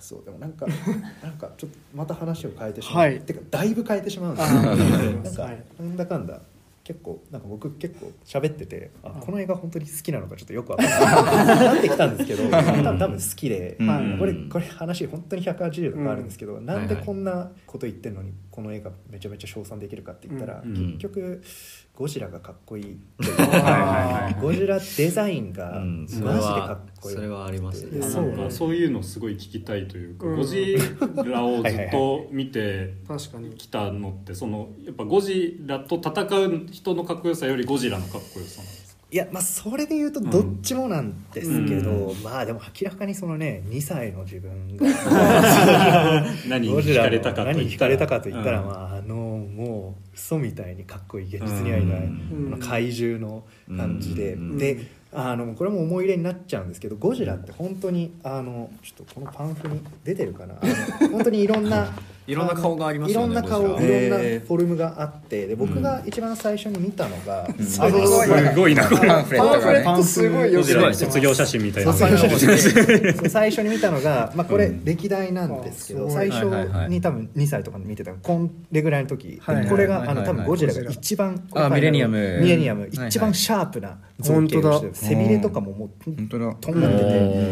[0.00, 0.66] やそうでもなんか
[1.22, 3.20] なんかちょっとまた話を変えてしまう、はい。
[3.20, 5.64] てかだいぶ変えてしまうんであすよーなんか、はい。
[5.78, 6.40] なんだかんだ
[6.82, 10.92] 結構なんか僕結構喋っててあこの映画本当に好きなのかちょっとよくわかんな
[11.54, 11.56] い。
[11.74, 13.86] なってきたんですけど多分多分好きで、うん。
[13.86, 17.04] はいこれこれ話本当に180度変わるんですけど、なんではいはい。
[17.06, 20.72] こんなこと言ってんのにこの映画めちゃめちゃ称賛できるかって言ったら、うん。
[20.72, 21.42] 結局
[22.00, 28.00] ゴジラがかっこいい はいはいゴジラデザインがマうんジでかそれはっこいい、それはありますね。
[28.00, 28.32] そう。
[28.32, 30.36] かそういうのすごい聞きたいというか、うん。
[30.38, 30.78] ゴジ
[31.26, 39.00] ラをずっと見て確かにきたのってそのやっぱゴジラと戦う人のかっこよさよりゴジラのかっこよさなんですか？
[39.12, 44.86] いやまあそれで言うとどっちもなんですけど、うまあでも明らかにそのね2歳の自分が
[46.48, 52.60] 何にゴジラの惹かれたかと何に惹かれたかと言ったら、うんまああのもう嘘みたいにかっこいい現実にはいない、うん。
[52.60, 53.44] 怪獣の
[53.76, 54.58] 感じで、うん。
[54.58, 60.54] であのこれも思い入れになっちゃうんですけどゴジラって本当にあのちょっとこのパンフに出てるかな？
[61.10, 61.88] 本当にいろんな
[62.26, 67.80] いろんな顔がありますよねいろんな顔いろんなフォルムがあってで僕が一番最初に見たのが、あのす
[68.54, 68.88] ごいな。
[68.88, 70.62] パンフレットがねパンフレットすごいよ
[70.94, 71.92] 卒業写真みたいな。
[71.92, 74.84] 卒業写真でそう最初に見たのが、まあ、これうん。
[74.84, 76.28] 歴代なんですけど、あすごい。
[76.28, 82.40] 最初に多分2歳とかで見てたこんれぐらいの時、はいはいこれがあの多分ゴジラが一番あミレニアム。
[82.40, 84.94] ミレニアム一番シャープな造形をしてる本当だ。
[84.94, 86.54] 背びれとかももう本当だ。
[86.54, 87.04] とんがってて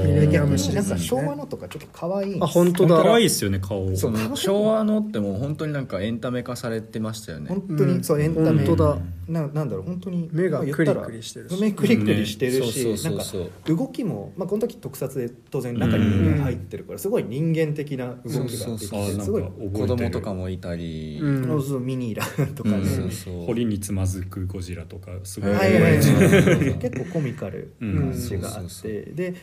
[0.07, 3.03] ミレニアムシリなんか昭和のとかちょっと可愛いんですあ本当だ。
[3.03, 3.97] 可愛いですよね顔。
[3.97, 7.49] そううん昭ノアノってもう本当になんかエンタメ化されてましたよね。
[7.49, 11.61] 本当にそうエンタメ本当だななんだろう本当に目がクリクリしてるし。
[11.61, 12.73] 目クリクリしてるうん。
[12.73, 13.24] し、なんか
[13.66, 18.86] 動きも、まあ、この時特撮で当然中に人間入ってるからすごい人間的な動きができそうて
[19.20, 21.47] すごい子供とかもいたり、うん。
[21.47, 22.24] そうそうミニーラ
[22.55, 23.47] とかね、うんそうそう。
[23.47, 25.93] 堀につまずくゴジラとかすごいはいはいはい。
[25.95, 26.78] うん。
[26.78, 29.03] 結構コミカルな感じがあって。
[29.03, 29.35] で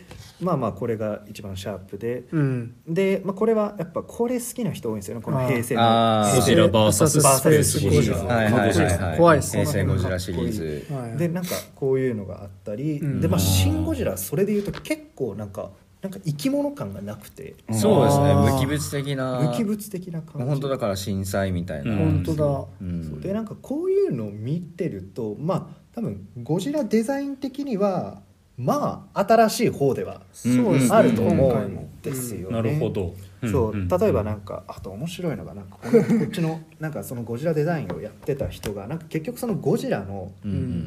[0.41, 2.23] まあまあこれが一番シャープで。
[2.31, 2.73] うん。
[2.87, 5.21] で、まあ、これはやっぱこれ好きな人多いんですよね。
[5.21, 6.25] この平成の。
[6.35, 8.17] ゴジラ VS スペースゴジラ。
[8.17, 9.17] はいはいはいはい。
[9.17, 10.93] 怖いっす平成ゴジラシリーズ。
[10.93, 11.17] はい。
[11.17, 13.21] でなんかこういうのがあったり、うん。
[13.21, 15.71] でまあ「シン・ゴジラ」それでいうと結構なんか
[16.01, 17.55] なんか生き物感がなくて。
[17.71, 18.35] そうですね。
[18.35, 19.39] 無機物的な。
[19.41, 20.47] 無機物的な感じ。
[20.47, 21.97] 本当だから震災みたいな、うん。
[21.97, 23.21] 本当だ。
[23.21, 28.21] でなんかこういうのを見てるとまあ多分ゴジラデザイン的には
[28.57, 30.95] まあ新しい方ではそうですね。
[30.95, 32.55] あると思うんですよね。
[32.55, 33.13] なるほど
[33.43, 40.31] そううん例えばなんかあと面白いのがなんかこのこっちのなんかそのゴジラデザインをやってた人がなんか結局そのゴジラの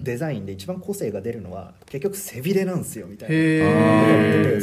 [0.02, 3.34] デザインで一番個性が出るのは結局背びれなんですよみたいな。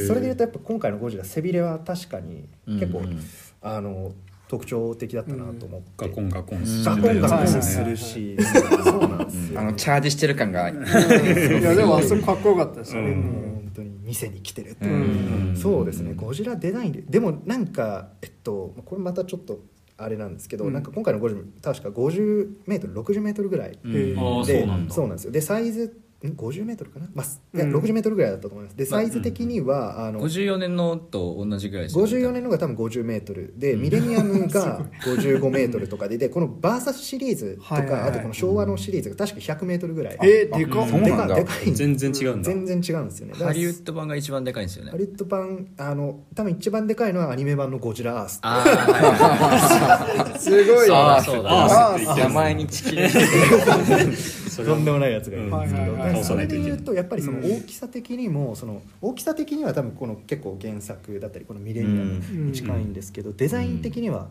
[0.08, 3.20] それでいうとやっぱ今回のゴジラ背びれは確かに結構、うんうん。
[3.62, 4.12] あの
[4.48, 8.38] 特徴的だったなと思って、ガコンガコンうんガコンガコンうんするし、
[8.84, 13.02] そうなんですよ、あのチャージしてる感が いやでもあそこかっこよかったですよ。
[13.02, 13.22] ね、うん。
[13.22, 15.56] もう本当に店に来てるってういう、ん。
[15.56, 16.14] そうですね。
[16.16, 17.02] ゴジラデザインで。
[17.02, 19.60] でもなんかえっとこれまたちょっと
[19.98, 20.74] あれなんですけど、うん。
[20.74, 24.94] なんか今回のゴジラ確か50メートル60メートルぐらいでそうなんだ。
[24.94, 25.32] そうなんですよ。
[25.32, 25.92] でサイズん
[26.24, 27.26] 50メートルかな、まあ、
[27.56, 27.76] いやうん。
[27.76, 28.78] 60メートルぐらいだったと思います。
[28.78, 38.10] でサイズ的には、あの54年のと同じぐらいですよね54年のが多分50メートルで、ミレニアムが 55メートルとかででこのバーサスシリーズとか、はいはいはい。
[38.10, 40.18] あとこの昭和のシリーズが確か100メートルぐらい。
[40.24, 42.50] えー、でかでかでかいん全然違うんだ。
[42.50, 43.34] 全然違うんですよね。
[43.36, 44.92] ハリウッド版が一番でかいんですよね。
[44.92, 48.64] ハリウッド版あの多分一番でかいのはアニメ版のゴジラアースあ
[50.34, 52.96] あ すごいはいそうだ名前にチキン
[54.50, 56.00] とんでもないやつがいるんですけど、うん。
[56.00, 64.30] はいはいそれでいうとやっぱりその大きさ的にもその大きさ的には多分この結構原作だったりこのミレニアムに近いんですけど、デザイン的には、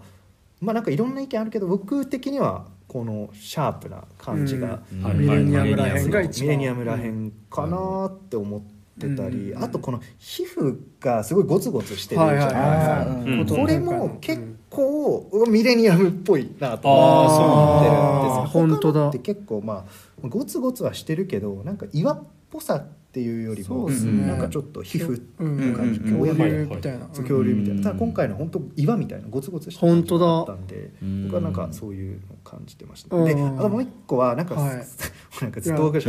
[0.60, 5.06] まあなんかいろんな意見あるけど僕的にはこのシャープな感じがうん。
[5.06, 8.60] ある、ミレニアムらへんが一番ミレニアムらへんかなって思っ
[9.00, 9.64] てたり、うん。
[9.64, 13.46] あとこの皮膚がすごいゴツゴツしてるじゃないですか、はいはいはいうん。
[13.46, 14.42] これも結
[14.74, 18.68] 構ミレニアムっぽいなと思ってるんですよ。
[18.68, 19.08] 本当だ。
[19.08, 19.86] って結構ま
[20.22, 24.26] あゴツゴツはしてるけどなんか岩っぽさっていうよりもそうですね。
[24.26, 26.26] なんかちょっと皮膚うんな感じ、うん。
[26.26, 30.18] 恐竜みたいな恐竜みたいな、うんただ今回の本当岩みたいなゴツゴツした感じ。
[30.18, 33.24] があったんでうん僕はなんかそういうのを感じてました、うん。
[33.24, 34.84] であともう一個はなんか、はい。
[35.42, 36.00] なんかずっと面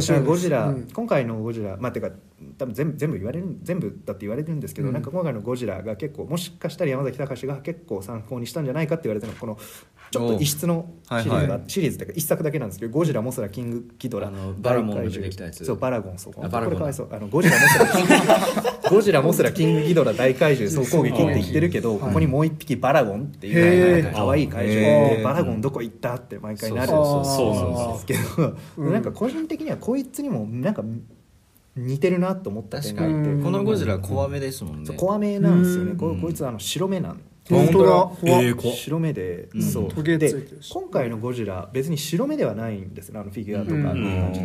[0.00, 0.88] 白いゴジラ、うん。
[0.92, 1.76] 今回のゴジラ。
[1.78, 2.10] まあてか
[2.58, 4.94] 多分全部全部言われる全部だって言われるんですけど、うん。
[4.94, 9.58] なんか今回のゴジラが結構もしかしたら山崎隆が結構参考にしたんじゃないかって言われてるのがこの
[10.10, 11.62] ちょっと異質のシリーズが、はいはい。
[11.66, 15.10] シリーズっていうか一作だけなんですけどゴジラモスラキングギドラバラモン
[15.52, 17.08] そうバラゴンそうこれかわいそう。
[17.10, 18.10] あのゴジラモスラキング
[18.90, 22.00] ゴジラモスラキングギドラ大怪獣総攻撃って言ってるけど、はい。
[22.00, 25.16] ここにもう一匹バラゴンっていう可愛い怪獣。
[25.16, 30.84] でバラゴンどこ行ったって毎回なるんですけど、うん なんか個人的にはこいつにもなんか
[31.76, 33.06] 似てるなと思った点があ
[33.42, 34.94] このゴジラ怖めですもんね。
[34.94, 35.96] 怖めなんですよね、うん。
[35.96, 37.20] ここいつあの白目なん。
[37.50, 38.10] 本当だ。
[38.74, 39.62] 白目で、うん。
[39.62, 40.02] そう。
[40.02, 40.34] で
[40.72, 43.74] 今回のゴジラ別に白目ではないんですよあのフィギュアと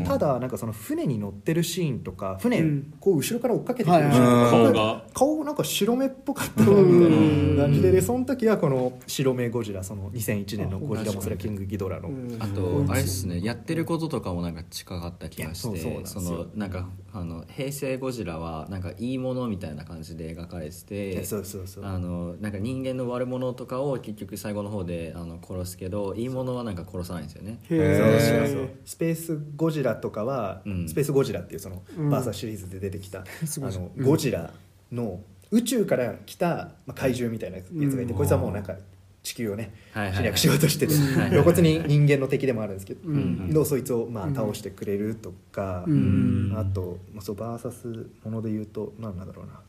[0.06, 0.10] か。
[0.10, 2.94] ただなんかその船に乗ってるシーンとか船、うん。
[3.00, 6.88] こう後ろから追っかけてくるシーンはいはいはい顔なんか白目っぽかったなうん。
[6.88, 12.38] みたいな感じででその時はこの白目ゴジラその2001年のゴジラモスラキングギドラの、うん。
[12.40, 21.86] あとあれですねやってることとかもなんか近かった気がしてそのなんかあの平成ゴジラはなんかいいものみたいな感じで描かれててそうそうそう。
[21.86, 27.60] あのなんか人間の悪者とかを結局最後の方であの殺すけどいいものはなんか殺さないんですよね。
[27.70, 28.64] へそうそうそう。
[28.64, 30.88] えスペースゴジラとかは、うん。
[30.88, 32.10] スペースゴジラっていうそのうん。
[32.10, 33.26] バーサーシリーズで出てきた、 あ
[33.72, 34.54] のゴジラ
[34.92, 35.22] の
[35.52, 38.18] 宇宙から来た、まあ、怪獣みたいなやつがいて、うん。
[38.18, 38.76] こいつはもうなんか
[39.24, 43.50] 地球をね侵略しようとしてて、はい露骨に人間の敵でもあるんですけど、うん。
[43.50, 46.54] のそいつをまあうん倒してくれるとか、うん。
[46.58, 49.62] あと、まあ、そうバーサスもので言うと何なんだろうな、ま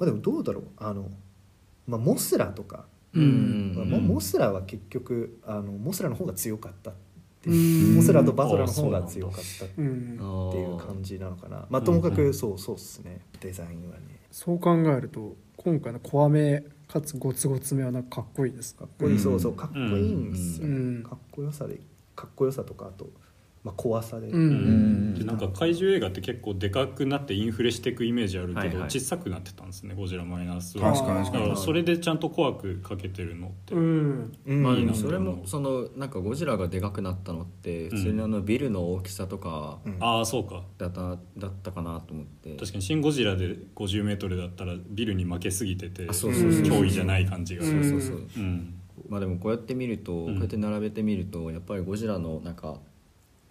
[0.00, 0.64] あ、でもどうだろう。
[0.76, 1.08] あの、
[1.86, 3.74] まあ、モスラとか、うん。
[3.76, 6.92] まあモモスラは結局あのモスラの方が強かった
[7.46, 10.18] モスラとバゾラの方が強かったっうん
[10.52, 11.64] ていう感じなのかな。
[11.70, 13.20] まあともかくそうそうっすね。
[13.40, 18.82] デザインはねそう考えると今回の怖めかつゴツゴツめはなんかかっこいいですか？
[18.82, 19.18] かっこいい、うん。
[19.18, 21.02] そうそうかっこいいんですよ、うん。
[21.02, 21.80] かっこよさで
[22.14, 23.08] かっこよさとかあと
[23.66, 24.34] まあ、怖さで、うん。
[24.34, 25.14] うん。
[25.18, 28.90] でなんか怪獣映画って結構でかくなってインフレしていくイメージあるけど、はいはい。
[28.90, 30.92] 小さくなってたんですねゴジラマイナスは。
[30.92, 31.42] 確かに確かに。
[31.42, 34.32] だからそれでちゃんと怖くかけてるのって、うん。
[34.46, 34.62] うん。
[34.62, 39.96] まあそれもそのなんかゴジラがでかくなったのって普通にあのビルの大きさとかうん。
[39.98, 40.62] ああそうか。
[40.78, 42.54] だっただったかなと思って。
[42.54, 48.26] 確かに「シン・ゴジラ」で 50m だったらビルに負けすぎててあそうそうそう脅威じゃない感じが、うんそうそう。
[48.36, 48.74] うん。
[49.08, 52.80] まあでもこうやって見ると、こうやって並べてみるとやっぱりゴジラのなんか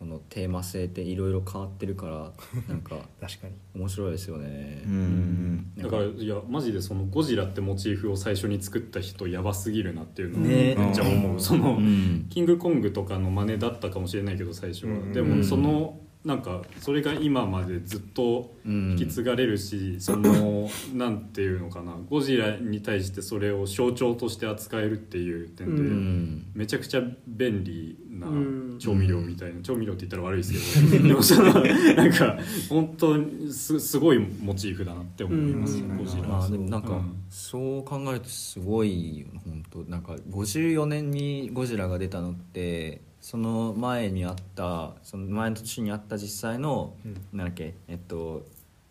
[0.05, 2.31] このテーマ性っていろいろ変わってるから
[2.69, 3.53] なんか確かに。
[3.73, 4.83] 面白いですよね。
[4.85, 4.93] うん。
[4.93, 5.83] うん。
[5.83, 10.75] だからいやマジでそのゴジラってモチーフを最初に作った人やばすぎるなっていうのをね。
[10.77, 12.27] めっちゃ思う、その、うん。
[12.29, 15.11] キングコングとかの真似だったかもしれないけど最初は、うん。
[15.11, 21.95] でもそのなんかそれが今までずっと引き継がれるし、そのなんていうのかな。
[22.09, 26.45] ゴジラに対してそれを象徴として扱えるっていう点で、うん。
[26.55, 32.37] めちゃくちゃ便利なうん調味料みたいな、調味料って言ったら悪いですけどでもそのなんか
[32.69, 35.97] 本当にすすごいモチーフだなって思います、うん。
[35.97, 36.23] ゴジラ。
[36.23, 36.95] まあでもなんか、う。
[36.95, 37.23] ん。
[37.29, 46.93] そう考えるとすごいよ本当なんか54年にゴジラが出たのってその前にあったその前の年にあった実際の、
[47.33, 48.45] なんだっけえっと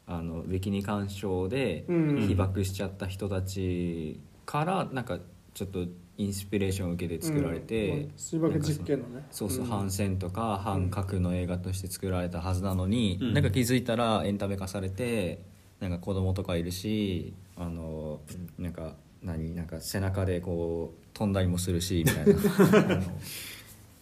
[0.08, 5.20] あのビキニ干渉でうん被爆しちゃった人たちからなんか
[5.54, 5.84] ちょっと
[6.18, 9.24] インスピレーションを受けて作られて、水爆実験のね。
[9.30, 9.68] そうそう、ん。
[9.68, 13.34] 反戦とか反核の映画として作られたはずなのに、うん。
[13.34, 15.44] なんか気づいたらエンタメ化されて
[15.78, 18.18] なんか子供とかいるしあの
[18.58, 23.00] なんか何なんか背中でこう飛んだりもするしみたいな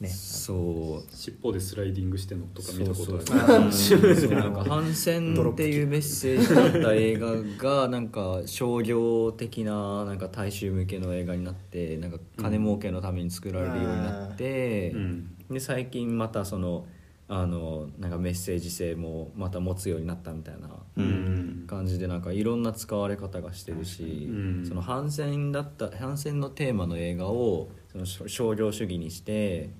[0.02, 1.16] ねそう。
[1.16, 3.72] 尻尾でスライディングしてんのとか見たことある。
[3.72, 4.14] そうそう。
[4.14, 4.52] そうなん。
[4.52, 15.36] か反戦っていうメッセージだった映画がなんか商業的ななんか大衆向けの映画になってなんか金儲けのために作られるようになって、うん。
[15.50, 16.86] で最近またその
[17.28, 21.64] あのなんかメッセージ性もまた持つようになったみたいなうん。
[21.66, 24.66] 感じでなんかいろんな使われ方がしてるし、うん。
[24.66, 29.70] その反戦だった反戦のテーマの映画をその商商業主義にして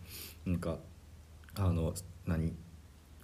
[0.47, 0.79] なんか
[1.55, 1.95] あの
[2.27, 2.55] 何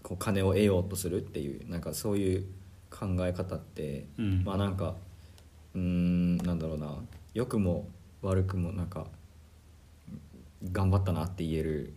[0.03, 2.47] こう金を得ようとするっていうなんかそういう
[2.91, 4.45] 考え方って、うん。
[4.45, 4.95] まあなんか
[5.75, 6.97] うーんなんだろうな。
[7.35, 7.89] 良くも
[8.23, 9.07] 悪くもなんか
[10.73, 11.95] 頑張ったなって言える。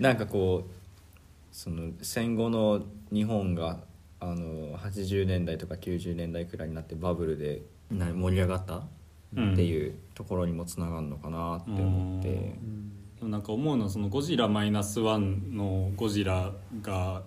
[0.00, 0.70] なんかこう
[1.52, 2.82] その戦後の
[3.12, 3.84] 日本が
[4.18, 8.82] あの80年代とか90年代くらいになってバブルでな盛り上がった
[9.34, 16.52] っていうところにもつながるのかなって思って、でもなんか思うのはそのゴジラマイナスワンのゴジラ
[16.82, 17.22] が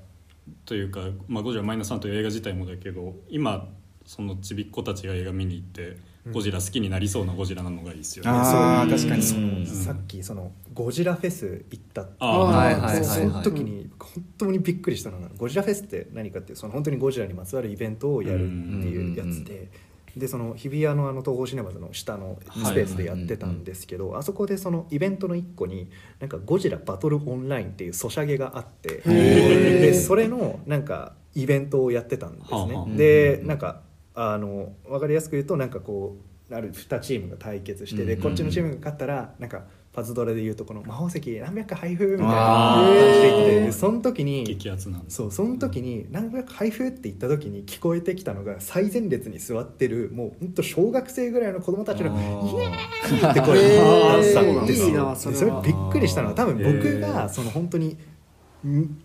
[0.65, 3.67] というか、まあ、ゴジラマイナスワンという映画自体もだけど今
[4.05, 5.97] そのちびっ子たちが映画見に行って
[6.31, 8.31] ゴジラ好きになりそうなゴジラなのがいいですよね。
[8.31, 9.65] ああ確かにそのうん。
[9.65, 12.95] さっきそのゴジラフェス行ったってあーはいはいはい。
[12.95, 18.47] はいその時に本当にびっくりしたのがゴジラフェスって何かっていうその本当にゴジラにまつわるイベントをやるっ
[18.81, 19.69] ていうやつで。
[20.18, 25.89] でその日比谷のあの東宝シネマズの下のスペースでやってたんですけど、あそこでそのイベントの一個に
[26.19, 33.81] なんかゴジラバトルオンラインっていうソシャゲがあってでそれのなんかイベントをやってたんですね、でなんか
[34.15, 36.18] あの分かりやすく言うとなんかこ
[36.49, 39.65] うある2チームが対決してでうんこっちのチームが勝ったらなんか
[39.98, 53.57] パズドラでいうとこの魔法石何百か配布みたいなあ感じで言ってその時に激アツなんそうその時に何百配布って言った時に聞こえてきたのが最前列に座ってるもう本当小学生ぐらいの子供たちの「イエーイ!」って声。
[53.57, 56.28] がしたんですよなそれびっくりしたの。
[56.28, 57.98] は多分僕へがその本当に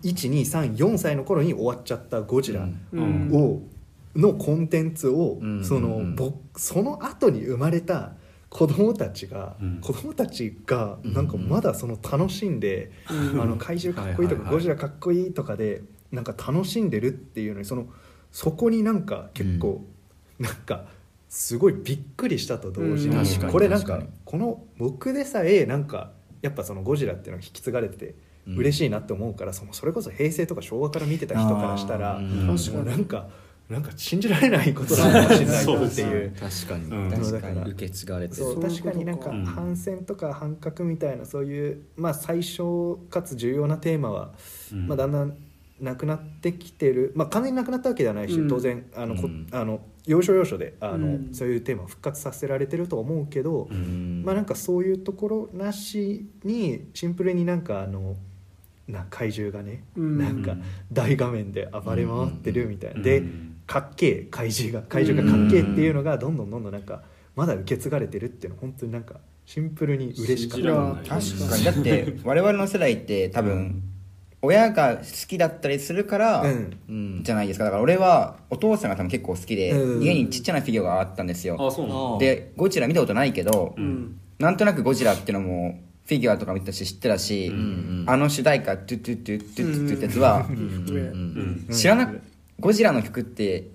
[0.03, 3.31] 1234歳の頃に終わっちゃったゴジラうん。
[3.33, 3.61] を
[4.15, 5.65] のコンテンツをうん。
[5.65, 6.15] そのうん。
[6.15, 8.13] 僕その後に生まれた
[8.53, 9.79] 子供たちが、うん。
[9.81, 13.41] 子供たちがなんかまだその楽しんで、うん。
[13.41, 15.81] あの怪獣かっこいいとか、ゴジラかっこいいとかで
[16.11, 17.87] なんか楽しんでるっていうのにその
[18.31, 19.83] そこになんか結構、
[20.37, 20.85] なんか
[21.29, 23.51] すごいびっくりしたと同時に、うん。
[23.51, 26.11] これなんかこの僕でさえなんか
[26.43, 28.15] やっぱそのゴジラっていうのが引き継がれてて
[28.45, 28.57] うん。
[28.57, 32.21] 嬉しいなって思うから、そのそれこそ平成とか昭和から見てた人からしたら、う
[32.83, 33.29] なんか
[33.73, 36.31] なんか信じられないことなのかもしれないなっていう。
[36.39, 37.09] 確かに、うん。
[37.09, 37.31] 確かに。
[37.31, 38.43] だから受け継がれてる。
[38.43, 39.45] そう確かになんかうん。
[39.45, 44.33] 反戦とか反核みたいなそういう、まあ、最小かつ重要なテーマは、
[44.71, 44.87] うん。
[44.87, 45.35] まあ、だんだん
[45.81, 48.47] なくなってきてる、まあ、完全になくなったわけではないし、うん。
[48.47, 49.47] 当然あの、こうん。
[49.51, 51.29] あの要所要所であの、うん。
[51.33, 54.21] そういうテーマを復活させられてると思うけど、うん。
[54.23, 58.15] まあなんかそういうところなしにシンプルになんかあの
[58.87, 60.17] な怪獣がね、うん。
[60.17, 60.57] なんか
[60.91, 67.01] 大画面で暴れ回ってるみたいな、うんでうんかっけえ怪獣が怪獣がかっけえっていうのがどんどんどんどんなんか
[67.35, 69.15] まだ受け継がれてるっていうのは本当になんか
[69.45, 71.15] シンプルに嬉しかった。
[71.15, 71.63] 確かに。
[71.63, 73.83] だって我々の世代って多分
[74.41, 76.45] 親が好きだったりするから、
[77.21, 77.63] じゃないですか。
[77.65, 80.03] だから俺はお父さんが多分結構好きで、うん。
[80.03, 81.55] 家にちっちゃなフィギュアがあったんですよ。
[81.59, 82.17] あそうなの？
[82.19, 84.19] でゴジラ見たことないけど、うん。
[84.39, 88.03] なんとなくゴジラっていうのもフィギュアとか見たし知ってたし、ん。
[88.05, 90.45] あの主題歌「トゥトゥトゥトゥトゥトゥ」ってやつは
[90.87, 91.67] 上うん。
[91.71, 92.21] 知らなく
[92.59, 93.67] ゴジラの曲って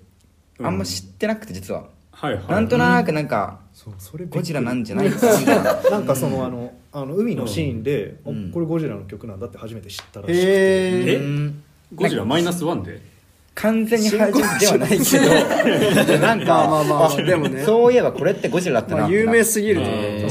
[0.61, 2.47] あんま知ってなくて実は、はいはい。
[2.47, 5.09] なんとなくなんかそうそれゴジラなんじじゃない？
[5.11, 5.25] か
[5.89, 8.51] ななんかそのあのあの海のシーンで、あん。
[8.51, 10.39] これゴジラの曲なんだって初めて知ったらしくて。
[10.41, 11.19] へえ？
[11.95, 13.01] ゴジラマイナスワンで？
[13.55, 15.19] 完全に初めてではないけ
[16.07, 16.17] ど。
[16.19, 17.63] なんかまあまあまあまあでもね。
[17.63, 19.05] そういえばこれってゴジラだったな。
[19.05, 20.29] ってなまあ有名すぎると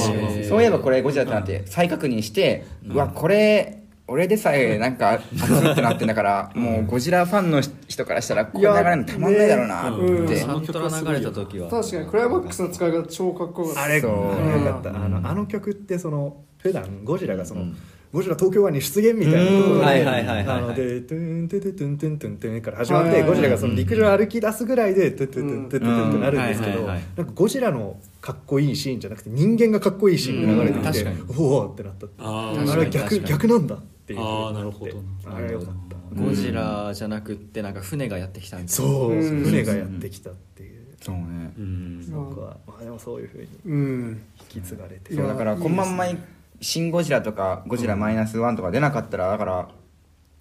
[0.49, 3.78] そういえばこれゴジラってなって再確認して、うわこれ
[4.11, 9.95] 俺でさえなんか熱いってなってんだから、もうゴジラファンの人からしたらこれ流れるのたまんないだろうな。
[9.95, 10.37] って、うん。
[10.37, 13.83] サントラ流れた時は確かにクライマックスの使い方超かっこよかった。
[13.83, 14.35] あれそう。
[14.35, 17.67] あれよかった、あのあの曲ってその普段ゴジラがその、
[18.11, 31.27] ゴジラ東京湾に出現みたいなところでのでトゥントゥトゥトゥントゥントゥントゥンから始まってはいはいはいゴジラがその陸上歩き出すぐらいでトゥトゥトゥントゥトゥトゥンってなるんですけどなんかゴジラのかっこいいシーンじゃなくて人間がかっこいいシーンが流れてきてうん。
[31.29, 33.77] 確おおってなったってああれは逆逆なんだ
[34.09, 34.93] っていうあーってなるほど。
[35.37, 36.23] あれはよかった。
[36.23, 38.73] ゴジラじゃなくってなんか船がやってきたみたいな。
[38.73, 39.45] そううん。
[39.45, 40.97] 船がやってきたっていう。
[41.03, 41.53] そうね。
[41.59, 42.11] うん。
[42.11, 44.23] 僕はまあでもそういうふうにうん。
[44.55, 45.15] 引き継がれて。
[45.15, 46.07] そうだからこのまんま
[46.61, 49.69] 「シン・ゴジラ」とか「ゴジラマイナスワンとか出なかったらだから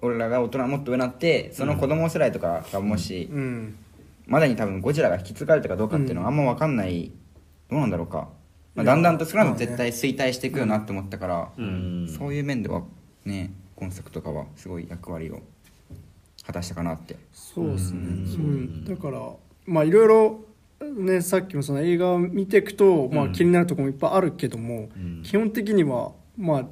[0.02, 3.76] 俺らが大人もっと上になってその子供世代とかがもし、うん。
[4.26, 7.12] まだに多分ゴジラが引き継がれたかどうかっていうのはあんま分かんない、
[7.70, 8.30] どうなんだろうか、
[8.76, 12.08] まあ、だんだんと少なくとも絶対衰退していくよなって思ったから、うん。
[12.10, 12.84] そういう面では
[13.28, 15.42] ね今作とかはすごい役割を
[16.46, 17.18] 果たしたかなって。
[17.32, 19.32] そうですね、うん、だから
[19.66, 20.40] まあいろいろ
[20.82, 24.90] ねさっきもその映画を見ていくと、まあ、気になるところもいっぱいあるけども、
[25.24, 26.66] 基本的にはまあ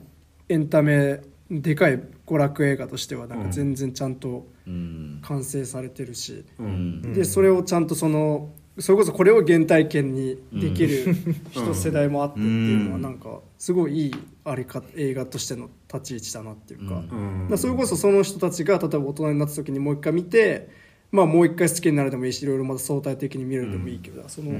[0.49, 5.19] エンタメでかい娯楽映画としてはなんか全然ちゃんとうん。
[5.22, 7.14] 完成されてるし、うん。
[7.14, 11.16] でそれをちゃんとそのそれこそこれを原体験にできる
[11.52, 17.58] 人世代もあってっていうのはなんかすごいいいありか映画としての立ち位置だなっていうか,、うん。
[17.58, 20.70] それこそその人たちが例えば大人になった時にもう一回見て、
[21.12, 24.52] まあ、もう一回好きになるでもいいしいろいろまた相対的に見るでもいいけど、その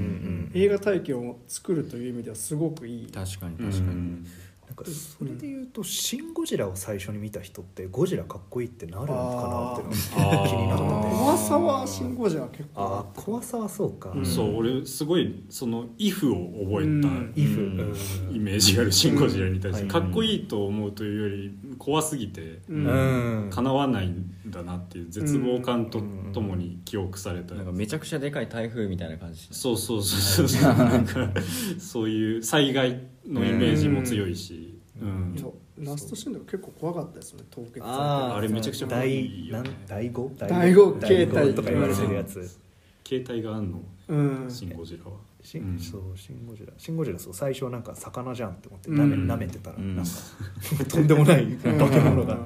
[0.54, 3.12] 映画体験を作るという意味ではすごくいい。
[3.12, 4.26] 確かにう確かに、ん
[4.66, 11.16] なんかそれで言うと「シン・ゴジラ」を最初に見た人ってゴジラかっこいいってなるのかなっていうのが気になってて。
[11.16, 12.82] 怖さはシン・ゴジラは結構。
[12.82, 17.08] ああ怖さはそうか、そう俺すごいその「イフ」を覚えた。
[17.08, 17.32] うん。
[17.36, 17.80] イフ、うん。
[18.28, 18.36] うん。
[18.36, 19.82] イメージがあるシン・ゴジラに対して。
[19.84, 19.88] うん。
[19.88, 22.86] かっこいいと思うというより怖すぎてうん。
[22.86, 23.50] うん。
[23.50, 26.02] かなわないんだなっていう絶望感と
[26.32, 30.74] ともに記憶されたなんかめちゃくちゃでかい台風みたいな感じそうそうそうそう。
[30.74, 31.32] なんか
[31.78, 35.34] そういう災害のイメージも強いし、うん。
[35.38, 35.48] そ
[35.78, 37.86] うラストシーンとか結構怖かったですよね凍結されて。
[37.88, 38.34] あー。
[38.36, 40.32] あれめちゃくちゃ怖い第なんよね第五？
[40.38, 40.92] 第五？
[40.94, 42.58] 形態第五とか言われてるやつ。
[43.06, 43.80] 携帯があんの？
[44.08, 44.16] う
[44.46, 44.50] ん。
[44.50, 45.16] シン・ゴジラは。
[45.42, 45.78] シンうん。
[45.78, 46.72] そうシン・ゴジラ。
[46.78, 48.96] シン・ゴジラそう最初なんか魚じゃんって思ってうん。
[49.28, 49.96] なめ,、舐めてたらうん。
[49.96, 50.10] なんか
[50.88, 52.38] とんでもない化け物が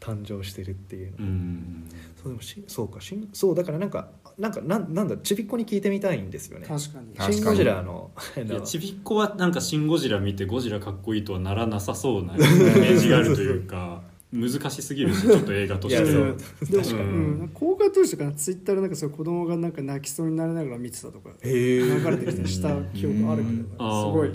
[0.00, 1.16] 誕生してるっていうの。
[1.18, 1.84] うん
[2.24, 6.66] そうでもしそうかしんそうだからなんかなんかなんなんだちびっこに聞いてみたいんですよね。
[6.66, 7.34] 確かに。
[7.34, 14.02] シン・ゴジラのいやちびっこはなんか「シン・ゴジラ」見てゴジラかっこいいとはならなさそうなイメージがあるというか
[14.32, 16.36] 難しすぎるしちょっと映画としていやそううん
[16.70, 17.08] でも確かに。
[17.08, 17.50] うん。
[17.54, 24.30] 公開当時とかツイッターでなんかそう子供がなんか泣きそうになりながら見てたとか流れてきたした記憶あるけどすごい。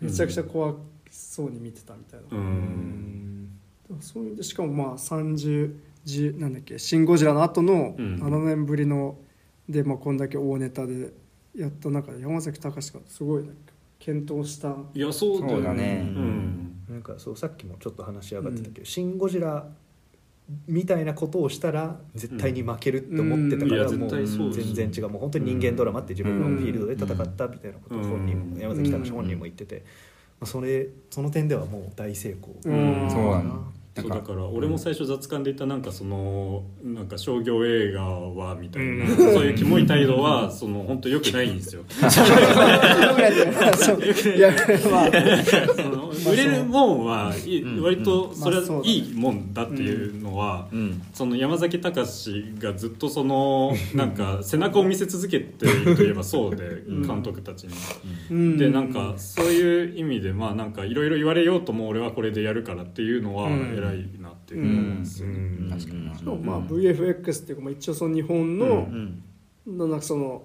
[0.00, 0.74] めちゃくちゃ怖
[1.10, 3.48] そうに見てたみたいな、うん。
[4.00, 5.72] そういうでしかもまあ30
[6.06, 8.16] じなんだっけ「シン・ゴジラ」の後のうん。
[8.22, 9.18] 7年ぶりの
[9.68, 11.12] で、まあ、こんだけ大ネタで
[11.54, 14.76] やった中で山崎隆がすごいなんか検討した。
[14.94, 16.06] いやそうだよね。
[16.06, 16.72] うん。
[16.88, 19.68] なんかそうさっきもちょっと話し上がってたけど「シン・ゴジラ」
[20.68, 25.08] みたいなことをしたら絶対に負けるって思ってたから、もう全然違う。
[25.08, 29.84] もう本当に人間ドラマって自分のフィールドで戦ったみたいなことを本人も、うん山崎隆本人も言ってて、
[30.38, 33.10] まあ、それその点ではもう大成功、うん。
[33.10, 33.60] そうだな
[33.96, 41.82] そうだから俺も最初雑感で言ったなんかそのなんか商業映画はみたいな、そういうキモい態度はその本当良くないんですよ。
[46.30, 51.02] 売れるもんはい割とそれはいいもんだっていうのは、うん。
[51.14, 57.74] その山崎隆がずっとそのなんか背中を見せ続けているといえばそうで監督たちに。
[58.30, 58.58] うん。
[58.58, 65.34] でなんかそういう意味でまあなんかいろいろ言われようとも俺はこれでやるからっていうのはうん偉いなっていう思うんですよね。
[65.34, 66.14] うん確かにな。
[66.14, 69.22] しかもまあ VFX っていうか、まあ、一応その日本の、うん
[69.66, 70.44] のなんかその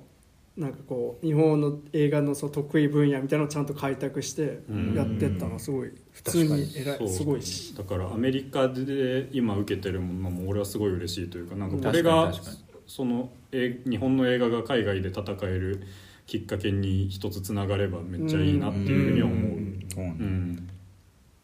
[0.58, 4.94] なんかこう日本の映画のそう得意分野みたいなのをちゃんと開拓してうん。
[4.96, 7.76] やってったのはすごい普通に偉いすごいし。
[7.76, 12.34] だからアメリカで今受けてるものも俺はすごい嬉しいというかなんかこれが
[12.88, 15.84] そのえ日本の映画が海外で戦える
[16.26, 19.52] きっかけに一つつながればめっちゃいいなっていうふうには思う。
[19.52, 20.70] うん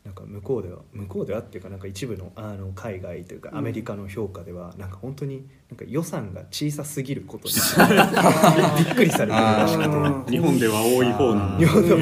[0.08, 7.54] なんか向こうでは向こうではっていうかなんか一部のあの海外というかアメリカの評価ではなんか本当になんか予算が小さすぎることに
[8.86, 9.90] びっくりされてるらしくて。
[9.90, 9.98] うん
[10.30, 11.58] 日本では多い方なんだ。
[11.58, 11.98] 日本の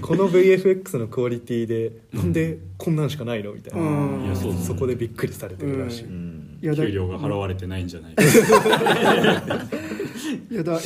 [0.00, 3.52] この VFX のクオリティでなんでこんなんしかないの？
[3.52, 6.58] みたいな、そうそこでびっくりされてるらしい、うん。
[6.60, 8.14] いやだ給料が払われてないんじゃない
[10.50, 10.82] いやだエンドロ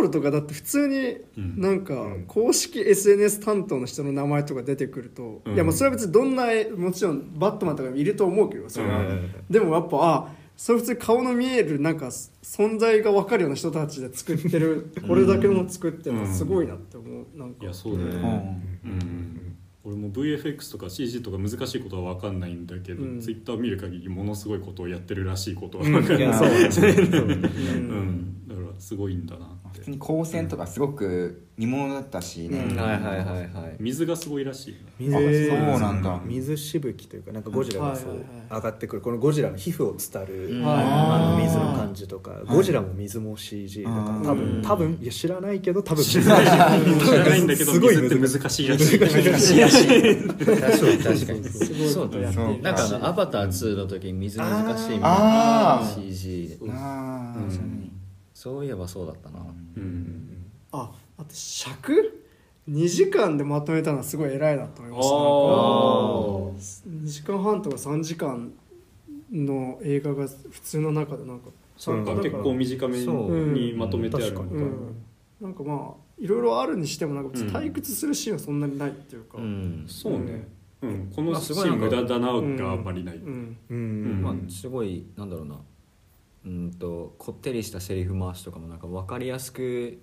[0.00, 1.60] ールとかだって普通にうん。
[1.60, 1.94] なんか
[2.28, 5.54] 公式 SNS 担当の人の名前とか出てくると、うん。
[5.54, 9.32] いやまあそれは別にどんな絵もちろんバットマンとかもいると思うけどそれは、うん。
[9.50, 17.38] でもやっぱあそれ普通に顔の見えるなんか存在が分かるような人たちで作ってるこれだけの作ってるのすごいなって思う。
[17.38, 17.64] なんか。
[17.64, 19.45] いやそうだよね、うん
[19.86, 23.20] 俺も VFX とか CG とか難しいことは分かんないんだけど、うん。
[23.20, 26.22] ツイッター見る限りものすごいことをやってるらしいことは分かる、い。
[26.22, 26.66] やそうだね。
[26.74, 29.78] うん、だからすごいんだなって。
[29.78, 32.76] 普通に光線とかすごく見ものだったしね、うん。
[32.76, 33.76] はいはいはいはい。
[33.80, 34.86] 水がすごいらしいよね。
[34.98, 36.20] 水そうなんだ。
[36.26, 38.56] 水しぶきというかなんかゴジラがそうはいはいはい。
[38.56, 39.02] 上がってくる。
[39.02, 42.32] このゴジラの皮膚を伝る、うんあの水の感じとか。
[42.46, 44.60] ゴジラも水も CG だから多うん。
[44.60, 46.80] 分多分いや知らないけど多分知らない。
[47.00, 48.98] 知らないんだけどすごい水って難しいらしい。
[48.98, 49.26] 難しい。
[49.30, 50.98] らしい確かに。
[51.02, 52.20] 確かにそうる
[52.60, 56.06] なんかあのアバター2の時に水難しいみたいあなー。
[56.10, 57.90] CG でああ、うんそうね
[58.34, 59.38] そういえばそうだったな。
[59.76, 60.44] うん。
[60.72, 62.22] ああと尺
[62.68, 65.14] ？2時間でまとめたのはすごい偉いなと思いました。
[65.14, 68.52] あなんか2時間半とか3時間
[69.32, 75.04] の映画が普通の中でなんかそうかだから結構短めにまとめてあるのかうん、
[75.40, 79.84] なんかまあいろいろあるにしてもなんか退屈するシーンはそんなにないっていうか、うん。
[79.86, 80.48] そうね、
[80.82, 83.56] うん、このまあシーン無駄だながあんまりない、うん。
[83.68, 83.76] うん。
[83.76, 84.22] うん。
[84.22, 85.56] まあすごいなんだろうな。
[86.46, 89.98] うんとこってりしたセリフ回しとかもなんか分かりやすく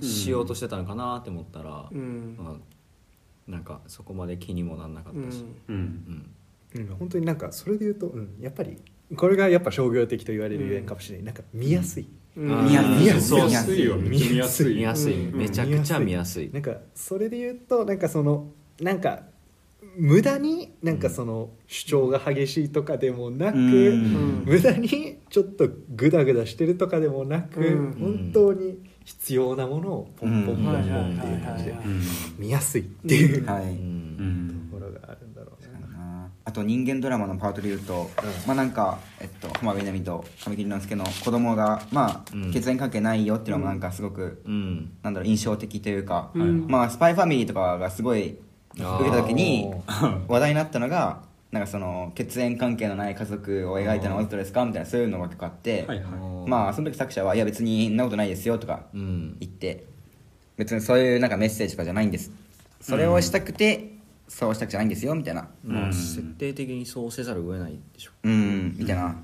[0.00, 2.36] しようとしてたのかなって思ったら、うん。
[2.38, 5.76] まあ、なんかそこまで気にもなんなかったし、うん。
[5.76, 6.80] うん。
[6.80, 8.80] うん、本当になんかそれで言うと、うん、やっぱり
[9.16, 12.06] これがやっぱ商業的と言われるゆえんかもしれない、なんか見やすい、
[12.36, 12.64] うん。
[12.64, 13.92] 見や見やすい見やすい。
[13.92, 14.74] 見やすい。
[14.76, 15.38] 見やすい、うん。
[15.38, 19.24] めちゃくちゃ見やすい、なんかそれで言うとなんかそのなんか
[19.96, 24.44] 無駄になんかその主張が激しいとかでもなく、うん。
[24.46, 27.92] 無駄にちょっとグダグダしてるとかでもなく、うん。
[27.98, 31.74] 本当に必要なものをポンポンポンポンっていう感じで
[32.38, 33.68] 見やすいっていうとはい、うん。
[33.68, 35.70] うんころがあるんだろうね。
[36.42, 38.10] あと人間ドラマのパートで言うと、
[38.46, 42.52] まあなんか、えっと、浜辺美波と神木隆之介の子供がまあ、うん。
[42.52, 44.92] 血縁関係ないよっていうのもなんかすごく、うん。
[45.02, 46.66] なんだろう印象的というか、うん。
[46.66, 48.38] まあスパイファミリーとかがすごい
[48.74, 49.70] 受けた時に
[50.28, 51.22] 話題になったのが
[51.52, 56.48] なんかその血縁関係のない家族を描いたのはわざとですかみたいなそういうのが結構あって、はいはい。
[56.48, 59.36] まあその時作者はいや別にそんなことないですよとかうん。
[59.40, 59.84] 言って
[60.56, 62.30] 別にそういうなんかメッセージとかじゃないんです。
[62.80, 63.92] それをしたくて、
[64.28, 65.48] そうしたくじゃないんですよみたいな。
[65.64, 65.92] まあ、うん。
[65.92, 68.12] 設定的にそうせざるを得ないでしょ。
[68.24, 69.16] うんみたいな、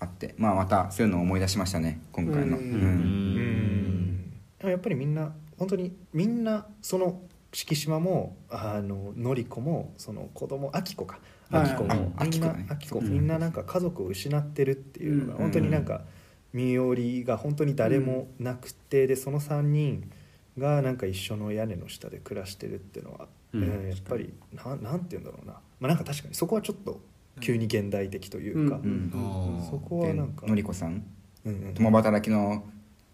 [0.00, 0.34] あって。
[0.36, 2.58] まあまたそういうのを思い出しましたね今回の。
[2.58, 2.70] ううん。
[2.70, 7.20] ん、うんやっぱりみんな本当にみんなその
[7.52, 11.14] 敷島もあののりこもその子供あきこか。
[11.14, 12.12] はいあきこも。
[12.16, 15.38] あみんなあきこみんななんか家族を失ってるっていうのがうん。
[15.38, 16.02] 本当になんか
[16.52, 20.10] 身寄りが本当に誰もなくてでその3人
[20.56, 23.62] がなんか一緒の屋根の下で暮らしてるっていうのは、うん。
[23.62, 25.54] うんやっぱりなんなんて言うんだろうな。
[25.80, 27.00] まあなんか確かにそこはちょっと
[27.40, 28.88] 急に現代的というか、うんう
[29.62, 31.04] んそこはなんかでのりこさん？
[31.44, 31.74] うんうん。
[31.74, 32.64] 共働きの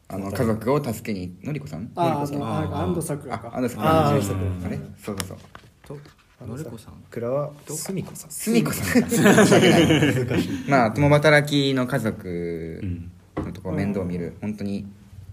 [0.09, 1.91] あの家族を助けにのりこさん？
[1.95, 2.43] ああのりこさん。
[2.43, 4.95] あの安藤サクラあかあのさあーあれそううん。
[4.97, 5.39] そうそう。
[5.87, 5.99] と
[6.41, 6.95] のりこさん。
[7.11, 8.31] 蔵はすみこさん。
[8.31, 13.11] すみこさんか申し訳ないまあ共働きの家族うん。
[13.45, 14.37] のとこ面倒見る。
[14.41, 14.87] 本当に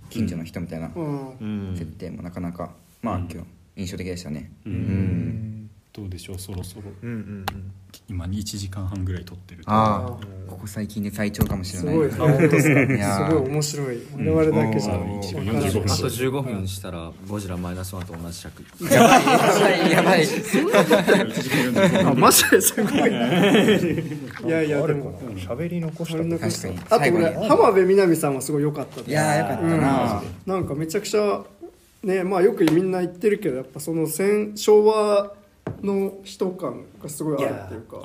[0.10, 0.90] 近所の人みたいな
[1.76, 2.72] 設定もなかなか
[3.02, 3.28] まあうん。
[3.32, 3.48] 今日
[3.78, 4.52] 印象的でしたね。
[4.66, 5.61] ううんん
[5.94, 6.84] どうでしょうそろそろ。
[7.04, 7.46] うんうんうん。
[8.08, 10.10] 今1時間半ぐらい撮ってるあああ。
[10.50, 12.10] ここ最近で最長かもしれない。
[12.12, 12.30] すごい。
[12.30, 13.98] あ本当です すごい面白い。
[14.16, 15.18] 我々だけじゃうん。
[15.18, 15.72] わから45ない。
[15.72, 18.64] 分あと15分したらゴジラマイナスワンと同じ尺。
[18.90, 20.26] やばいやばい。
[22.06, 22.94] あマジですごい。
[22.94, 25.12] な いやいやでも。
[25.12, 26.20] な喋り残した。
[26.20, 26.76] あれと確かに。
[26.76, 27.26] 残したあと最後に。
[27.26, 29.10] 俺浜辺美波さんはすごい良かったです。
[29.10, 30.24] いやーよかったな。
[30.46, 31.42] なんかめちゃくちゃ
[32.04, 35.34] ねまあよくみんな言ってるけどやっぱその戦昭和
[35.84, 38.02] の人感がすごいあるっていうか。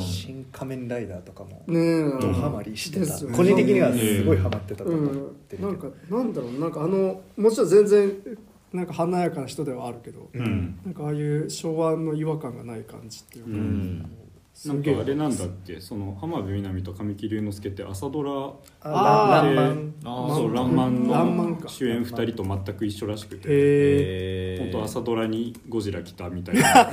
[0.00, 2.02] 新仮面ライダーとかもねえ。
[2.20, 3.14] ドハマりしてた。
[3.36, 5.14] 個人的にはすごいハマってたと思ってう。
[5.14, 6.60] ん、るけどなんかなんだろう。
[6.60, 8.12] なんかあのもちろん全然
[8.72, 10.80] なんか華やかな人ではあるけど、うん。
[10.84, 14.10] なんかああいう昭和の違和感がない感じっていうか、うん。
[14.22, 14.23] す
[14.66, 15.80] なんかあれなんだっけ？
[15.80, 18.30] その浜辺美波と神木隆之介って朝ドラ
[18.82, 19.94] あーランマン。
[20.04, 20.34] あー。
[20.34, 24.58] そう「らんまん」の主演2人と全く一緒らしくて。
[24.60, 26.90] 本当朝ドラにゴジラ来たみたいな。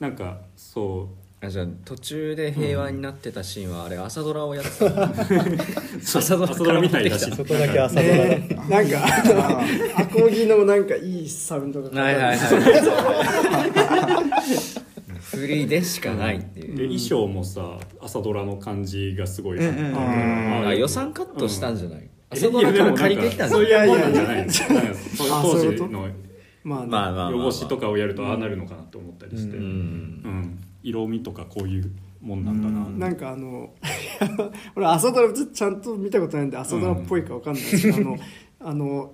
[0.00, 1.16] なんかそう。
[1.42, 5.08] あじゃあ途中で平和になってたシーンはあれ朝ドラをやってた。
[6.04, 8.58] 朝ドラ朝ドラみたいだしそこだけ朝ドラえ。
[8.68, 9.60] なんか あの
[10.02, 12.02] アコギのなんかいいサウンドが。
[12.02, 13.79] はいはいはい
[15.40, 16.76] フリーでしかないっていう。
[16.76, 19.58] で衣装もさ朝ドラの感じがすごい。
[19.58, 23.64] うんうんうんああ予算カットしたんじゃない、え朝ドラから借りてきたんじゃない？
[23.64, 24.46] そういうもんなんじゃない。
[25.42, 26.08] 当時の
[26.62, 29.66] まあね、まあまあ汚しとかをやるとああなるのかなって思ったりして、ううん。
[29.66, 31.90] ん色味とかこういう
[32.22, 33.70] もんなんだな、なんかあの
[34.76, 38.18] 俺朝ドラちゃんと見たことないんで朝ドラっぽいかわかんないですけど、あの
[38.60, 39.12] あの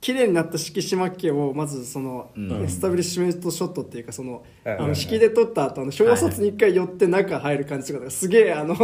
[0.00, 2.64] 綺麗になった敷島家をまずその、うん。
[2.64, 8.76] エスタブリッシュメントショットっていうかその,、あの引きで撮った後あの表札に一回寄って中入る感じとかがすげえあの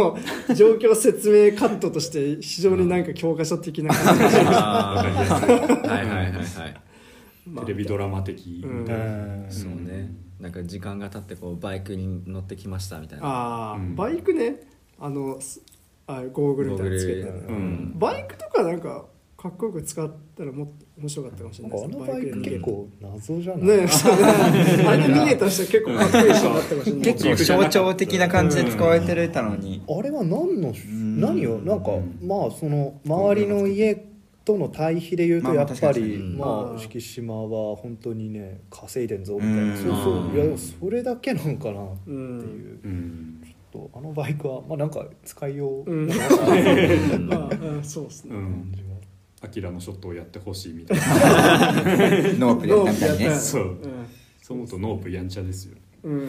[0.55, 6.81] 状況説明カットとして非常になんか教科書的な感じがしま はいはいはいはい。
[7.61, 8.63] テレビドラマ的。
[8.65, 8.93] みた
[9.51, 10.11] そうね。
[10.39, 13.25] なんか時間が経ってこうバイクに乗ってきましたみたいな。
[13.25, 13.95] ああ、うん。
[13.95, 14.61] バイクね。
[14.99, 15.61] あのす
[16.07, 17.55] あゴーグルみたいなのつけてゴーグル。
[17.55, 17.93] うん。
[17.99, 19.05] バイクとかなんか
[19.49, 23.77] かっこよく使ったらもっと面白かったかもしれなないあのバイク結構謎じゃない？
[23.77, 23.85] ね。
[24.87, 27.01] あれ逃げた人は結構かっこいい人だったかもしれない。
[27.13, 29.83] 結構象徴的な感じで使われてるたのに。
[29.87, 31.19] あれは何のん。
[31.21, 31.59] 何を？
[31.59, 31.91] なんか
[32.23, 34.03] まあその周りの家
[34.43, 36.75] との対比で言うとまあまあやっぱりまうん。
[36.75, 39.61] あ敷島は本当にね稼いでんぞみたいな。
[39.61, 39.75] うん。
[39.77, 40.35] そうそう。
[40.35, 42.17] いやでもそれだけなんかなってういう。
[42.17, 42.79] ん。
[42.83, 43.41] うん。
[43.43, 45.91] ちょっとあのバイクはまあなんか使いよう。
[45.91, 46.07] うん。
[46.07, 47.83] なのかなっていうまあうん。
[47.83, 48.43] そうですね、うん。
[48.43, 48.84] 感じは
[49.45, 51.03] アキラのショットをやってほしいみたいな。
[52.37, 53.35] ノープでやったみたいにね。
[53.35, 53.77] そう。
[54.41, 55.77] そう思うとノープやんちゃですよ。
[56.03, 56.27] うん、うん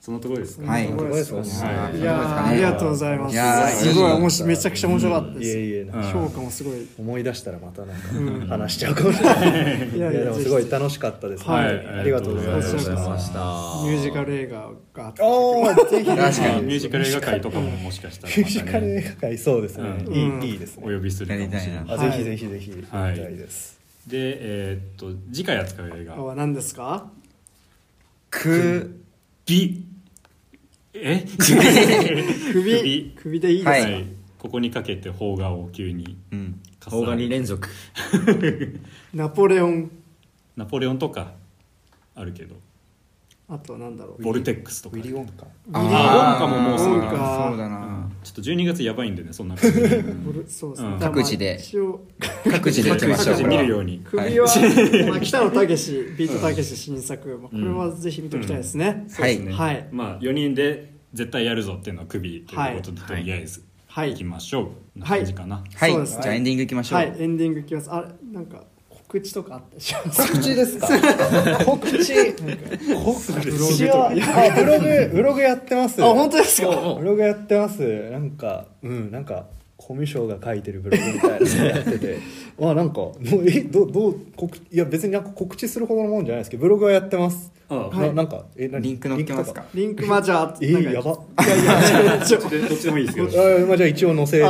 [0.00, 0.62] そのところですか？
[0.62, 0.86] ねはい。
[1.24, 1.74] すかね。
[1.74, 2.00] はい。
[2.00, 2.02] い。
[2.02, 3.32] やーありがとうございます。
[3.34, 4.48] いやーすごいいい面白い。
[4.48, 5.80] めちゃくちゃ面白かったです、いえいえ。
[5.82, 6.02] うん。
[6.04, 6.88] 評価もすごい。
[6.98, 8.48] 思い出したらまたなんうん。
[8.48, 9.88] か話しちゃうかもしれない。
[9.90, 11.44] いやいやでもすごいぜ楽しかったです。
[11.44, 11.86] はい。
[11.86, 13.80] ありがとうございましありがとうございたました。
[13.82, 15.26] ひミュージカル映画があった。
[15.26, 16.06] おーぜひ。
[16.06, 20.02] 確かにミュージカル映画界とかももしかしたらミュージカル映画界そうですね。
[20.06, 20.14] うん。
[20.14, 20.84] いい,、うんいいですね。
[20.86, 21.60] お呼びするかもしれない。
[21.60, 21.92] やりたいな。
[21.92, 22.10] あ、はい。
[22.10, 22.46] ぜひぜひ。
[22.48, 23.36] ぜひやりたい。
[23.36, 26.14] です、でえーっと次回扱う映画。
[26.14, 27.10] は何ですか？
[28.30, 28.98] く
[29.44, 29.84] ビ
[30.94, 31.24] え？
[32.52, 33.40] 首 首。
[33.40, 34.06] でいいですか、はい。
[34.38, 36.60] ここにかけて邦画を急にうん。
[36.80, 37.68] 邦画2連続。
[39.14, 39.90] ナポレオン。
[40.56, 41.32] ナポレオンとか
[42.14, 42.56] あるけど。
[43.48, 44.22] あとは何だろう。
[44.22, 44.96] ボルテックスとか。
[44.96, 45.46] ウィリー・ウォンカ。
[45.72, 46.46] あー。
[46.46, 50.02] ウォンカももうすぐウォンカそうだなちょっと12月やばいんでねそんな感じで。
[50.24, 50.98] ボルそうですね、うん。
[50.98, 51.58] 各自で。
[52.50, 53.36] 各自で行きましょう。
[53.36, 54.00] 各自見るように。
[54.04, 54.46] 首は、
[55.08, 59.88] まあ、北野武ビートたけし新作、まあ、これはぜひ見ておきたいですね、そうですね、はい。
[59.90, 63.08] まあ4人で絶対やるぞっていうのは首ということで、はい。
[63.08, 64.12] とりあえずはい。
[64.12, 65.64] いきましょう、はいな感じかな。
[65.74, 65.92] はい。
[65.92, 66.98] そうですじゃあエンディングいきましょう。
[66.98, 67.14] はい。
[67.18, 67.90] エンディングいきます。
[67.90, 68.64] あれなんか
[69.10, 70.86] 告知とかあったでしょ告知ですか？
[71.66, 72.14] 告知。
[72.32, 76.00] 告知はあブログブログやってます。
[76.02, 76.68] あ本当ですか？
[76.98, 77.80] ブログやってます。
[78.10, 79.46] なんかうんなんか
[79.76, 82.18] コミュ障が書いてるブログみたいなのやってて
[82.60, 87.50] まあなんかもうえどどう告いや別になんか告知するほどのもんじゃないですけどブログはやってます。
[87.72, 88.82] あななんかえ何？
[88.82, 89.64] リンク載ってますか？
[89.72, 91.12] リンクまあじゃあえなんかやば。
[91.12, 91.14] い
[91.48, 91.64] やい
[92.18, 94.44] やちょ どっちでどっちでもいいですけどあまあじゃあ一応載せて。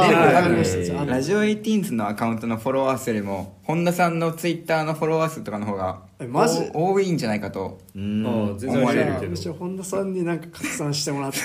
[1.06, 6.70] ラジオエイティーンズのアカウントのフォロワー数よりも本田さんのツイッターのフォロワー数とかの方がえマジ？
[6.72, 7.78] お多いんじゃないかと。
[7.94, 8.26] うん。
[8.26, 11.38] ああ全然ありじえるけゃあむしろど本田さんになんか拡散してもらって。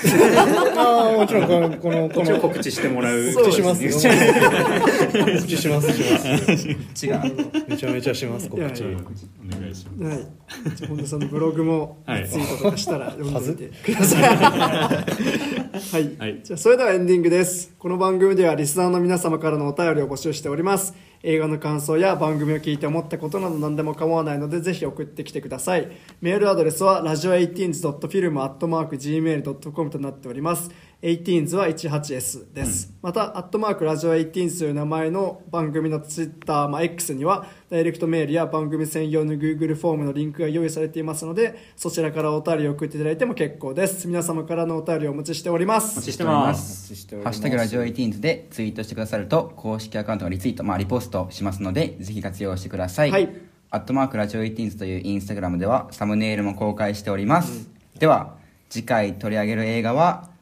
[0.78, 3.32] ああもちろんこのこのこの告知してもらう。
[3.34, 3.90] 告知しますよ。
[3.92, 4.00] 告
[5.46, 7.68] 知しますします違う。
[7.68, 8.82] めちゃめちゃします告知。
[8.84, 8.96] お願
[9.70, 10.14] いします。
[10.14, 10.18] はい。
[10.76, 12.28] じゃあ本田さんのブログもはい。
[12.28, 14.22] ツイートとかしたら読んでみてください。
[14.36, 15.04] は
[15.98, 16.40] い、はい。
[16.42, 17.74] じゃあそれではエンディングです。
[17.78, 20.94] この番組ではリスナーの皆様からのお便りを募集しております。
[21.22, 25.88] 映画の感想や番組を聞いて思ったことなど何でも構わないのでぜひ送ってきてください。
[26.20, 30.70] メールアドレスはラジオ 18s.film.gmail.com となっております
[31.02, 44.08] 18s は 18s です、またアットマークラジオ 18s という名前の番組のツイッター、まあ、X にはダイレクトメールや番組専用の Google フォームのリンクが用意されていますのでそちらからお便りを送っていただいても結構です。
[44.08, 46.12] 皆様からのお便りをお待ちしておりまお待ちす。
[46.12, 46.94] してます。
[47.22, 53.28] ハッシュタグラジオエイティーンズでツイートしてくださると公式アカウントがリツイート、まあ、リポストしますのでぜひ活用してください、はい。
[53.70, 57.68] アットマークラジオエイティーンズというインスタグラムではサムネイルも公開しております、
[57.98, 58.36] では
[58.70, 60.34] 次回取り上げる映画は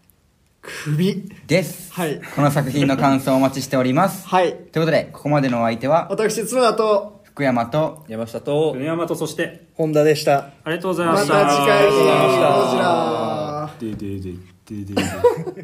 [0.65, 1.28] 首。
[1.47, 2.20] です、はい。
[2.35, 4.27] この作品の感想をお待ちしております。
[4.27, 4.53] はい。
[4.53, 10.51] ということでここまでのお相手は私角田と福山と山下と米山とそして本田でした。
[10.65, 11.19] ありがとうございまた。
[11.19, 12.53] ました次回にありがとうございました。
[12.53, 13.74] こちら。
[13.81, 15.64] でででででで